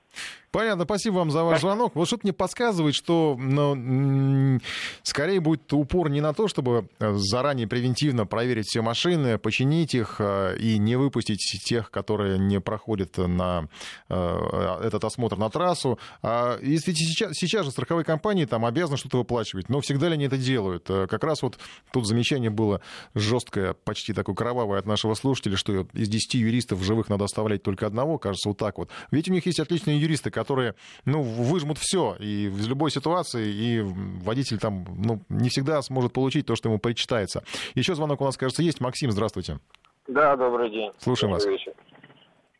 Понятно, 0.54 0.84
спасибо 0.84 1.14
вам 1.14 1.32
за 1.32 1.42
ваш 1.42 1.60
звонок. 1.62 1.96
Вот 1.96 2.06
что-то 2.06 2.20
мне 2.22 2.32
подсказывает, 2.32 2.94
что 2.94 3.34
ну, 3.36 4.60
скорее 5.02 5.40
будет 5.40 5.72
упор 5.72 6.08
не 6.08 6.20
на 6.20 6.32
то, 6.32 6.46
чтобы 6.46 6.88
э, 7.00 7.12
заранее 7.16 7.66
превентивно 7.66 8.24
проверить 8.24 8.68
все 8.68 8.80
машины, 8.80 9.36
починить 9.36 9.96
их 9.96 10.20
э, 10.20 10.56
и 10.60 10.78
не 10.78 10.94
выпустить 10.94 11.40
тех, 11.64 11.90
которые 11.90 12.38
не 12.38 12.60
проходят 12.60 13.18
на 13.18 13.66
э, 14.08 14.78
этот 14.84 15.02
осмотр 15.02 15.36
на 15.38 15.50
трассу. 15.50 15.98
А 16.22 16.56
если 16.62 16.92
сейчас, 16.92 17.32
сейчас 17.32 17.64
же 17.64 17.72
страховые 17.72 18.04
компании 18.04 18.44
там 18.44 18.64
обязаны 18.64 18.96
что-то 18.96 19.18
выплачивать, 19.18 19.68
но 19.68 19.80
всегда 19.80 20.06
ли 20.06 20.14
они 20.14 20.26
это 20.26 20.36
делают? 20.36 20.86
Как 20.86 21.24
раз 21.24 21.42
вот 21.42 21.58
тут 21.92 22.06
замечание 22.06 22.50
было 22.50 22.80
жесткое, 23.16 23.72
почти 23.72 24.12
такое 24.12 24.36
кровавое 24.36 24.78
от 24.78 24.86
нашего 24.86 25.14
слушателя, 25.14 25.56
что 25.56 25.88
из 25.94 26.08
10 26.08 26.34
юристов 26.34 26.80
живых 26.84 27.08
надо 27.08 27.24
оставлять 27.24 27.64
только 27.64 27.88
одного, 27.88 28.18
кажется, 28.18 28.50
вот 28.50 28.58
так 28.58 28.78
вот. 28.78 28.88
Ведь 29.10 29.28
у 29.28 29.32
них 29.32 29.44
есть 29.46 29.58
отличные 29.58 29.98
юристы, 29.98 30.30
которые, 30.30 30.43
ну, 31.04 31.22
выжмут 31.22 31.78
все 31.78 32.16
и 32.18 32.48
в 32.48 32.66
любой 32.68 32.90
ситуации, 32.90 33.46
и 33.46 33.80
водитель 33.82 34.58
там, 34.58 34.84
ну, 34.96 35.20
не 35.28 35.48
всегда 35.48 35.82
сможет 35.82 36.12
получить 36.12 36.46
то, 36.46 36.56
что 36.56 36.68
ему 36.68 36.78
причитается. 36.78 37.42
Еще 37.74 37.94
звонок 37.94 38.20
у 38.20 38.24
нас, 38.24 38.36
кажется, 38.36 38.62
есть. 38.62 38.80
Максим, 38.80 39.10
здравствуйте. 39.10 39.58
Да, 40.06 40.36
добрый 40.36 40.70
день. 40.70 40.92
Слушаем 40.98 41.32
вас. 41.32 41.46
Вечер. 41.46 41.72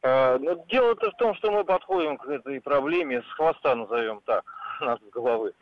А, 0.03 0.39
ну, 0.39 0.64
дело-то 0.70 1.11
в 1.11 1.16
том, 1.16 1.35
что 1.35 1.51
мы 1.51 1.64
подходим 1.64 2.16
к 2.18 2.28
этой 2.28 2.61
проблеме 2.61 3.22
с 3.22 3.37
хвоста, 3.37 3.74
назовем 3.74 4.20
так, 4.24 4.45
нас 4.80 4.99
с 5.01 5.11
головы. 5.11 5.53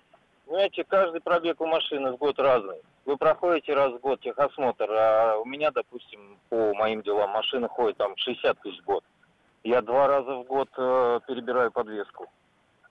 Понимаете, 0.47 0.85
каждый 0.85 1.21
пробег 1.21 1.61
у 1.61 1.67
машины 1.67 2.13
в 2.13 2.17
год 2.17 2.39
разный. 2.39 2.79
Вы 3.05 3.17
проходите 3.17 3.73
раз 3.75 3.93
в 3.93 4.01
год 4.01 4.21
техосмотр, 4.21 4.91
а 4.91 5.37
у 5.39 5.45
меня, 5.45 5.71
допустим, 5.71 6.39
по 6.49 6.75
моим 6.75 7.03
делам 7.03 7.31
машина 7.31 7.69
ходит 7.69 7.97
там 7.97 8.17
60 8.17 8.61
тысяч 8.61 8.81
в 8.81 8.85
год. 8.85 9.05
Я 9.65 9.81
два 9.83 10.09
раза 10.09 10.37
в 10.37 10.45
год 10.45 10.69
э, 10.77 11.21
перебираю 11.27 11.71
подвеску. 11.71 12.29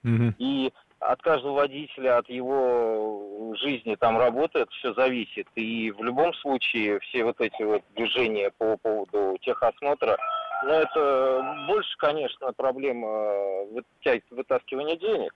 Угу. 0.04 0.34
И 0.38 0.72
от 1.00 1.20
каждого 1.22 1.54
водителя, 1.54 2.18
от 2.18 2.28
его 2.28 3.54
жизни 3.56 3.94
там 3.96 4.18
работает, 4.18 4.70
все 4.70 4.94
зависит. 4.94 5.46
И 5.54 5.90
в 5.90 6.02
любом 6.02 6.32
случае 6.34 7.00
все 7.00 7.24
вот 7.24 7.40
эти 7.40 7.62
вот 7.62 7.82
движения 7.94 8.50
по 8.56 8.76
поводу 8.76 9.36
техосмотра, 9.42 10.16
ну 10.64 10.70
это 10.70 11.66
больше, 11.68 11.96
конечно, 11.98 12.52
проблема 12.52 13.64
вытаскивания 14.30 14.96
денег. 14.96 15.34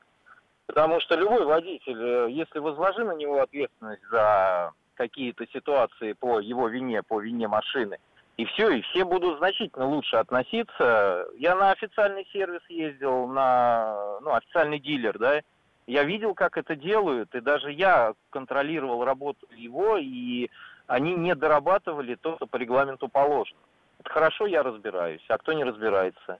Потому 0.67 1.01
что 1.01 1.17
любой 1.17 1.45
водитель, 1.45 2.01
э, 2.01 2.31
если 2.31 2.59
возложи 2.59 3.05
на 3.05 3.15
него 3.15 3.41
ответственность 3.41 4.03
за 4.11 4.73
какие-то 4.95 5.47
ситуации 5.49 6.13
по 6.13 6.41
его 6.41 6.69
вине, 6.69 7.03
по 7.03 7.21
вине 7.21 7.47
машины, 7.47 7.99
и 8.37 8.45
все, 8.45 8.71
и 8.71 8.83
все 8.83 9.05
будут 9.05 9.39
значительно 9.39 9.87
лучше 9.87 10.17
относиться. 10.17 11.27
Я 11.39 11.55
на 11.55 11.71
официальный 11.71 12.27
сервис 12.33 12.61
ездил, 12.69 13.27
на 13.29 14.19
ну, 14.21 14.35
официальный 14.35 14.79
дилер, 14.79 15.19
да, 15.19 15.41
я 15.87 16.05
видел, 16.05 16.35
как 16.35 16.59
это 16.59 16.77
делают, 16.77 17.35
и 17.35 17.41
даже 17.41 17.73
я 17.73 18.13
контролировал 18.31 19.05
работу 19.05 19.47
его, 19.55 19.97
и 19.97 20.51
они 20.87 21.15
не 21.15 21.35
дорабатывали 21.35 22.17
то, 22.17 22.37
что 22.37 22.47
по 22.47 22.57
регламенту 22.57 23.09
положено. 23.09 23.61
Это 24.01 24.11
хорошо, 24.11 24.47
я 24.47 24.63
разбираюсь, 24.63 25.25
а 25.29 25.39
кто 25.39 25.53
не 25.53 25.65
разбирается? 25.65 26.39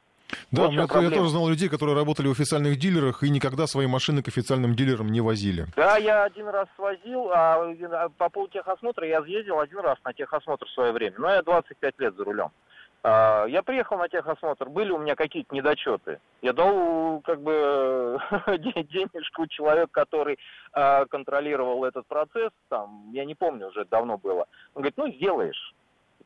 Да, 0.51 0.63
вот 0.63 0.73
я, 0.73 0.81
я 0.81 1.11
тоже 1.11 1.31
знал 1.31 1.49
людей, 1.49 1.69
которые 1.69 1.97
работали 1.97 2.29
в 2.29 2.33
официальных 2.33 2.79
дилерах 2.79 3.23
и 3.23 3.31
никогда 3.31 3.67
свои 3.67 3.87
машины 3.87 4.23
к 4.23 4.29
официальным 4.29 4.75
дилерам 4.75 5.09
не 5.09 5.21
возили. 5.21 5.67
Да, 5.77 5.97
я 5.97 6.25
один 6.25 6.49
раз 6.49 6.69
свозил, 6.77 7.31
а, 7.31 7.73
а 7.93 8.09
по 8.17 8.29
поводу 8.29 8.53
техосмотра 8.53 9.07
я 9.07 9.23
съездил 9.23 9.61
один 9.61 9.81
раз 9.81 9.99
на 10.05 10.13
техосмотр 10.13 10.67
в 10.67 10.71
свое 10.71 10.93
время. 10.93 11.17
Но 11.19 11.31
я 11.31 11.43
25 11.43 11.95
лет 11.99 12.17
за 12.17 12.25
рулем. 12.25 12.51
А, 13.03 13.47
я 13.47 13.63
приехал 13.63 13.99
на 13.99 14.09
техосмотр, 14.09 14.69
были 14.69 14.91
у 14.91 14.99
меня 14.99 15.15
какие-то 15.15 15.55
недочеты. 15.55 16.19
Я 16.43 16.53
дал 16.53 17.21
как 17.25 17.41
бы 17.41 18.19
денежку 18.59 19.47
человек, 19.47 19.91
который 19.93 20.39
а, 20.73 21.05
контролировал 21.07 21.85
этот 21.85 22.07
процесс, 22.07 22.51
там, 22.69 23.11
я 23.13 23.25
не 23.25 23.37
помню, 23.37 23.69
уже 23.69 23.85
давно 23.85 24.19
было. 24.19 24.47
Он 24.75 24.83
говорит, 24.83 24.97
ну, 24.97 25.09
сделаешь. 25.13 25.75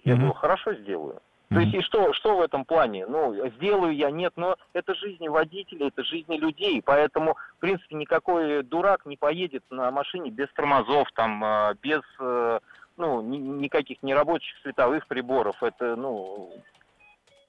Я 0.04 0.14
mm-hmm. 0.14 0.16
говорю, 0.16 0.32
хорошо, 0.32 0.74
сделаю. 0.74 1.20
То 1.50 1.58
есть 1.58 1.74
и 1.74 1.82
что, 1.82 2.12
что 2.12 2.36
в 2.36 2.42
этом 2.42 2.64
плане? 2.64 3.06
Ну, 3.06 3.34
сделаю 3.56 3.92
я, 3.92 4.12
нет, 4.12 4.32
но 4.36 4.56
это 4.72 4.94
жизни 4.94 5.26
водителей, 5.26 5.88
это 5.88 6.04
жизни 6.04 6.36
людей, 6.36 6.80
поэтому, 6.80 7.36
в 7.56 7.60
принципе, 7.60 7.96
никакой 7.96 8.62
дурак 8.62 9.04
не 9.04 9.16
поедет 9.16 9.64
на 9.68 9.90
машине 9.90 10.30
без 10.30 10.48
тормозов, 10.52 11.08
там, 11.12 11.42
а, 11.42 11.74
без, 11.82 12.02
э, 12.20 12.60
ну, 12.96 13.20
никаких 13.22 14.00
нерабочих 14.04 14.56
световых 14.62 15.08
приборов. 15.08 15.60
Это, 15.60 15.96
ну, 15.96 16.52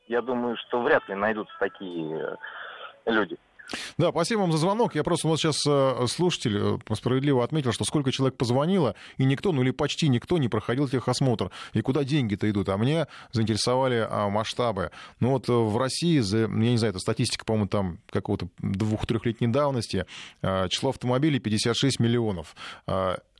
я 0.08 0.24
думаю, 0.24 0.58
что 0.58 0.82
вряд 0.82 1.08
ли 1.08 1.14
найдутся 1.14 1.54
такие 1.60 2.38
э, 3.06 3.12
люди. 3.12 3.38
Да, 3.98 4.12
спасибо 4.12 4.42
вам 4.42 4.52
за 4.52 4.58
звонок. 4.58 4.96
Я 4.96 5.04
просто 5.04 5.28
вот 5.28 5.40
сейчас 5.40 5.64
э, 5.68 6.06
слушатель 6.08 6.58
э, 6.58 6.96
справедливо 6.96 7.44
отметил, 7.44 7.72
что 7.72 7.84
сколько 7.86 8.12
человек 8.12 8.38
позвонило, 8.38 8.96
и 9.18 9.24
никто, 9.24 9.52
ну 9.52 9.62
или 9.62 9.72
почти 9.72 10.10
никто 10.10 10.38
не 10.38 10.50
проходил 10.50 10.88
техосмотр. 10.88 11.52
И 11.74 11.82
куда 11.82 12.04
деньги-то 12.04 12.50
идут? 12.50 12.70
А 12.70 12.78
мне 12.78 13.08
заинтересовали 13.32 14.06
а, 14.10 14.30
масштабы. 14.30 14.92
Ну 15.20 15.32
вот 15.32 15.50
э, 15.50 15.54
в 15.54 15.78
России, 15.78 16.20
за, 16.20 16.40
я 16.40 16.48
не 16.48 16.78
знаю, 16.78 16.92
это 16.92 17.00
статистика, 17.00 17.46
по-моему, 17.46 17.68
там 17.68 18.00
какого-то 18.10 18.50
двух-трехлетней 18.60 19.48
давности, 19.48 20.06
число 20.42 20.90
автомобилей 20.90 21.40
56 21.40 22.00
миллионов. 22.00 22.56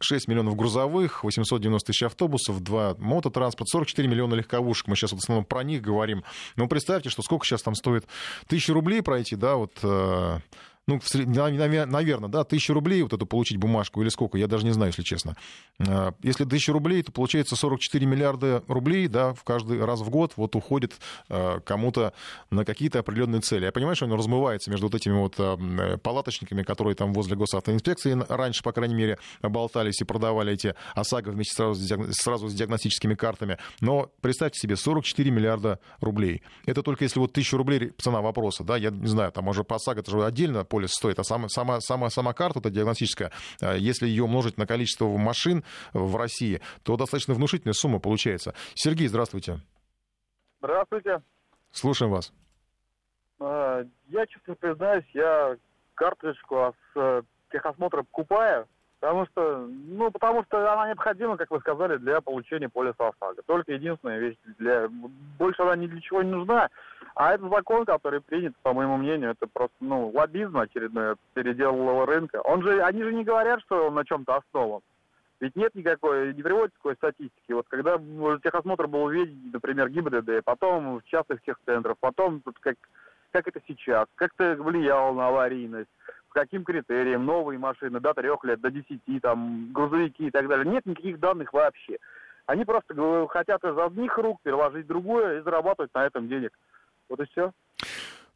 6 0.04 0.28
миллионов 0.28 0.56
грузовых, 0.56 1.24
890 1.24 1.88
тысяч 1.88 2.04
автобусов, 2.04 2.62
2 2.62 2.96
мототранспорт, 3.00 3.70
44 3.70 4.08
миллиона 4.08 4.36
легковушек. 4.36 4.88
Мы 4.88 4.96
сейчас 4.96 5.12
вот 5.12 5.22
в 5.22 5.24
основном 5.24 5.46
про 5.46 5.64
них 5.64 5.82
говорим. 5.82 6.24
Но 6.56 6.68
представьте, 6.68 7.10
что 7.10 7.22
сколько 7.22 7.46
сейчас 7.46 7.62
там 7.62 7.76
стоит 7.76 8.06
тысячу 8.48 8.74
рублей 8.74 9.02
пройти, 9.02 9.36
да, 9.36 9.56
вот 9.56 9.72
э, 9.84 10.40
ну, 10.88 11.00
наверное, 11.14 12.30
да, 12.30 12.44
тысячу 12.44 12.74
рублей 12.74 13.04
вот 13.04 13.14
эту 13.14 13.26
получить 13.26 13.58
бумажку 13.58 14.02
или 14.02 14.10
сколько, 14.10 14.38
я 14.38 14.48
даже 14.48 14.66
не 14.66 14.72
знаю, 14.72 14.90
если 14.90 15.04
честно. 15.04 15.38
А, 15.80 16.14
если 16.24 16.44
тысяча 16.44 16.74
рублей, 16.74 17.04
то 17.04 17.12
получается 17.12 17.56
44 17.56 18.06
миллиарда 18.06 18.64
рублей, 18.68 19.08
да, 19.08 19.34
в 19.34 19.44
каждый 19.44 19.84
раз 19.84 20.02
в 20.02 20.10
год 20.10 20.34
вот 20.38 20.56
уходит 20.56 20.94
а, 21.30 21.60
кому-то 21.60 22.14
на 22.50 22.66
какие-то 22.66 23.00
определенные 23.00 23.42
цели. 23.42 23.66
Я 23.66 23.72
понимаю, 23.72 23.96
что 23.96 24.06
оно 24.06 24.16
размывается 24.16 24.72
между 24.72 24.88
вот 24.88 24.96
этими 24.96 25.14
вот 25.14 25.36
а, 25.38 25.98
палаточниками, 25.98 26.64
которые 26.64 26.96
там 26.96 27.14
возле 27.14 27.36
госавтоинспекции 27.36 28.18
раньше, 28.28 28.64
по 28.64 28.72
крайней 28.72 28.96
мере, 28.96 29.20
болтались 29.44 30.02
и 30.02 30.04
продавали 30.04 30.54
эти 30.54 30.74
ОСАГО 30.96 31.30
вместе 31.30 31.56
сразу 31.56 31.76
с, 31.76 31.86
диагно... 31.86 32.08
сразу 32.12 32.48
с 32.48 32.54
диагностическими 32.54 33.14
картами. 33.14 33.60
Но 33.82 34.12
представьте 34.22 34.60
себе, 34.60 34.76
44 34.76 35.30
миллиарда 35.30 35.80
рублей. 36.00 36.42
Это 36.66 36.82
только 36.82 37.04
если 37.04 37.20
вот 37.20 37.34
тысячу 37.34 37.58
рублей 37.58 37.92
цена 38.00 38.22
вопроса, 38.22 38.64
да, 38.64 38.78
я 38.78 38.90
не 38.90 39.08
знаю, 39.08 39.32
там 39.32 39.48
уже 39.48 39.64
по 39.64 39.76
ОСАГО 39.76 40.02
это 40.02 40.12
же 40.12 40.26
отдельно 40.26 40.66
полис 40.72 40.92
стоит, 40.92 41.20
а 41.20 41.24
сама, 41.24 41.50
сама, 41.50 41.82
сама, 41.82 42.10
сама 42.10 42.34
карта 42.34 42.60
эта 42.60 42.70
диагностическая, 42.70 43.32
э, 43.62 43.78
если 43.78 44.08
ее 44.08 44.24
умножить 44.24 44.58
на 44.58 44.66
количество 44.66 45.06
машин 45.06 45.64
в 45.94 46.16
России, 46.16 46.62
то 46.84 46.96
достаточно 46.96 47.34
внушительная 47.34 47.74
сумма 47.74 48.00
получается. 48.00 48.54
Сергей, 48.74 49.08
здравствуйте. 49.08 49.60
Здравствуйте. 50.62 51.22
Слушаем 51.72 52.12
вас. 52.12 52.32
А, 53.40 53.82
я, 54.08 54.26
честно 54.28 54.56
признаюсь, 54.56 55.06
я 55.14 55.58
карточку 55.96 56.74
с 56.94 56.98
э, 56.98 57.22
техосмотра 57.52 58.04
покупаю, 58.04 58.68
потому 59.02 59.26
что, 59.26 59.68
ну, 59.68 60.12
потому 60.12 60.44
что 60.44 60.72
она 60.72 60.88
необходима, 60.88 61.36
как 61.36 61.50
вы 61.50 61.60
сказали, 61.60 61.98
для 61.98 62.22
получения 62.22 62.70
полиса 62.70 63.10
ОСАГО. 63.10 63.42
Только 63.48 63.74
единственная 63.74 64.20
вещь. 64.20 64.38
Для... 64.60 64.88
Больше 65.40 65.64
она 65.64 65.76
ни 65.76 65.88
для 65.88 66.00
чего 66.02 66.22
не 66.22 66.30
нужна. 66.30 66.70
А 67.16 67.34
этот 67.34 67.50
закон, 67.50 67.84
который 67.84 68.22
принят, 68.22 68.56
по 68.62 68.74
моему 68.74 68.98
мнению, 68.98 69.32
это 69.32 69.48
просто, 69.48 69.76
ну, 69.80 70.10
лоббизм 70.14 70.56
очередной 70.58 71.16
переделанного 71.34 72.06
рынка. 72.06 72.42
Он 72.42 72.62
же, 72.62 72.82
они 72.84 73.04
же 73.04 73.12
не 73.12 73.24
говорят, 73.24 73.60
что 73.62 73.88
он 73.88 73.96
на 73.96 74.06
чем-то 74.06 74.36
основан. 74.36 74.82
Ведь 75.40 75.56
нет 75.56 75.74
никакой, 75.74 76.36
не 76.36 76.44
приводится 76.44 76.78
такой 76.78 76.96
статистики. 76.96 77.52
Вот 77.52 77.66
когда 77.70 77.98
техосмотр 78.44 78.86
был 78.86 79.10
введен, 79.10 79.50
например, 79.52 79.90
ГИБДД, 79.90 80.44
потом 80.46 81.00
в 81.00 81.04
частных 81.06 81.42
техцентрах, 81.42 81.98
потом 82.00 82.44
как, 82.60 82.76
как 83.32 83.48
это 83.48 83.60
сейчас, 83.68 84.06
как 84.14 84.32
это 84.38 84.62
влияло 84.62 85.12
на 85.16 85.30
аварийность, 85.30 85.90
каким 86.32 86.64
критериям, 86.64 87.26
новые 87.26 87.60
машины 87.60 88.00
до 88.00 88.14
трех 88.14 88.44
лет, 88.44 88.62
до 88.62 88.72
десяти, 88.72 89.20
там, 89.20 89.72
грузовики 89.72 90.28
и 90.28 90.32
так 90.32 90.48
далее. 90.48 90.72
Нет 90.72 90.86
никаких 90.86 91.20
данных 91.20 91.54
вообще. 91.54 91.98
Они 92.46 92.66
просто 92.66 93.28
хотят 93.30 93.64
из 93.64 93.78
одних 93.78 94.18
рук 94.18 94.40
переложить 94.44 94.88
другое 94.88 95.40
и 95.40 95.44
зарабатывать 95.44 95.94
на 95.94 96.06
этом 96.06 96.28
денег. 96.28 96.52
Вот 97.10 97.20
и 97.20 97.26
все. 97.26 97.52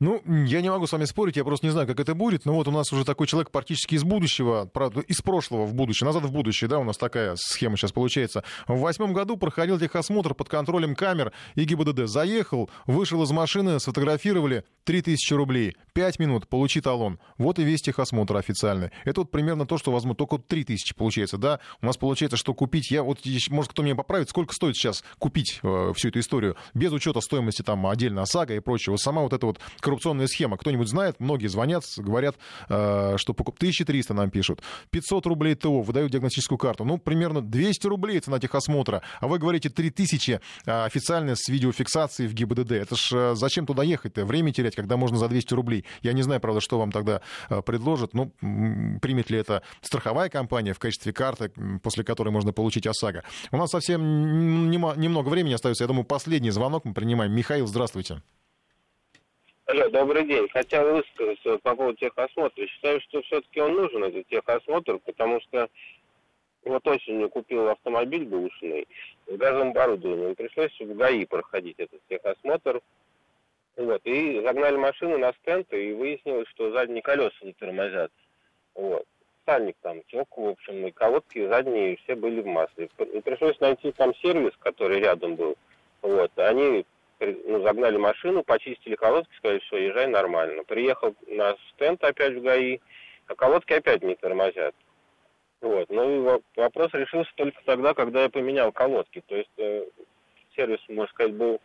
Ну, 0.02 0.22
я 0.26 0.62
не 0.62 0.70
могу 0.70 0.88
с 0.88 0.92
вами 0.92 1.06
спорить, 1.06 1.38
я 1.38 1.46
просто 1.46 1.66
не 1.66 1.72
знаю, 1.72 1.88
как 1.88 2.02
это 2.02 2.16
будет. 2.16 2.44
Но 2.44 2.54
вот 2.54 2.68
у 2.68 2.72
нас 2.72 2.92
уже 2.92 3.06
такой 3.06 3.28
человек 3.28 3.50
практически 3.50 3.96
из 3.96 4.04
будущего, 4.04 4.66
правда, 4.66 5.00
из 5.00 5.22
прошлого 5.22 5.66
в 5.66 5.74
будущее, 5.74 6.06
назад 6.06 6.24
в 6.24 6.32
будущее, 6.34 6.68
да, 6.68 6.80
у 6.80 6.84
нас 6.84 6.98
такая 6.98 7.36
схема 7.38 7.78
сейчас 7.78 7.94
получается. 7.94 8.44
В 8.68 8.80
восьмом 8.80 9.14
году 9.14 9.38
проходил 9.38 9.80
техосмотр 9.80 10.34
под 10.34 10.50
контролем 10.50 10.96
камер 10.96 11.32
и 11.56 11.64
ГИБДД. 11.64 12.08
Заехал, 12.10 12.70
вышел 12.86 13.24
из 13.24 13.32
машины, 13.32 13.80
сфотографировали 13.80 14.66
3000 14.84 15.34
рублей. 15.34 15.78
5 15.94 16.20
минут, 16.20 16.50
получи 16.50 16.82
талон. 16.82 17.20
Вот 17.38 17.58
и 17.60 17.64
весь 17.64 17.82
техосмотр 17.82 18.36
официальный. 18.36 18.92
Это 19.06 19.22
вот 19.22 19.32
примерно 19.32 19.66
то, 19.66 19.78
что 19.78 19.94
возможно, 19.94 20.16
только 20.16 20.40
3000 20.40 20.94
получается, 20.96 21.38
да. 21.38 21.62
У 21.82 21.86
нас 21.86 21.96
получается, 21.96 22.36
что 22.36 22.54
купить, 22.54 22.92
я 22.92 23.02
вот, 23.02 23.20
может, 23.50 23.72
кто 23.72 23.82
меня 23.82 23.96
поправит, 23.96 24.30
сколько 24.30 24.54
стоит 24.54 24.76
сейчас 24.76 25.06
купить 25.20 25.60
э, 25.64 25.94
всю 25.96 26.10
эту 26.10 26.20
историю, 26.20 26.58
без 26.74 26.92
учета 26.92 27.22
стоимости 27.22 27.62
там 27.62 27.88
отдельно 27.88 28.24
ОСАГО 28.24 28.56
и 28.56 28.60
прочего. 28.60 28.98
Сама 28.98 29.22
вот 29.22 29.32
эта 29.32 29.46
вот 29.46 29.62
коррупционная 29.86 30.26
схема. 30.26 30.58
Кто-нибудь 30.58 30.88
знает? 30.88 31.20
Многие 31.20 31.46
звонят, 31.46 31.84
говорят, 31.98 32.36
э, 32.70 33.18
что 33.18 33.34
покуп... 33.36 33.58
1300 33.58 34.16
нам 34.16 34.32
пишут. 34.32 34.64
500 34.90 35.28
рублей 35.28 35.54
ТО, 35.54 35.82
выдают 35.82 36.12
диагностическую 36.12 36.58
карту. 36.58 36.86
Ну, 36.86 36.98
примерно 36.98 37.42
200 37.42 37.86
рублей 37.86 38.20
цена 38.20 38.40
техосмотра. 38.40 39.04
А 39.20 39.28
вы 39.28 39.38
говорите 39.38 39.70
3000 39.70 40.40
э, 40.66 40.86
официально 40.86 41.36
с 41.36 41.48
видеофиксацией 41.48 42.28
в 42.28 42.34
ГИБДД. 42.34 42.72
Это 42.72 42.96
ж 42.96 43.12
э, 43.14 43.36
зачем 43.36 43.68
туда 43.68 43.84
ехать-то? 43.84 44.26
Время 44.26 44.52
терять, 44.52 44.76
когда 44.76 44.98
можно 44.98 45.18
за 45.20 45.28
200 45.28 45.54
рублей. 45.54 45.86
Я 46.02 46.14
не 46.14 46.24
знаю, 46.24 46.42
правда, 46.42 46.62
что 46.62 46.80
вам 46.80 46.92
тогда 46.92 47.22
предложат. 47.66 48.16
Ну, 48.16 48.32
примет 48.40 49.30
ли 49.30 49.38
это 49.38 49.62
страховая 49.82 50.30
компания 50.30 50.74
в 50.74 50.80
качестве 50.80 51.14
карты, 51.14 51.52
после 51.84 52.04
которой 52.04 52.30
можно 52.30 52.54
получить 52.54 52.88
ОСАГО. 52.88 53.24
У 53.52 53.58
нас 53.58 53.70
совсем 53.70 54.72
немного 54.72 55.30
времени 55.30 55.54
остается. 55.54 55.84
Я 55.84 55.88
думаю, 55.88 56.06
последний 56.06 56.50
звонок 56.50 56.86
мы 56.86 56.94
принимаем. 56.96 57.32
Михаил, 57.32 57.68
здравствуйте. 57.68 58.22
Алло, 59.68 59.90
добрый 59.90 60.26
день. 60.26 60.48
Хотел 60.50 60.94
высказаться 60.94 61.58
по 61.58 61.76
поводу 61.76 61.98
техосмотра. 61.98 62.68
Считаю, 62.68 63.02
что 63.02 63.24
все-таки 63.24 63.60
он 63.60 63.74
нужен, 63.74 64.04
этот 64.04 64.28
техосмотр, 64.28 65.00
потому 65.00 65.42
что 65.42 65.68
вот 66.66 66.88
осенью 66.88 67.30
купил 67.32 67.70
автомобиль 67.70 68.26
бэушный 68.26 68.88
с 69.26 69.36
газовым 69.36 69.70
оборудованием. 69.70 70.36
Пришлось 70.36 70.80
в 70.80 70.96
ГАИ 70.96 71.26
проходить 71.26 71.80
этот 71.80 72.00
техосмотр. 72.08 72.80
Вот, 73.76 74.02
и 74.04 74.40
загнали 74.42 74.76
машину 74.76 75.18
на 75.18 75.34
стенд, 75.34 75.74
и 75.74 75.94
выяснилось, 75.94 76.48
что 76.50 76.72
задние 76.72 77.02
колеса 77.02 77.36
не 77.42 77.54
тормозят. 77.54 78.12
Вот. 78.76 79.04
Сальник 79.48 79.78
там 79.82 80.04
тек, 80.04 80.28
в 80.38 80.48
общем, 80.48 80.86
и 80.86 80.92
колодки 80.92 81.48
задние 81.48 81.98
все 82.04 82.14
были 82.14 82.42
в 82.42 82.46
масле. 82.46 82.88
И 83.14 83.20
пришлось 83.20 83.60
найти 83.60 83.92
там 83.94 84.14
сервис, 84.18 84.54
который 84.60 85.00
рядом 85.00 85.36
был. 85.36 85.56
Вот. 86.04 86.32
Они 86.38 86.86
ну, 87.20 87.62
загнали 87.64 87.98
машину, 87.98 88.44
почистили 88.44 88.96
колодки, 88.96 89.34
сказали, 89.38 89.60
все, 89.60 89.78
езжай 89.78 90.08
нормально. 90.08 90.64
Приехал 90.64 91.16
на 91.28 91.56
стенд 91.74 92.04
опять 92.04 92.34
в 92.34 92.42
ГАИ, 92.42 92.80
а 93.28 93.36
колодки 93.36 93.74
опять 93.74 94.04
не 94.04 94.16
тормозят. 94.16 94.76
Вот. 95.62 95.90
Ну 95.90 96.38
и 96.38 96.42
вопрос 96.56 96.94
решился 96.94 97.32
только 97.36 97.60
тогда, 97.66 97.94
когда 97.94 98.24
я 98.24 98.30
поменял 98.30 98.72
колодки. 98.72 99.24
То 99.28 99.36
есть 99.36 99.50
э, 99.58 99.86
сервис, 100.56 100.80
можно 100.90 101.12
сказать, 101.14 101.34
был 101.34 101.60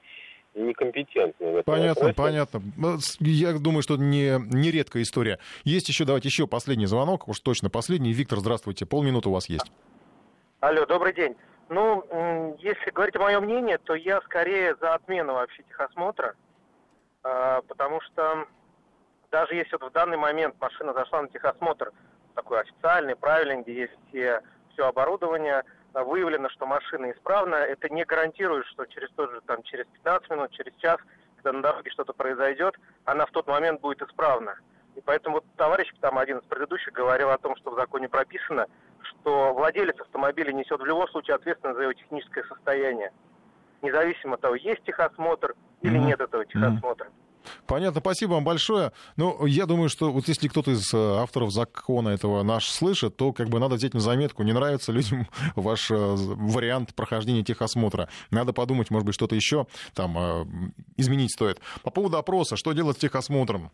некомпетентный 0.54 1.52
в 1.52 1.56
этом 1.56 1.64
Понятно, 1.64 2.06
вопросе. 2.06 2.14
понятно. 2.14 2.62
Ну, 2.76 2.98
я 3.20 3.52
думаю, 3.52 3.82
что 3.82 3.96
не, 3.96 4.38
не 4.52 4.70
редкая 4.70 5.02
история. 5.02 5.38
Есть 5.64 5.88
еще, 5.88 6.04
давайте 6.04 6.28
еще 6.28 6.46
последний 6.46 6.86
звонок, 6.86 7.28
уж 7.28 7.40
точно 7.40 7.70
последний. 7.70 8.12
Виктор, 8.12 8.38
здравствуйте, 8.38 8.86
полминуты 8.86 9.28
у 9.28 9.32
вас 9.32 9.48
есть. 9.48 9.70
Алло, 10.60 10.86
добрый 10.86 11.14
день. 11.14 11.36
Ну, 11.70 12.56
если 12.58 12.90
говорить 12.90 13.16
мое 13.16 13.38
мнение, 13.38 13.78
то 13.78 13.94
я 13.94 14.20
скорее 14.22 14.74
за 14.80 14.94
отмену 14.94 15.34
вообще 15.34 15.62
техосмотра, 15.62 16.34
потому 17.22 18.00
что 18.00 18.48
даже 19.30 19.54
если 19.54 19.78
вот 19.80 19.90
в 19.90 19.94
данный 19.94 20.16
момент 20.16 20.56
машина 20.60 20.92
зашла 20.92 21.22
на 21.22 21.28
техосмотр 21.28 21.92
такой 22.34 22.60
официальный, 22.62 23.14
правильный, 23.14 23.62
где 23.62 23.82
есть 23.82 23.92
все, 24.08 24.42
все 24.72 24.88
оборудование, 24.88 25.62
а, 25.92 26.02
выявлено, 26.02 26.48
что 26.48 26.66
машина 26.66 27.12
исправна, 27.12 27.54
это 27.54 27.88
не 27.88 28.04
гарантирует, 28.04 28.66
что 28.66 28.86
через 28.86 29.08
тот 29.12 29.30
же, 29.30 29.40
там, 29.42 29.62
через 29.62 29.86
15 29.86 30.30
минут, 30.30 30.50
через 30.50 30.74
час, 30.76 30.98
когда 31.36 31.52
на 31.52 31.62
дороге 31.62 31.90
что-то 31.92 32.12
произойдет, 32.12 32.74
она 33.04 33.26
в 33.26 33.30
тот 33.30 33.46
момент 33.46 33.80
будет 33.80 34.02
исправна. 34.02 34.58
И 34.96 35.00
поэтому 35.00 35.36
вот 35.36 35.44
товарищ, 35.56 35.88
там 36.00 36.18
один 36.18 36.38
из 36.38 36.44
предыдущих 36.44 36.92
говорил 36.92 37.30
о 37.30 37.38
том, 37.38 37.54
что 37.56 37.70
в 37.70 37.76
законе 37.76 38.08
прописано, 38.08 38.66
что 39.02 39.52
владелец 39.54 39.98
автомобиля 40.00 40.52
несет 40.52 40.80
в 40.80 40.84
любом 40.84 41.08
случае 41.08 41.36
ответственность 41.36 41.76
за 41.76 41.82
его 41.82 41.92
техническое 41.92 42.44
состояние, 42.44 43.12
независимо 43.82 44.34
от 44.34 44.40
того, 44.40 44.54
есть 44.54 44.82
техосмотр 44.84 45.54
или 45.82 45.98
mm-hmm. 45.98 46.06
нет 46.06 46.20
этого 46.20 46.44
техосмотра. 46.44 47.06
Mm-hmm. 47.06 47.30
Понятно, 47.66 48.00
спасибо 48.00 48.32
вам 48.32 48.44
большое. 48.44 48.92
Ну, 49.16 49.46
я 49.46 49.66
думаю, 49.66 49.88
что 49.88 50.12
вот 50.12 50.28
если 50.28 50.48
кто-то 50.48 50.72
из 50.72 50.92
э, 50.92 50.96
авторов 50.96 51.52
закона 51.52 52.10
этого 52.10 52.42
наш 52.42 52.68
слышит, 52.68 53.16
то 53.16 53.32
как 53.32 53.48
бы 53.48 53.58
надо 53.58 53.76
взять 53.76 53.94
на 53.94 54.00
заметку. 54.00 54.42
Не 54.42 54.52
нравится 54.52 54.92
людям 54.92 55.26
ваш 55.56 55.90
э, 55.90 55.94
вариант 55.96 56.94
прохождения 56.94 57.42
техосмотра. 57.42 58.08
Надо 58.30 58.52
подумать, 58.52 58.90
может 58.90 59.06
быть, 59.06 59.14
что-то 59.14 59.34
еще 59.34 59.66
там 59.94 60.18
э, 60.18 60.44
изменить 60.96 61.32
стоит. 61.32 61.60
По 61.82 61.90
поводу 61.90 62.18
опроса, 62.18 62.56
что 62.56 62.72
делать 62.72 62.96
с 62.96 63.00
техосмотром? 63.00 63.70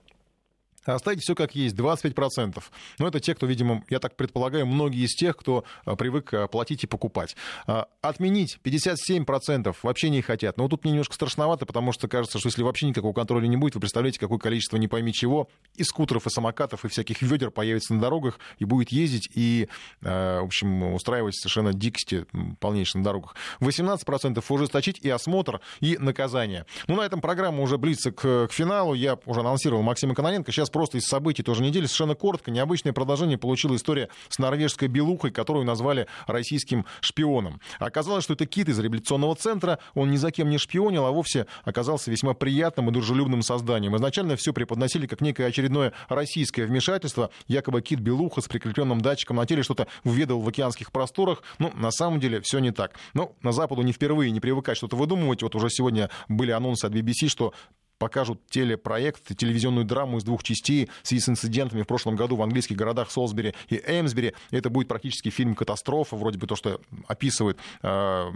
Оставить 0.86 1.22
все 1.22 1.34
как 1.34 1.54
есть, 1.54 1.76
25%. 1.76 2.62
Но 2.98 3.08
это 3.08 3.20
те, 3.20 3.34
кто, 3.34 3.46
видимо, 3.46 3.84
я 3.90 3.98
так 3.98 4.16
предполагаю, 4.16 4.66
многие 4.66 5.04
из 5.04 5.14
тех, 5.14 5.36
кто 5.36 5.64
а, 5.84 5.96
привык 5.96 6.32
а, 6.32 6.46
платить 6.46 6.84
и 6.84 6.86
покупать. 6.86 7.36
А, 7.66 7.86
отменить 8.00 8.58
57% 8.64 9.74
вообще 9.82 10.10
не 10.10 10.22
хотят. 10.22 10.56
Но 10.56 10.68
тут 10.68 10.84
мне 10.84 10.92
немножко 10.92 11.14
страшновато, 11.14 11.66
потому 11.66 11.92
что 11.92 12.08
кажется, 12.08 12.38
что 12.38 12.48
если 12.48 12.62
вообще 12.62 12.86
никакого 12.86 13.12
контроля 13.12 13.46
не 13.46 13.56
будет, 13.56 13.74
вы 13.74 13.80
представляете, 13.80 14.18
какое 14.18 14.38
количество 14.38 14.76
не 14.76 14.88
пойми 14.88 15.12
чего, 15.12 15.48
и 15.74 15.84
скутеров, 15.84 16.26
и 16.26 16.30
самокатов, 16.30 16.84
и 16.84 16.88
всяких 16.88 17.22
ведер 17.22 17.50
появится 17.50 17.94
на 17.94 18.00
дорогах, 18.00 18.38
и 18.58 18.64
будет 18.64 18.90
ездить, 18.90 19.28
и, 19.34 19.68
в 20.00 20.44
общем, 20.44 20.94
устраивать 20.94 21.36
совершенно 21.36 21.72
дикости 21.72 22.26
полнейшие 22.60 23.00
на 23.00 23.04
дорогах. 23.04 23.34
18% 23.60 24.44
ужесточить 24.48 24.98
и 25.00 25.10
осмотр, 25.10 25.60
и 25.80 25.98
наказание. 25.98 26.66
Ну, 26.86 26.96
на 26.96 27.02
этом 27.02 27.20
программа 27.20 27.62
уже 27.62 27.78
близится 27.78 28.12
к, 28.12 28.48
к 28.48 28.52
финалу. 28.52 28.94
Я 28.94 29.18
уже 29.26 29.40
анонсировал 29.40 29.82
Максима 29.82 30.14
Кононенко. 30.14 30.52
Сейчас 30.52 30.70
просто 30.76 30.98
из 30.98 31.06
событий 31.06 31.42
тоже 31.42 31.62
недели. 31.62 31.86
Совершенно 31.86 32.14
коротко, 32.14 32.50
необычное 32.50 32.92
продолжение 32.92 33.38
получила 33.38 33.74
история 33.76 34.10
с 34.28 34.38
норвежской 34.38 34.88
белухой, 34.88 35.30
которую 35.30 35.64
назвали 35.64 36.06
российским 36.26 36.84
шпионом. 37.00 37.62
Оказалось, 37.78 38.24
что 38.24 38.34
это 38.34 38.44
кит 38.44 38.68
из 38.68 38.78
реабилитационного 38.78 39.34
центра. 39.36 39.78
Он 39.94 40.10
ни 40.10 40.16
за 40.16 40.30
кем 40.30 40.50
не 40.50 40.58
шпионил, 40.58 41.06
а 41.06 41.12
вовсе 41.12 41.46
оказался 41.64 42.10
весьма 42.10 42.34
приятным 42.34 42.90
и 42.90 42.92
дружелюбным 42.92 43.40
созданием. 43.40 43.96
Изначально 43.96 44.36
все 44.36 44.52
преподносили 44.52 45.06
как 45.06 45.22
некое 45.22 45.46
очередное 45.46 45.94
российское 46.10 46.66
вмешательство. 46.66 47.30
Якобы 47.48 47.80
кит-белуха 47.80 48.42
с 48.42 48.46
прикрепленным 48.46 49.00
датчиком 49.00 49.36
на 49.36 49.46
теле 49.46 49.62
что-то 49.62 49.86
введал 50.04 50.40
в 50.40 50.48
океанских 50.48 50.92
просторах. 50.92 51.42
Ну, 51.58 51.72
на 51.74 51.90
самом 51.90 52.20
деле, 52.20 52.42
все 52.42 52.58
не 52.58 52.70
так. 52.70 52.98
Но 53.14 53.32
на 53.40 53.52
Западу 53.52 53.80
не 53.80 53.92
впервые 53.92 54.30
не 54.30 54.40
привыкать 54.40 54.76
что-то 54.76 54.96
выдумывать. 54.96 55.42
Вот 55.42 55.54
уже 55.54 55.70
сегодня 55.70 56.10
были 56.28 56.50
анонсы 56.50 56.84
от 56.84 56.92
BBC, 56.92 57.28
что 57.28 57.54
покажут 57.98 58.40
телепроект, 58.48 59.36
телевизионную 59.36 59.84
драму 59.84 60.18
из 60.18 60.24
двух 60.24 60.42
частей 60.42 60.88
в 61.02 61.08
связи 61.08 61.22
с 61.22 61.28
инцидентами 61.28 61.82
в 61.82 61.86
прошлом 61.86 62.16
году 62.16 62.36
в 62.36 62.42
английских 62.42 62.76
городах 62.76 63.10
Солсбери 63.10 63.54
и 63.68 63.80
Эймсбери. 63.84 64.34
Это 64.50 64.70
будет 64.70 64.88
практически 64.88 65.30
фильм 65.30 65.54
«Катастрофа», 65.54 66.16
вроде 66.16 66.38
бы 66.38 66.46
то, 66.46 66.56
что 66.56 66.80
описывает 67.06 67.58
э, 67.82 68.30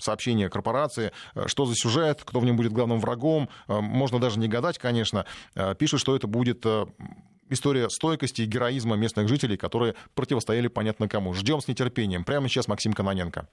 сообщение 0.00 0.48
корпорации. 0.48 1.12
Что 1.46 1.66
за 1.66 1.74
сюжет, 1.74 2.22
кто 2.24 2.40
в 2.40 2.44
нем 2.44 2.56
будет 2.56 2.72
главным 2.72 3.00
врагом, 3.00 3.48
э, 3.68 3.80
можно 3.80 4.18
даже 4.18 4.38
не 4.38 4.48
гадать, 4.48 4.78
конечно. 4.78 5.26
Э, 5.54 5.74
пишут, 5.74 6.00
что 6.00 6.16
это 6.16 6.26
будет... 6.26 6.64
Э, 6.66 6.86
история 7.50 7.90
стойкости 7.90 8.40
и 8.40 8.46
героизма 8.46 8.96
местных 8.96 9.28
жителей, 9.28 9.56
которые 9.56 9.94
противостояли 10.14 10.68
понятно 10.68 11.08
кому. 11.08 11.34
Ждем 11.34 11.60
с 11.60 11.68
нетерпением. 11.68 12.24
Прямо 12.24 12.48
сейчас 12.48 12.68
Максим 12.68 12.94
Каноненко. 12.94 13.48